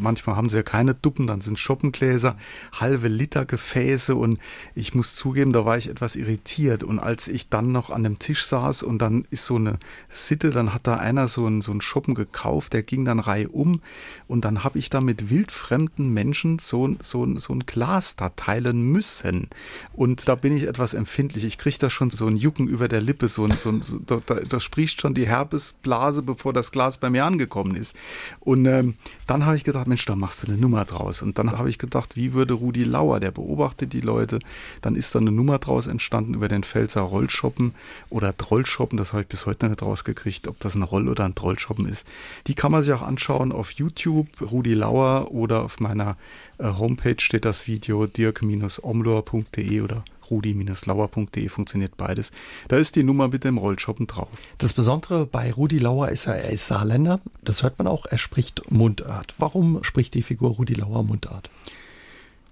manchmal 0.01 0.35
haben 0.35 0.49
sie 0.49 0.57
ja 0.57 0.63
keine 0.63 0.95
Duppen, 0.95 1.27
dann 1.27 1.41
sind 1.41 1.59
Schoppengläser, 1.59 2.37
halbe 2.77 3.07
Liter 3.07 3.45
Gefäße 3.45 4.15
und 4.15 4.39
ich 4.75 4.93
muss 4.93 5.15
zugeben, 5.15 5.53
da 5.53 5.65
war 5.65 5.77
ich 5.77 5.89
etwas 5.89 6.15
irritiert 6.15 6.83
und 6.83 6.99
als 6.99 7.27
ich 7.27 7.49
dann 7.49 7.71
noch 7.71 7.89
an 7.89 8.03
dem 8.03 8.19
Tisch 8.19 8.45
saß 8.45 8.83
und 8.83 8.99
dann 8.99 9.25
ist 9.31 9.45
so 9.45 9.55
eine 9.55 9.79
Sitte, 10.09 10.51
dann 10.51 10.73
hat 10.73 10.87
da 10.87 10.95
einer 10.95 11.27
so 11.27 11.45
einen, 11.45 11.61
so 11.61 11.71
einen 11.71 11.81
Schoppen 11.81 12.15
gekauft, 12.15 12.73
der 12.73 12.83
ging 12.83 13.05
dann 13.05 13.19
Reihe 13.19 13.49
um 13.49 13.81
und 14.27 14.45
dann 14.45 14.63
habe 14.63 14.79
ich 14.79 14.89
da 14.89 15.01
mit 15.01 15.29
wildfremden 15.29 16.13
Menschen 16.13 16.59
so, 16.59 16.95
so, 17.01 17.25
so 17.37 17.53
ein 17.53 17.65
Glas 17.65 18.15
da 18.15 18.29
teilen 18.29 18.81
müssen 18.91 19.49
und 19.93 20.27
da 20.27 20.35
bin 20.35 20.55
ich 20.55 20.63
etwas 20.63 20.93
empfindlich. 20.93 21.43
Ich 21.43 21.57
kriege 21.57 21.77
da 21.79 21.89
schon 21.89 22.09
so 22.09 22.25
ein 22.27 22.37
Jucken 22.37 22.67
über 22.67 22.87
der 22.87 23.01
Lippe, 23.01 23.27
so 23.27 23.43
ein, 23.45 23.57
so 23.57 23.69
ein 23.69 23.81
so, 23.81 23.99
da, 23.99 24.19
da, 24.19 24.59
spricht 24.59 25.01
schon 25.01 25.13
die 25.13 25.27
Herpesblase, 25.27 26.21
bevor 26.21 26.53
das 26.53 26.71
Glas 26.71 26.97
bei 26.97 27.09
mir 27.09 27.25
angekommen 27.25 27.75
ist. 27.75 27.95
Und 28.39 28.65
ähm, 28.65 28.95
dann 29.27 29.45
habe 29.45 29.57
ich 29.57 29.63
gedacht, 29.63 29.87
Mensch, 29.87 30.05
da 30.05 30.15
machst 30.15 30.43
du 30.43 30.47
eine 30.47 30.57
Nummer 30.57 30.85
draus. 30.85 31.21
Und 31.21 31.37
dann 31.37 31.57
habe 31.57 31.69
ich 31.69 31.77
gedacht, 31.77 32.15
wie 32.15 32.33
würde 32.33 32.53
Rudi 32.53 32.83
Lauer, 32.83 33.19
der 33.19 33.31
beobachtet 33.31 33.93
die 33.93 34.01
Leute, 34.01 34.39
dann 34.81 34.95
ist 34.95 35.15
da 35.15 35.19
eine 35.19 35.31
Nummer 35.31 35.59
draus 35.59 35.87
entstanden 35.87 36.33
über 36.33 36.47
den 36.47 36.63
Pfälzer 36.63 37.01
Rollschoppen 37.01 37.73
oder 38.09 38.35
Trollschoppen, 38.35 38.97
das 38.97 39.13
habe 39.13 39.23
ich 39.23 39.27
bis 39.27 39.45
heute 39.45 39.67
nicht 39.67 39.81
rausgekriegt, 39.81 40.47
ob 40.47 40.59
das 40.59 40.75
ein 40.75 40.83
Roll- 40.83 41.09
oder 41.09 41.25
ein 41.25 41.35
Trollschoppen 41.35 41.87
ist. 41.87 42.05
Die 42.47 42.55
kann 42.55 42.71
man 42.71 42.83
sich 42.83 42.93
auch 42.93 43.01
anschauen 43.01 43.51
auf 43.51 43.71
YouTube, 43.71 44.27
Rudi 44.41 44.73
Lauer 44.73 45.31
oder 45.31 45.63
auf 45.63 45.79
meiner 45.79 46.17
Homepage 46.59 47.19
steht 47.19 47.45
das 47.45 47.67
Video 47.67 48.05
dirk-omlor.de 48.05 49.81
oder 49.81 50.03
rudi-lauer.de 50.29 51.49
funktioniert 51.49 51.97
beides. 51.97 52.31
Da 52.67 52.77
ist 52.77 52.95
die 52.95 53.03
Nummer 53.03 53.29
mit 53.29 53.43
dem 53.43 53.57
Rollschoppen 53.57 54.07
drauf. 54.07 54.27
Das 54.57 54.73
Besondere 54.73 55.25
bei 55.25 55.51
Rudi 55.51 55.79
Lauer 55.79 56.09
ist, 56.09 56.27
er 56.27 56.49
ist 56.49 56.67
Saarländer. 56.67 57.19
Das 57.43 57.63
hört 57.63 57.77
man 57.77 57.87
auch, 57.87 58.05
er 58.05 58.17
spricht 58.17 58.71
Mundart. 58.71 59.33
Warum 59.37 59.83
spricht 59.83 60.13
die 60.13 60.21
Figur 60.21 60.51
Rudi 60.51 60.73
Lauer 60.73 61.03
Mundart? 61.03 61.49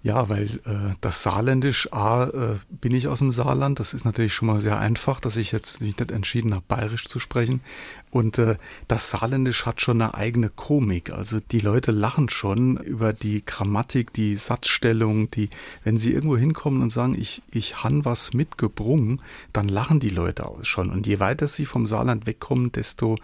Ja, 0.03 0.29
weil 0.29 0.61
äh, 0.65 0.95
das 1.01 1.23
Saarländisch, 1.23 1.91
A, 1.91 2.27
äh, 2.27 2.55
bin 2.69 2.93
ich 2.93 3.07
aus 3.07 3.19
dem 3.19 3.31
Saarland. 3.31 3.79
Das 3.79 3.93
ist 3.93 4.05
natürlich 4.05 4.33
schon 4.33 4.47
mal 4.47 4.61
sehr 4.61 4.79
einfach, 4.79 5.19
dass 5.19 5.35
ich 5.35 5.51
jetzt 5.51 5.81
mich 5.81 5.97
nicht 5.97 6.11
entschieden 6.11 6.53
habe, 6.53 6.63
bayerisch 6.67 7.07
zu 7.07 7.19
sprechen. 7.19 7.61
Und 8.17 8.39
äh, 8.39 8.55
das 8.87 9.11
Saarländisch 9.11 9.67
hat 9.67 9.79
schon 9.79 10.01
eine 10.01 10.15
eigene 10.15 10.49
Komik. 10.49 11.11
Also 11.11 11.39
die 11.39 11.59
Leute 11.59 11.91
lachen 11.91 12.29
schon 12.29 12.77
über 12.77 13.13
die 13.13 13.45
Grammatik, 13.45 14.11
die 14.11 14.35
Satzstellung, 14.37 15.29
die, 15.29 15.51
wenn 15.83 15.99
sie 15.99 16.13
irgendwo 16.13 16.35
hinkommen 16.35 16.81
und 16.81 16.89
sagen, 16.89 17.15
ich, 17.15 17.43
ich 17.51 17.83
han 17.83 18.05
was 18.05 18.33
mitgebrungen, 18.33 19.21
dann 19.53 19.69
lachen 19.69 19.99
die 19.99 20.09
Leute 20.09 20.47
auch 20.47 20.65
schon. 20.65 20.89
Und 20.89 21.05
je 21.05 21.19
weiter 21.19 21.45
sie 21.45 21.67
vom 21.67 21.85
Saarland 21.85 22.25
wegkommen, 22.25 22.71
desto 22.71 23.17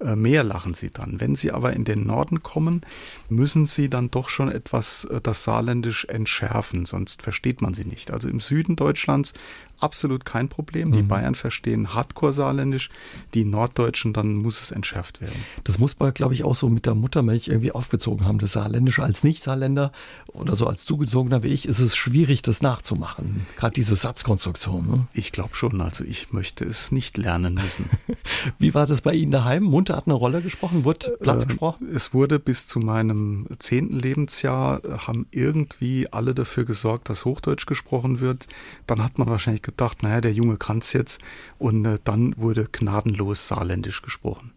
äh, 0.00 0.16
mehr 0.16 0.42
lachen 0.42 0.74
sie 0.74 0.90
dann. 0.90 1.20
Wenn 1.20 1.36
sie 1.36 1.52
aber 1.52 1.74
in 1.74 1.84
den 1.84 2.04
Norden 2.04 2.42
kommen, 2.42 2.80
müssen 3.28 3.66
sie 3.66 3.88
dann 3.88 4.10
doch 4.10 4.30
schon 4.30 4.50
etwas 4.50 5.04
äh, 5.04 5.20
das 5.20 5.44
Saarländisch 5.44 6.06
entschärfen, 6.06 6.86
sonst 6.86 7.22
versteht 7.22 7.62
man 7.62 7.74
sie 7.74 7.84
nicht. 7.84 8.10
Also 8.10 8.28
im 8.28 8.40
Süden 8.40 8.76
Deutschlands 8.76 9.32
absolut 9.80 10.24
kein 10.24 10.48
Problem. 10.48 10.92
Die 10.92 11.02
mhm. 11.02 11.08
Bayern 11.08 11.34
verstehen 11.34 11.94
Hardcore-Saarländisch, 11.94 12.90
die 13.34 13.44
Norddeutschen, 13.44 14.12
dann 14.12 14.34
muss 14.34 14.60
es 14.60 14.70
entschärft 14.70 15.20
werden. 15.20 15.42
Das 15.64 15.78
muss 15.78 15.98
man, 15.98 16.14
glaube 16.14 16.34
ich, 16.34 16.44
auch 16.44 16.54
so 16.54 16.68
mit 16.68 16.86
der 16.86 16.94
Muttermilch 16.94 17.48
irgendwie 17.48 17.72
aufgezogen 17.72 18.26
haben. 18.26 18.38
Das 18.38 18.52
Saarländische 18.52 19.02
als 19.02 19.24
Nicht-Saarländer 19.24 19.92
oder 20.32 20.56
so 20.56 20.66
als 20.66 20.84
Zugezogener 20.84 21.42
wie 21.42 21.48
ich, 21.48 21.66
ist 21.66 21.78
es 21.78 21.96
schwierig, 21.96 22.42
das 22.42 22.62
nachzumachen. 22.62 23.46
Gerade 23.56 23.72
diese 23.72 23.96
Satzkonstruktion. 23.96 24.86
Ne? 24.86 25.06
Ich 25.12 25.32
glaube 25.32 25.54
schon. 25.54 25.80
Also 25.80 26.04
ich 26.04 26.32
möchte 26.32 26.64
es 26.64 26.92
nicht 26.92 27.16
lernen 27.16 27.54
müssen. 27.54 27.88
wie 28.58 28.74
war 28.74 28.86
das 28.86 29.00
bei 29.00 29.14
Ihnen 29.14 29.32
daheim? 29.32 29.62
Munter 29.62 29.96
hat 29.96 30.06
eine 30.06 30.14
Rolle 30.14 30.42
gesprochen? 30.42 30.84
Wurde 30.84 31.16
Platz 31.20 31.44
äh, 31.44 31.46
gesprochen? 31.46 31.88
Es 31.94 32.12
wurde 32.14 32.38
bis 32.38 32.66
zu 32.66 32.80
meinem 32.80 33.46
zehnten 33.58 33.98
Lebensjahr, 33.98 34.84
äh, 34.84 34.98
haben 34.98 35.26
irgendwie 35.30 36.12
alle 36.12 36.34
dafür 36.34 36.64
gesorgt, 36.64 37.08
dass 37.08 37.24
Hochdeutsch 37.24 37.66
gesprochen 37.66 38.20
wird. 38.20 38.46
Dann 38.86 39.02
hat 39.02 39.18
man 39.18 39.28
wahrscheinlich 39.28 39.62
gedacht, 39.70 40.02
naja, 40.02 40.20
der 40.20 40.32
Junge 40.32 40.56
kann 40.56 40.78
es 40.78 40.92
jetzt. 40.92 41.20
Und 41.58 41.84
äh, 41.84 41.98
dann 42.04 42.36
wurde 42.36 42.68
gnadenlos 42.70 43.48
Saarländisch 43.48 44.02
gesprochen. 44.02 44.52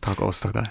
Tag 0.00 0.20
aus, 0.20 0.40
Tag 0.40 0.56
ein. 0.56 0.70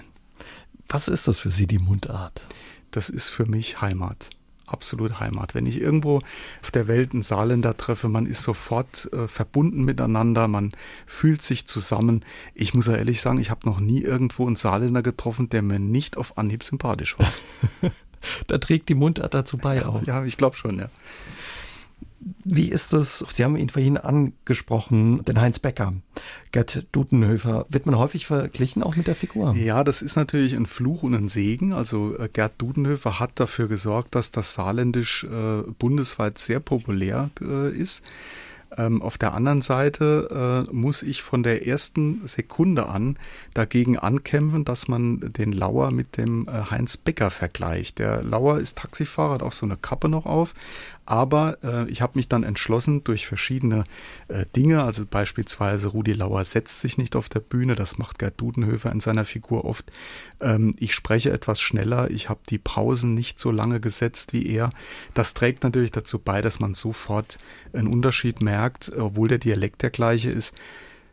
Was 0.88 1.08
ist 1.08 1.28
das 1.28 1.38
für 1.38 1.50
Sie, 1.50 1.66
die 1.66 1.78
Mundart? 1.78 2.44
Das 2.90 3.08
ist 3.08 3.28
für 3.28 3.46
mich 3.46 3.80
Heimat. 3.80 4.30
Absolut 4.66 5.20
Heimat. 5.20 5.54
Wenn 5.54 5.66
ich 5.66 5.80
irgendwo 5.80 6.20
auf 6.62 6.70
der 6.70 6.88
Welt 6.88 7.12
einen 7.12 7.22
Saarländer 7.22 7.76
treffe, 7.76 8.08
man 8.08 8.24
ist 8.24 8.42
sofort 8.42 9.12
äh, 9.12 9.28
verbunden 9.28 9.84
miteinander, 9.84 10.48
man 10.48 10.72
fühlt 11.06 11.42
sich 11.42 11.66
zusammen. 11.66 12.24
Ich 12.54 12.72
muss 12.72 12.86
ja 12.86 12.94
ehrlich 12.94 13.20
sagen, 13.20 13.38
ich 13.40 13.50
habe 13.50 13.68
noch 13.68 13.78
nie 13.78 14.00
irgendwo 14.00 14.46
einen 14.46 14.56
Saarländer 14.56 15.02
getroffen, 15.02 15.50
der 15.50 15.62
mir 15.62 15.78
nicht 15.78 16.16
auf 16.16 16.38
Anhieb 16.38 16.62
sympathisch 16.62 17.18
war. 17.18 17.32
da 18.46 18.58
trägt 18.58 18.88
die 18.88 18.94
Mundart 18.94 19.34
dazu 19.34 19.58
bei 19.58 19.84
auch. 19.84 20.02
Ja, 20.06 20.24
ich 20.24 20.36
glaube 20.36 20.56
schon, 20.56 20.78
ja. 20.78 20.88
Wie 22.44 22.68
ist 22.68 22.92
es? 22.92 23.24
Sie 23.28 23.44
haben 23.44 23.56
ihn 23.56 23.68
vorhin 23.68 23.96
angesprochen, 23.96 25.22
den 25.24 25.40
Heinz 25.40 25.58
Becker. 25.58 25.94
Gerd 26.52 26.86
Dudenhöfer. 26.92 27.66
Wird 27.68 27.86
man 27.86 27.98
häufig 27.98 28.26
verglichen 28.26 28.82
auch 28.82 28.96
mit 28.96 29.06
der 29.06 29.14
Figur? 29.14 29.54
Ja, 29.54 29.84
das 29.84 30.02
ist 30.02 30.16
natürlich 30.16 30.54
ein 30.54 30.66
Fluch 30.66 31.02
und 31.02 31.14
ein 31.14 31.28
Segen. 31.28 31.72
Also 31.72 32.16
äh, 32.18 32.28
Gerd 32.32 32.54
Dudenhöfer 32.58 33.20
hat 33.20 33.32
dafür 33.40 33.68
gesorgt, 33.68 34.14
dass 34.14 34.30
das 34.30 34.54
Saarländisch 34.54 35.24
äh, 35.24 35.62
bundesweit 35.78 36.38
sehr 36.38 36.60
populär 36.60 37.30
äh, 37.40 37.70
ist. 37.70 38.02
Ähm, 38.76 39.02
auf 39.02 39.18
der 39.18 39.34
anderen 39.34 39.62
Seite 39.62 40.66
äh, 40.68 40.74
muss 40.74 41.02
ich 41.02 41.22
von 41.22 41.42
der 41.42 41.66
ersten 41.66 42.26
Sekunde 42.26 42.86
an 42.86 43.18
dagegen 43.52 43.98
ankämpfen, 43.98 44.64
dass 44.64 44.88
man 44.88 45.20
den 45.20 45.52
Lauer 45.52 45.90
mit 45.90 46.16
dem 46.16 46.48
äh, 46.48 46.70
Heinz 46.70 46.96
Becker 46.96 47.30
vergleicht. 47.30 47.98
Der 47.98 48.22
Lauer 48.22 48.58
ist 48.58 48.78
Taxifahrer, 48.78 49.34
hat 49.34 49.42
auch 49.42 49.52
so 49.52 49.66
eine 49.66 49.76
Kappe 49.76 50.08
noch 50.08 50.26
auf, 50.26 50.54
aber 51.06 51.58
äh, 51.62 51.88
ich 51.90 52.02
habe 52.02 52.18
mich 52.18 52.28
dann 52.28 52.42
entschlossen 52.42 53.04
durch 53.04 53.26
verschiedene 53.26 53.84
äh, 54.28 54.46
Dinge, 54.56 54.82
also 54.82 55.04
beispielsweise 55.06 55.88
Rudi 55.88 56.12
Lauer 56.12 56.44
setzt 56.44 56.80
sich 56.80 56.98
nicht 56.98 57.16
auf 57.16 57.28
der 57.28 57.40
Bühne, 57.40 57.74
das 57.74 57.98
macht 57.98 58.18
Gerd 58.18 58.40
Dudenhöfer 58.40 58.90
in 58.90 59.00
seiner 59.00 59.24
Figur 59.24 59.64
oft. 59.64 59.90
Ähm, 60.40 60.74
ich 60.78 60.94
spreche 60.94 61.30
etwas 61.30 61.60
schneller, 61.60 62.10
ich 62.10 62.28
habe 62.28 62.40
die 62.48 62.58
Pausen 62.58 63.14
nicht 63.14 63.38
so 63.38 63.50
lange 63.50 63.80
gesetzt 63.80 64.32
wie 64.32 64.46
er. 64.46 64.70
Das 65.12 65.34
trägt 65.34 65.62
natürlich 65.62 65.92
dazu 65.92 66.18
bei, 66.18 66.42
dass 66.42 66.60
man 66.60 66.74
sofort 66.74 67.38
einen 67.72 67.88
Unterschied 67.88 68.40
merkt, 68.40 68.92
obwohl 68.96 69.28
der 69.28 69.38
Dialekt 69.38 69.82
der 69.82 69.90
gleiche 69.90 70.30
ist. 70.30 70.54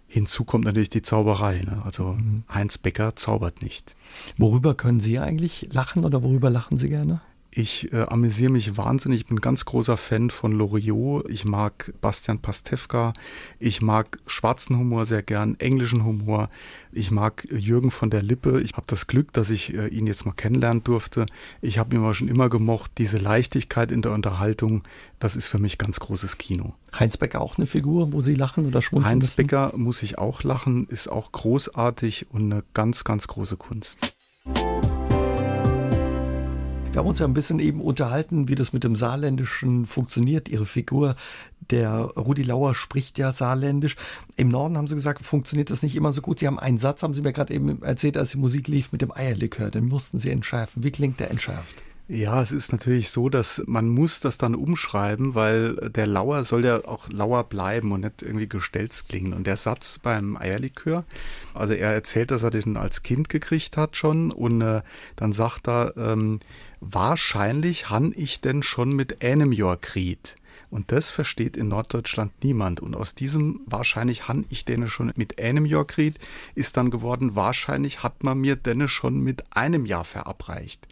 Hinzu 0.08 0.44
kommt 0.44 0.66
natürlich 0.66 0.90
die 0.90 1.02
Zauberei. 1.02 1.62
Ne? 1.62 1.82
Also 1.86 2.14
mhm. 2.14 2.44
Heinz 2.54 2.78
Becker 2.78 3.16
zaubert 3.16 3.62
nicht. 3.62 3.96
Worüber 4.38 4.76
können 4.76 5.00
Sie 5.00 5.20
eigentlich 5.20 5.70
lachen 5.72 6.04
oder 6.04 6.22
worüber 6.22 6.50
lachen 6.50 6.78
Sie 6.78 6.90
gerne? 6.90 7.22
Ich 7.54 7.92
äh, 7.92 8.04
amüsiere 8.04 8.50
mich 8.50 8.78
wahnsinnig. 8.78 9.22
Ich 9.22 9.26
bin 9.26 9.38
ein 9.38 9.42
ganz 9.42 9.66
großer 9.66 9.98
Fan 9.98 10.30
von 10.30 10.54
Loriot. 10.54 11.30
Ich 11.30 11.44
mag 11.44 11.94
Bastian 12.00 12.40
Pastewka. 12.40 13.12
Ich 13.60 13.82
mag 13.82 14.20
schwarzen 14.26 14.78
Humor 14.78 15.06
sehr 15.06 15.22
gern, 15.22 15.60
englischen 15.60 16.06
Humor. 16.06 16.50
Ich 16.94 17.12
mag 17.12 17.46
Jürgen 17.52 17.92
von 17.92 18.10
der 18.10 18.24
Lippe. 18.24 18.62
Ich 18.62 18.74
habe 18.74 18.86
das 18.88 19.08
Glück, 19.08 19.34
dass 19.34 19.50
ich 19.50 19.74
äh, 19.74 19.88
ihn 19.88 20.08
jetzt 20.08 20.26
mal 20.26 20.32
kennenlernen 20.32 20.86
durfte. 20.86 21.26
Ich 21.62 21.78
habe 21.78 21.94
ihn 21.94 22.02
aber 22.02 22.14
schon 22.14 22.30
immer 22.30 22.48
gemocht. 22.48 22.92
Diese 22.98 23.18
Leichtigkeit 23.18 23.92
in 23.92 24.02
der 24.02 24.14
Unterhaltung, 24.14 24.84
das 25.20 25.36
ist 25.36 25.48
für 25.48 25.60
mich 25.60 25.78
ganz 25.78 26.00
großes 26.00 26.38
Kino. 26.38 26.74
Heinz 26.98 27.18
Becker 27.18 27.42
auch 27.42 27.58
eine 27.58 27.68
Figur, 27.68 28.14
wo 28.14 28.22
Sie 28.22 28.36
lachen 28.36 28.66
oder 28.66 28.82
schmunzeln 28.82 29.12
Heinz 29.12 29.26
müssen? 29.26 29.36
Becker 29.36 29.74
muss 29.76 30.04
ich 30.04 30.18
auch 30.18 30.44
lachen, 30.44 30.88
ist 30.88 31.10
auch 31.10 31.34
großartig 31.34 32.28
und 32.32 32.50
eine 32.50 32.64
ganz, 32.74 33.04
ganz 33.04 33.28
große 33.28 33.58
Kunst. 33.58 34.00
Wir 36.92 37.00
haben 37.00 37.08
uns 37.08 37.20
ja 37.20 37.26
ein 37.26 37.34
bisschen 37.34 37.60
eben 37.60 37.80
unterhalten, 37.80 38.50
wie 38.50 38.56
das 38.56 38.74
mit 38.74 38.84
dem 38.84 38.98
Saarländischen 38.98 39.86
funktioniert. 39.86 40.50
Ihre 40.50 40.66
Figur, 40.66 41.16
der 41.70 41.90
Rudi 41.90 42.44
Lauer, 42.44 42.76
spricht 42.76 43.18
ja 43.18 43.32
Saarländisch. 43.32 43.96
Im 44.36 44.50
Norden 44.50 44.76
haben 44.76 44.88
Sie 44.88 44.96
gesagt, 44.96 45.22
funktioniert 45.24 45.70
das 45.70 45.84
nicht 45.84 45.96
immer 45.96 46.12
so 46.12 46.22
gut. 46.22 46.40
Sie 46.40 46.48
haben 46.48 46.60
einen 46.60 46.80
Satz, 46.80 47.02
haben 47.02 47.14
Sie 47.14 47.22
mir 47.22 47.32
gerade 47.32 47.54
eben 47.54 47.82
erzählt, 47.82 48.18
als 48.18 48.32
die 48.32 48.40
Musik 48.40 48.68
lief, 48.68 48.92
mit 48.92 49.02
dem 49.02 49.14
Eierlikör. 49.14 49.72
Den 49.72 49.88
mussten 49.88 50.18
Sie 50.18 50.32
entschärfen. 50.32 50.84
Wie 50.84 50.92
klingt 50.92 51.22
der 51.22 51.32
entschärft? 51.32 51.82
Ja, 52.10 52.42
es 52.42 52.52
ist 52.52 52.74
natürlich 52.74 53.10
so, 53.10 53.30
dass 53.30 53.64
man 53.68 53.88
muss 53.88 54.20
das 54.20 54.38
dann 54.38 54.54
umschreiben, 54.54 55.34
weil 55.34 55.76
der 55.76 56.08
Lauer 56.08 56.44
soll 56.44 56.66
ja 56.66 56.84
auch 56.84 57.08
Lauer 57.08 57.46
bleiben 57.46 57.94
und 57.94 58.02
nicht 58.02 58.22
irgendwie 58.22 58.50
gestelzt 58.50 59.08
klingen. 59.08 59.32
Und 59.32 59.48
der 59.48 59.56
Satz 59.56 59.98
beim 59.98 60.36
Eierlikör, 60.36 61.06
also 61.54 61.72
er 61.72 61.94
erzählt, 61.94 62.32
dass 62.32 62.44
er 62.44 62.52
den 62.52 62.76
als 62.76 63.04
Kind 63.04 63.30
gekriegt 63.30 63.78
hat 63.78 63.96
schon 63.96 64.32
und 64.32 64.60
äh, 64.60 64.82
dann 65.16 65.32
sagt 65.32 65.70
er, 65.70 65.94
ähm, 65.96 66.42
wahrscheinlich 66.82 67.90
han 67.90 68.14
ich 68.16 68.42
denn 68.42 68.64
schon 68.64 68.94
mit 68.94 69.24
einem 69.24 69.54
Jahr 69.54 69.78
kriegt. 69.78 70.36
Und 70.70 70.92
das 70.92 71.12
versteht 71.12 71.58
in 71.58 71.68
Norddeutschland 71.68 72.32
niemand. 72.44 72.80
Und 72.80 72.96
aus 72.96 73.14
diesem 73.14 73.62
wahrscheinlich 73.66 74.28
han 74.28 74.46
ich 74.50 74.66
denne 74.66 74.88
schon 74.90 75.12
mit 75.16 75.40
einem 75.40 75.66
Jahr 75.66 75.86
kriegt, 75.86 76.18
ist 76.56 76.78
dann 76.78 76.90
geworden, 76.90 77.36
wahrscheinlich 77.36 78.04
hat 78.04 78.24
man 78.24 78.40
mir 78.40 78.56
denne 78.56 78.88
schon 78.88 79.20
mit 79.22 79.44
einem 79.56 79.86
Jahr 79.86 80.06
verabreicht. 80.06 80.88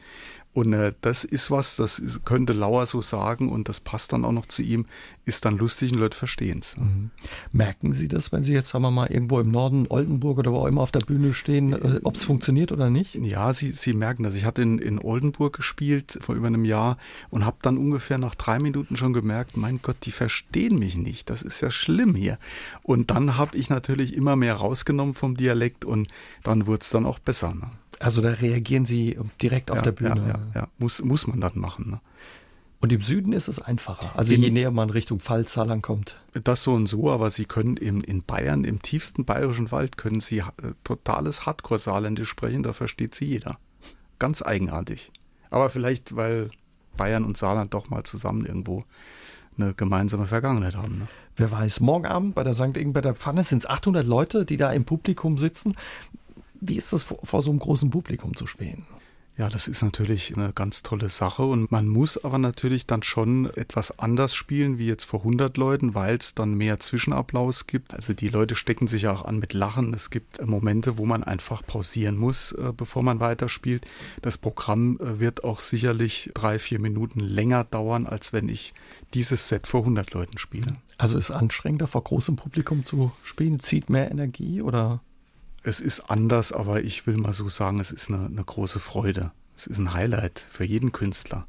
Und 0.60 0.74
äh, 0.74 0.92
das 1.00 1.24
ist 1.24 1.52
was, 1.52 1.78
das 1.78 2.00
ist, 2.00 2.26
könnte 2.26 2.52
Lauer 2.52 2.86
so 2.86 3.02
sagen 3.02 3.48
und 3.48 3.70
das 3.70 3.80
passt 3.80 4.12
dann 4.12 4.26
auch 4.26 4.34
noch 4.34 4.46
zu 4.46 4.62
ihm, 4.62 4.88
ist 5.24 5.46
dann 5.46 5.58
lustig 5.58 5.94
und 5.94 6.00
Leute 6.00 6.18
verstehen 6.18 6.60
es. 6.62 6.76
Mhm. 6.76 7.12
Merken 7.54 7.94
Sie 7.94 8.10
das, 8.10 8.34
wenn 8.34 8.44
Sie 8.44 8.52
jetzt, 8.52 8.68
sagen 8.68 8.84
wir 8.84 8.92
mal, 8.92 9.10
irgendwo 9.10 9.40
im 9.40 9.52
Norden, 9.52 9.88
Oldenburg 9.88 10.38
oder 10.38 10.52
wo 10.52 10.58
auch 10.58 10.66
immer 10.66 10.82
auf 10.82 10.92
der 10.92 11.00
Bühne 11.00 11.34
stehen, 11.34 11.72
äh, 11.72 12.02
ob 12.04 12.16
es 12.16 12.26
funktioniert 12.26 12.74
oder 12.74 12.90
nicht? 12.90 13.16
Ja, 13.16 13.54
Sie, 13.54 13.72
Sie 13.72 13.94
merken 13.94 14.24
das. 14.24 14.36
Ich 14.36 14.44
hatte 14.44 14.62
in, 14.62 14.80
in 14.80 15.00
Oldenburg 15.00 15.56
gespielt 15.56 16.20
vor 16.20 16.36
über 16.36 16.48
einem 16.48 16.66
Jahr 16.66 16.98
und 17.30 17.46
habe 17.46 17.58
dann 17.62 17.78
ungefähr 17.78 18.18
nach 18.18 18.36
drei 18.36 18.60
Minuten 18.60 18.98
schon 18.98 19.14
gemerkt, 19.14 19.56
mein 19.56 19.80
Gott, 19.82 19.96
die 20.04 20.12
verstehen 20.12 20.78
mich 20.78 20.98
nicht. 20.98 21.30
Das 21.30 21.42
ist 21.42 21.62
ja 21.62 21.72
schlimm 21.72 22.16
hier. 22.16 22.38
Und 22.84 23.12
dann 23.12 23.38
habe 23.38 23.56
ich 23.56 23.70
natürlich 23.70 24.14
immer 24.14 24.36
mehr 24.36 24.56
rausgenommen 24.56 25.14
vom 25.14 25.38
Dialekt 25.38 25.86
und 25.86 26.10
dann 26.44 26.68
wurde 26.68 26.82
es 26.82 26.90
dann 26.90 27.06
auch 27.06 27.20
besser. 27.20 27.54
Ne? 27.54 27.72
Also 28.00 28.22
da 28.22 28.30
reagieren 28.30 28.86
Sie 28.86 29.18
direkt 29.42 29.72
auf 29.72 29.78
ja, 29.78 29.84
der 29.84 29.92
Bühne. 29.92 30.42
Ja, 30.54 30.62
ja. 30.62 30.68
Muss, 30.78 31.02
muss 31.04 31.28
man 31.28 31.42
dann 31.42 31.60
machen. 31.60 31.90
Ne? 31.92 32.02
Und 32.82 32.94
im 32.94 33.02
Süden 33.02 33.34
ist 33.34 33.50
es 33.50 33.60
einfacher. 33.60 34.12
Also 34.16 34.34
je 34.34 34.50
näher 34.50 34.72
man 34.72 34.90
Richtung 34.90 35.20
Pfalz-Saarland 35.20 35.84
kommt. 35.84 36.16
Das 36.46 36.64
so 36.64 36.72
und 36.72 36.88
so, 36.88 37.12
aber 37.12 37.30
Sie 37.30 37.44
können 37.44 37.76
im, 37.76 38.02
in 38.02 38.24
Bayern, 38.24 38.64
im 38.64 38.82
tiefsten 38.82 39.26
bayerischen 39.26 39.72
Wald, 39.72 39.98
können 39.98 40.22
Sie 40.22 40.40
äh, 40.40 40.44
totales 40.86 41.46
Hardcore-Saarländisch 41.46 42.30
sprechen, 42.30 42.64
da 42.64 42.72
versteht 42.72 43.16
Sie 43.16 43.26
jeder. 43.26 43.60
Ganz 44.18 44.42
eigenartig. 44.42 45.12
Aber 45.50 45.70
vielleicht, 45.70 46.16
weil 46.16 46.52
Bayern 46.96 47.26
und 47.26 47.38
Saarland 47.38 47.74
doch 47.74 47.90
mal 47.90 48.04
zusammen 48.04 48.46
irgendwo 48.46 48.86
eine 49.58 49.74
gemeinsame 49.74 50.26
Vergangenheit 50.26 50.78
haben. 50.78 51.00
Ne? 51.00 51.08
Wer 51.36 51.52
weiß, 51.52 51.82
morgen 51.82 52.06
Abend 52.06 52.36
bei 52.36 52.44
der 52.44 52.54
St. 52.54 52.78
Ingberter 52.78 53.14
Pfanne 53.14 53.44
sind 53.44 53.60
es 53.60 53.70
800 53.70 54.06
Leute, 54.06 54.46
die 54.46 54.58
da 54.58 54.72
im 54.72 54.86
Publikum 54.86 55.38
sitzen. 55.38 55.76
Wie 56.62 56.76
ist 56.76 56.94
das 56.94 57.04
vor, 57.04 57.20
vor 57.24 57.42
so 57.42 57.50
einem 57.50 57.60
großen 57.60 57.90
Publikum 57.90 58.36
zu 58.36 58.48
spielen? 58.48 58.86
Ja, 59.40 59.48
das 59.48 59.70
ist 59.70 59.82
natürlich 59.84 60.36
eine 60.36 60.52
ganz 60.52 60.84
tolle 60.84 61.10
Sache 61.10 61.44
und 61.44 61.72
man 61.72 61.88
muss 61.88 62.22
aber 62.22 62.38
natürlich 62.38 62.88
dann 62.88 63.04
schon 63.04 63.46
etwas 63.56 63.98
anders 63.98 64.36
spielen 64.36 64.78
wie 64.78 64.88
jetzt 64.88 65.06
vor 65.06 65.22
100 65.22 65.56
Leuten, 65.56 65.96
weil 65.96 66.18
es 66.18 66.36
dann 66.36 66.56
mehr 66.56 66.82
Zwischenapplaus 66.82 67.66
gibt. 67.66 67.96
Also 67.96 68.12
die 68.12 68.28
Leute 68.28 68.56
stecken 68.56 68.88
sich 68.88 69.08
auch 69.08 69.24
an 69.24 69.40
mit 69.40 69.54
Lachen. 69.54 69.94
Es 69.94 70.10
gibt 70.10 70.46
Momente, 70.46 70.98
wo 70.98 71.06
man 71.06 71.24
einfach 71.24 71.66
pausieren 71.66 72.18
muss, 72.18 72.52
äh, 72.52 72.74
bevor 72.76 73.02
man 73.02 73.22
weiterspielt. 73.22 73.88
Das 74.22 74.38
Programm 74.38 75.00
äh, 75.00 75.22
wird 75.22 75.46
auch 75.46 75.62
sicherlich 75.62 76.32
drei, 76.34 76.60
vier 76.60 76.80
Minuten 76.80 77.22
länger 77.22 77.64
dauern, 77.64 78.08
als 78.08 78.34
wenn 78.34 78.50
ich 78.50 78.74
dieses 79.14 79.48
Set 79.48 79.68
vor 79.68 79.84
100 79.84 80.14
Leuten 80.14 80.38
spiele. 80.38 80.76
Also 80.98 81.18
ist 81.18 81.32
anstrengender 81.32 81.88
vor 81.88 82.04
großem 82.04 82.36
Publikum 82.36 82.84
zu 82.84 83.14
spielen, 83.24 83.62
zieht 83.62 83.90
mehr 83.90 84.12
Energie 84.12 84.62
oder? 84.62 85.00
Es 85.64 85.80
ist 85.80 86.10
anders, 86.10 86.52
aber 86.52 86.84
ich 86.84 87.06
will 87.08 87.18
mal 87.18 87.34
so 87.34 87.50
sagen, 87.50 87.80
es 87.80 87.92
ist 87.92 88.10
eine, 88.10 88.26
eine 88.26 88.44
große 88.44 88.80
Freude. 88.80 89.32
Es 89.56 89.68
ist 89.68 89.78
ein 89.78 89.94
Highlight 89.94 90.48
für 90.52 90.64
jeden 90.64 90.92
Künstler. 90.92 91.46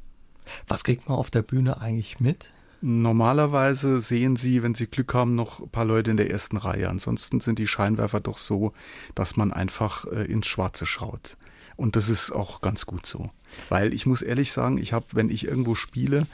Was 0.67 0.83
kriegt 0.83 1.07
man 1.07 1.17
auf 1.17 1.31
der 1.31 1.43
Bühne 1.43 1.79
eigentlich 1.79 2.19
mit? 2.19 2.49
Normalerweise 2.81 4.01
sehen 4.01 4.35
Sie, 4.35 4.63
wenn 4.63 4.73
Sie 4.73 4.87
Glück 4.87 5.13
haben, 5.13 5.35
noch 5.35 5.59
ein 5.59 5.69
paar 5.69 5.85
Leute 5.85 6.11
in 6.11 6.17
der 6.17 6.31
ersten 6.31 6.57
Reihe. 6.57 6.89
Ansonsten 6.89 7.39
sind 7.39 7.59
die 7.59 7.67
Scheinwerfer 7.67 8.19
doch 8.19 8.37
so, 8.37 8.73
dass 9.13 9.37
man 9.37 9.53
einfach 9.53 10.05
äh, 10.05 10.25
ins 10.25 10.47
Schwarze 10.47 10.87
schaut. 10.87 11.37
Und 11.77 11.95
das 11.95 12.09
ist 12.09 12.31
auch 12.31 12.61
ganz 12.61 12.85
gut 12.85 13.05
so. 13.05 13.29
Weil 13.69 13.93
ich 13.93 14.05
muss 14.05 14.21
ehrlich 14.21 14.51
sagen, 14.51 14.77
ich 14.77 14.93
habe, 14.93 15.05
wenn 15.11 15.29
ich 15.29 15.45
irgendwo 15.45 15.75
spiele, 15.75 16.25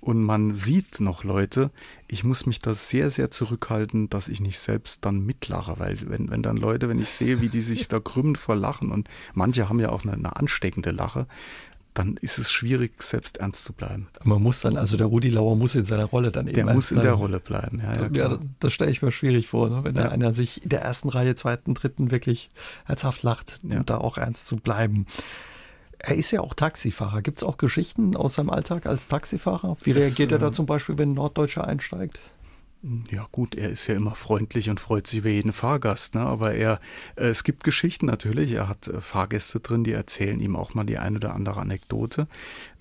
und 0.00 0.22
man 0.22 0.54
sieht 0.54 1.00
noch 1.00 1.24
Leute, 1.24 1.70
ich 2.08 2.24
muss 2.24 2.46
mich 2.46 2.60
da 2.60 2.74
sehr, 2.74 3.10
sehr 3.10 3.30
zurückhalten, 3.30 4.08
dass 4.08 4.28
ich 4.28 4.40
nicht 4.40 4.58
selbst 4.58 5.04
dann 5.04 5.24
mitlache, 5.24 5.74
weil 5.78 5.98
wenn, 6.08 6.30
wenn 6.30 6.42
dann 6.42 6.56
Leute, 6.56 6.88
wenn 6.88 6.98
ich 6.98 7.10
sehe, 7.10 7.40
wie 7.40 7.48
die 7.48 7.60
sich 7.60 7.88
da 7.88 8.00
krümmen 8.00 8.36
vor 8.36 8.56
Lachen 8.56 8.90
und 8.90 9.08
manche 9.34 9.68
haben 9.68 9.78
ja 9.78 9.90
auch 9.90 10.02
eine, 10.02 10.14
eine 10.14 10.36
ansteckende 10.36 10.90
Lache, 10.90 11.26
dann 11.94 12.16
ist 12.16 12.38
es 12.38 12.50
schwierig, 12.50 13.02
selbst 13.02 13.38
ernst 13.38 13.64
zu 13.64 13.72
bleiben. 13.72 14.08
Man 14.22 14.42
muss 14.42 14.60
dann, 14.60 14.76
also 14.76 14.96
der 14.96 15.06
Rudi 15.06 15.28
Lauer 15.28 15.56
muss 15.56 15.74
in 15.74 15.84
seiner 15.84 16.04
Rolle 16.04 16.30
dann 16.30 16.46
eben. 16.46 16.54
Der 16.54 16.72
muss 16.72 16.92
in 16.92 17.00
der 17.00 17.12
Rolle 17.12 17.40
bleiben, 17.40 17.80
ja. 17.80 17.94
Ja, 17.94 18.10
ja 18.12 18.28
das, 18.28 18.38
das 18.60 18.72
stelle 18.72 18.90
ich 18.90 19.02
mir 19.02 19.12
schwierig 19.12 19.48
vor, 19.48 19.68
ne? 19.68 19.84
wenn 19.84 19.96
ja. 19.96 20.04
da 20.04 20.08
einer 20.10 20.32
sich 20.32 20.62
in 20.62 20.68
der 20.68 20.82
ersten 20.82 21.08
Reihe, 21.08 21.34
zweiten, 21.34 21.74
dritten 21.74 22.10
wirklich 22.10 22.48
herzhaft 22.84 23.22
lacht, 23.22 23.60
ja. 23.64 23.82
da 23.82 23.98
auch 23.98 24.18
ernst 24.18 24.46
zu 24.46 24.56
bleiben. 24.56 25.06
Er 26.02 26.16
ist 26.16 26.30
ja 26.30 26.40
auch 26.40 26.54
Taxifahrer. 26.54 27.20
Gibt 27.20 27.38
es 27.38 27.44
auch 27.44 27.58
Geschichten 27.58 28.16
aus 28.16 28.34
seinem 28.34 28.50
Alltag 28.50 28.86
als 28.86 29.06
Taxifahrer? 29.06 29.76
Wie 29.82 29.92
das, 29.92 30.04
reagiert 30.04 30.32
er 30.32 30.38
da 30.38 30.48
äh, 30.48 30.52
zum 30.52 30.66
Beispiel, 30.66 30.96
wenn 30.96 31.10
ein 31.10 31.14
Norddeutscher 31.14 31.66
einsteigt? 31.66 32.20
Ja 33.10 33.28
gut, 33.30 33.56
er 33.56 33.68
ist 33.68 33.86
ja 33.88 33.94
immer 33.94 34.14
freundlich 34.14 34.70
und 34.70 34.80
freut 34.80 35.06
sich 35.06 35.18
über 35.18 35.28
jeden 35.28 35.52
Fahrgast, 35.52 36.14
ne? 36.14 36.22
aber 36.22 36.54
er, 36.54 36.80
äh, 37.16 37.26
es 37.26 37.44
gibt 37.44 37.62
Geschichten 37.62 38.06
natürlich, 38.06 38.52
er 38.52 38.68
hat 38.68 38.88
äh, 38.88 39.02
Fahrgäste 39.02 39.60
drin, 39.60 39.84
die 39.84 39.92
erzählen 39.92 40.40
ihm 40.40 40.56
auch 40.56 40.72
mal 40.72 40.84
die 40.84 40.96
ein 40.96 41.14
oder 41.14 41.34
andere 41.34 41.60
Anekdote. 41.60 42.26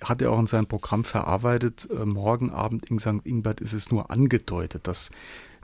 Hat 0.02 0.22
er 0.22 0.32
auch 0.32 0.40
in 0.40 0.48
seinem 0.48 0.68
Programm 0.68 1.04
verarbeitet, 1.04 1.90
äh, 1.92 2.06
morgen 2.06 2.50
Abend 2.52 2.86
in 2.86 3.00
St. 3.00 3.26
Ingbert 3.26 3.60
ist 3.60 3.74
es 3.74 3.92
nur 3.92 4.10
angedeutet, 4.10 4.88
dass 4.88 5.10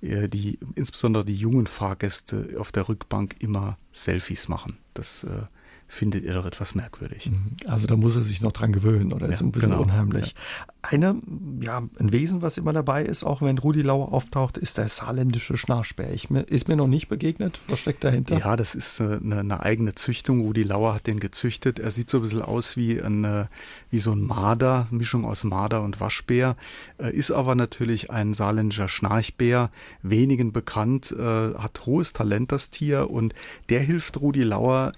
die, 0.02 0.60
insbesondere 0.76 1.24
die 1.26 1.36
jungen 1.36 1.66
Fahrgäste 1.66 2.58
auf 2.60 2.72
der 2.72 2.90
Rückbank 2.90 3.38
immer 3.40 3.78
Selfies 3.92 4.50
machen. 4.50 4.78
Das 4.94 5.24
äh, 5.24 5.44
findet 5.88 6.24
ihr 6.24 6.34
doch 6.34 6.46
etwas 6.46 6.76
merkwürdig. 6.76 7.30
Mhm. 7.30 7.56
Also 7.68 7.88
da 7.88 7.96
muss 7.96 8.16
er 8.16 8.24
sich 8.24 8.42
noch 8.42 8.52
dran 8.52 8.74
gewöhnen 8.74 9.14
oder 9.14 9.28
ja, 9.28 9.32
ist 9.32 9.42
ein 9.42 9.52
bisschen 9.52 9.72
genau. 9.72 9.84
unheimlich. 9.84 10.28
Ja. 10.28 10.66
Eine, 10.82 11.22
ja, 11.62 11.78
ein 11.78 12.12
Wesen, 12.12 12.42
was 12.42 12.58
immer 12.58 12.74
dabei 12.74 13.06
ist, 13.06 13.24
auch 13.24 13.42
wenn 13.42 13.58
Rudi 13.58 13.82
Lauer 13.82 14.14
auftaucht, 14.14 14.58
ist 14.58 14.78
der 14.78 14.88
saarländische 14.88 15.58
Schnarchbär. 15.58 16.14
Ich, 16.14 16.30
ist 16.30 16.68
mir 16.68 16.76
noch 16.76 16.88
nicht 16.88 17.08
begegnet. 17.08 17.60
Was 17.68 17.80
steckt 17.80 18.04
dahinter? 18.04 18.38
Ja, 18.38 18.56
das 18.56 18.76
ist 18.76 19.02
eine, 19.02 19.36
äh, 19.36 19.40
eine, 19.40 19.62
eigene 19.62 19.96
Züchtung. 19.96 20.42
Rudi 20.42 20.64
Lauer 20.64 20.96
hat 20.96 21.08
den 21.08 21.20
gezüchtet. 21.20 21.80
Er 21.80 21.92
sieht 21.92 22.10
so 22.10 22.18
ein 22.18 22.24
bisschen 22.24 22.42
aus 22.42 22.78
wie, 22.78 23.02
ein, 23.02 23.48
wie 23.90 24.00
so 24.00 24.12
ein 24.12 24.22
Marder, 24.22 24.88
Mischung 24.92 25.26
aus 25.26 25.44
Marder 25.44 25.82
und 25.84 26.00
Waschbär. 26.00 26.56
Ist 26.98 27.32
aber 27.32 27.56
natürlich 27.56 28.12
ein 28.12 28.34
saarländischer 28.34 28.88
Schnarchbär, 28.88 29.72
wenigen 30.04 30.52
bekannt, 30.52 31.12
äh, 31.12 31.56
hat 31.56 31.86
hohes 31.86 32.14
Talent, 32.14 32.52
das 32.52 32.70
Tier, 32.70 33.10
und 33.10 33.34
der 33.70 33.82
hilft 33.82 34.22
Rudi 34.22 34.44
Lauer 34.44 34.92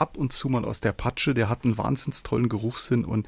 ab 0.00 0.16
und 0.16 0.32
zu 0.32 0.48
mal 0.48 0.64
aus 0.64 0.80
der 0.80 0.92
Patsche. 0.92 1.34
Der 1.34 1.48
hat 1.48 1.64
einen 1.64 1.78
wahnsinns 1.78 2.22
tollen 2.22 2.48
Geruchssinn 2.48 3.04
und 3.04 3.26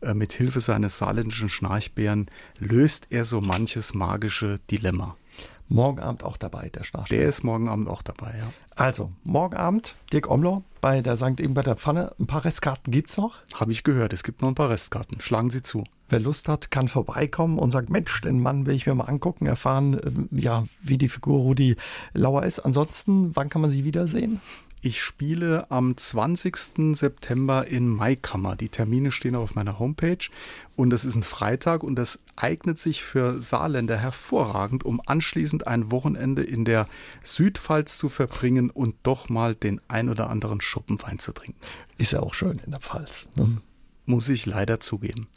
äh, 0.00 0.14
mit 0.14 0.32
Hilfe 0.32 0.60
seines 0.60 0.98
saarländischen 0.98 1.48
Schnarchbären 1.48 2.30
löst 2.58 3.06
er 3.10 3.24
so 3.24 3.40
manches 3.40 3.94
magische 3.94 4.60
Dilemma. 4.70 5.16
Morgen 5.70 6.00
Abend 6.00 6.24
auch 6.24 6.38
dabei, 6.38 6.70
der 6.70 6.82
Schnarchbär. 6.82 7.18
Der 7.18 7.28
ist 7.28 7.44
morgen 7.44 7.68
Abend 7.68 7.88
auch 7.88 8.00
dabei, 8.00 8.34
ja. 8.38 8.46
Also, 8.74 9.12
morgen 9.22 9.56
Abend, 9.56 9.96
Dirk 10.12 10.30
Omlo 10.30 10.62
bei 10.80 11.02
der 11.02 11.16
St. 11.16 11.40
Ingberter 11.40 11.76
Pfanne. 11.76 12.14
Ein 12.18 12.26
paar 12.26 12.44
Restkarten 12.44 12.90
gibt 12.90 13.10
es 13.10 13.18
noch? 13.18 13.36
Habe 13.54 13.72
ich 13.72 13.82
gehört, 13.84 14.12
es 14.12 14.22
gibt 14.22 14.40
noch 14.40 14.48
ein 14.48 14.54
paar 14.54 14.70
Restkarten. 14.70 15.20
Schlagen 15.20 15.50
Sie 15.50 15.62
zu. 15.62 15.84
Wer 16.08 16.20
Lust 16.20 16.48
hat, 16.48 16.70
kann 16.70 16.88
vorbeikommen 16.88 17.58
und 17.58 17.70
sagt, 17.70 17.90
Mensch, 17.90 18.20
den 18.22 18.40
Mann 18.40 18.64
will 18.64 18.74
ich 18.74 18.86
mir 18.86 18.94
mal 18.94 19.04
angucken, 19.04 19.44
erfahren, 19.44 20.28
äh, 20.30 20.40
ja, 20.40 20.64
wie 20.80 20.96
die 20.96 21.08
Figur 21.08 21.40
Rudi 21.40 21.76
Lauer 22.14 22.44
ist. 22.44 22.60
Ansonsten, 22.60 23.36
wann 23.36 23.50
kann 23.50 23.60
man 23.60 23.70
sie 23.70 23.84
wiedersehen? 23.84 24.40
Ich 24.80 25.02
spiele 25.02 25.70
am 25.70 25.96
20. 25.96 26.96
September 26.96 27.66
in 27.66 27.88
Maikammer. 27.88 28.54
Die 28.54 28.68
Termine 28.68 29.10
stehen 29.10 29.34
auf 29.34 29.54
meiner 29.54 29.78
Homepage 29.78 30.18
und 30.76 30.92
es 30.92 31.04
ist 31.04 31.16
ein 31.16 31.24
Freitag 31.24 31.82
und 31.82 31.96
das 31.96 32.20
eignet 32.36 32.78
sich 32.78 33.02
für 33.02 33.42
Saarländer 33.42 33.96
hervorragend, 33.96 34.84
um 34.84 35.00
anschließend 35.04 35.66
ein 35.66 35.90
Wochenende 35.90 36.42
in 36.42 36.64
der 36.64 36.86
Südpfalz 37.22 37.98
zu 37.98 38.08
verbringen 38.08 38.70
und 38.70 38.94
doch 39.02 39.28
mal 39.28 39.54
den 39.54 39.80
ein 39.88 40.08
oder 40.08 40.30
anderen 40.30 40.60
Schuppenwein 40.60 41.18
zu 41.18 41.32
trinken. 41.32 41.58
Ist 41.96 42.12
ja 42.12 42.20
auch 42.20 42.34
schön 42.34 42.58
in 42.64 42.70
der 42.70 42.80
Pfalz. 42.80 43.28
Ne? 43.34 43.58
muss 44.08 44.28
ich 44.28 44.46
leider 44.46 44.80
zugeben. 44.80 45.28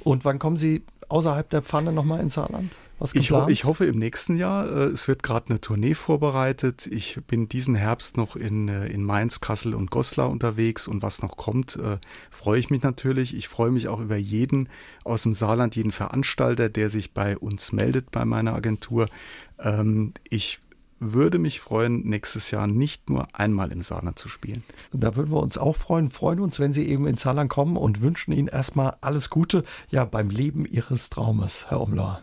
Und 0.00 0.24
wann 0.24 0.38
kommen 0.38 0.56
Sie 0.56 0.82
außerhalb 1.08 1.48
der 1.48 1.62
Pfanne 1.62 1.92
nochmal 1.92 2.20
ins 2.20 2.34
Saarland? 2.34 2.76
Was 2.98 3.14
ich, 3.14 3.30
ho 3.30 3.46
ich, 3.48 3.64
hoffe 3.64 3.84
im 3.84 3.98
nächsten 3.98 4.36
Jahr. 4.36 4.70
Äh, 4.70 4.84
es 4.86 5.06
wird 5.06 5.22
gerade 5.22 5.50
eine 5.50 5.60
Tournee 5.60 5.94
vorbereitet. 5.94 6.86
Ich 6.86 7.20
bin 7.26 7.48
diesen 7.48 7.74
Herbst 7.74 8.16
noch 8.16 8.34
in, 8.34 8.68
äh, 8.68 8.86
in 8.88 9.04
Mainz, 9.04 9.40
Kassel 9.40 9.74
und 9.74 9.90
Goslar 9.90 10.30
unterwegs 10.30 10.88
und 10.88 11.02
was 11.02 11.22
noch 11.22 11.36
kommt, 11.36 11.76
äh, 11.76 11.98
freue 12.30 12.58
ich 12.58 12.70
mich 12.70 12.82
natürlich. 12.82 13.36
Ich 13.36 13.48
freue 13.48 13.70
mich 13.70 13.88
auch 13.88 14.00
über 14.00 14.16
jeden 14.16 14.68
aus 15.04 15.22
dem 15.22 15.34
Saarland, 15.34 15.76
jeden 15.76 15.92
Veranstalter, 15.92 16.68
der 16.68 16.90
sich 16.90 17.14
bei 17.14 17.38
uns 17.38 17.72
meldet 17.72 18.10
bei 18.10 18.24
meiner 18.24 18.54
Agentur. 18.54 19.08
Ähm, 19.60 20.12
ich 20.28 20.60
würde 21.00 21.38
mich 21.38 21.60
freuen, 21.60 22.02
nächstes 22.08 22.50
Jahr 22.50 22.66
nicht 22.66 23.08
nur 23.08 23.28
einmal 23.32 23.70
im 23.70 23.82
Saarland 23.82 24.18
zu 24.18 24.28
spielen. 24.28 24.64
Da 24.92 25.14
würden 25.16 25.30
wir 25.30 25.40
uns 25.40 25.56
auch 25.56 25.76
freuen, 25.76 26.10
freuen 26.10 26.40
uns, 26.40 26.58
wenn 26.58 26.72
Sie 26.72 26.88
eben 26.88 27.06
ins 27.06 27.22
Saarland 27.22 27.50
kommen 27.50 27.76
und 27.76 28.00
wünschen 28.00 28.32
Ihnen 28.32 28.48
erstmal 28.48 28.96
alles 29.00 29.30
Gute, 29.30 29.64
ja, 29.90 30.04
beim 30.04 30.30
Leben 30.30 30.66
Ihres 30.66 31.10
Traumes, 31.10 31.66
Herr 31.68 31.80
Umler. 31.80 32.22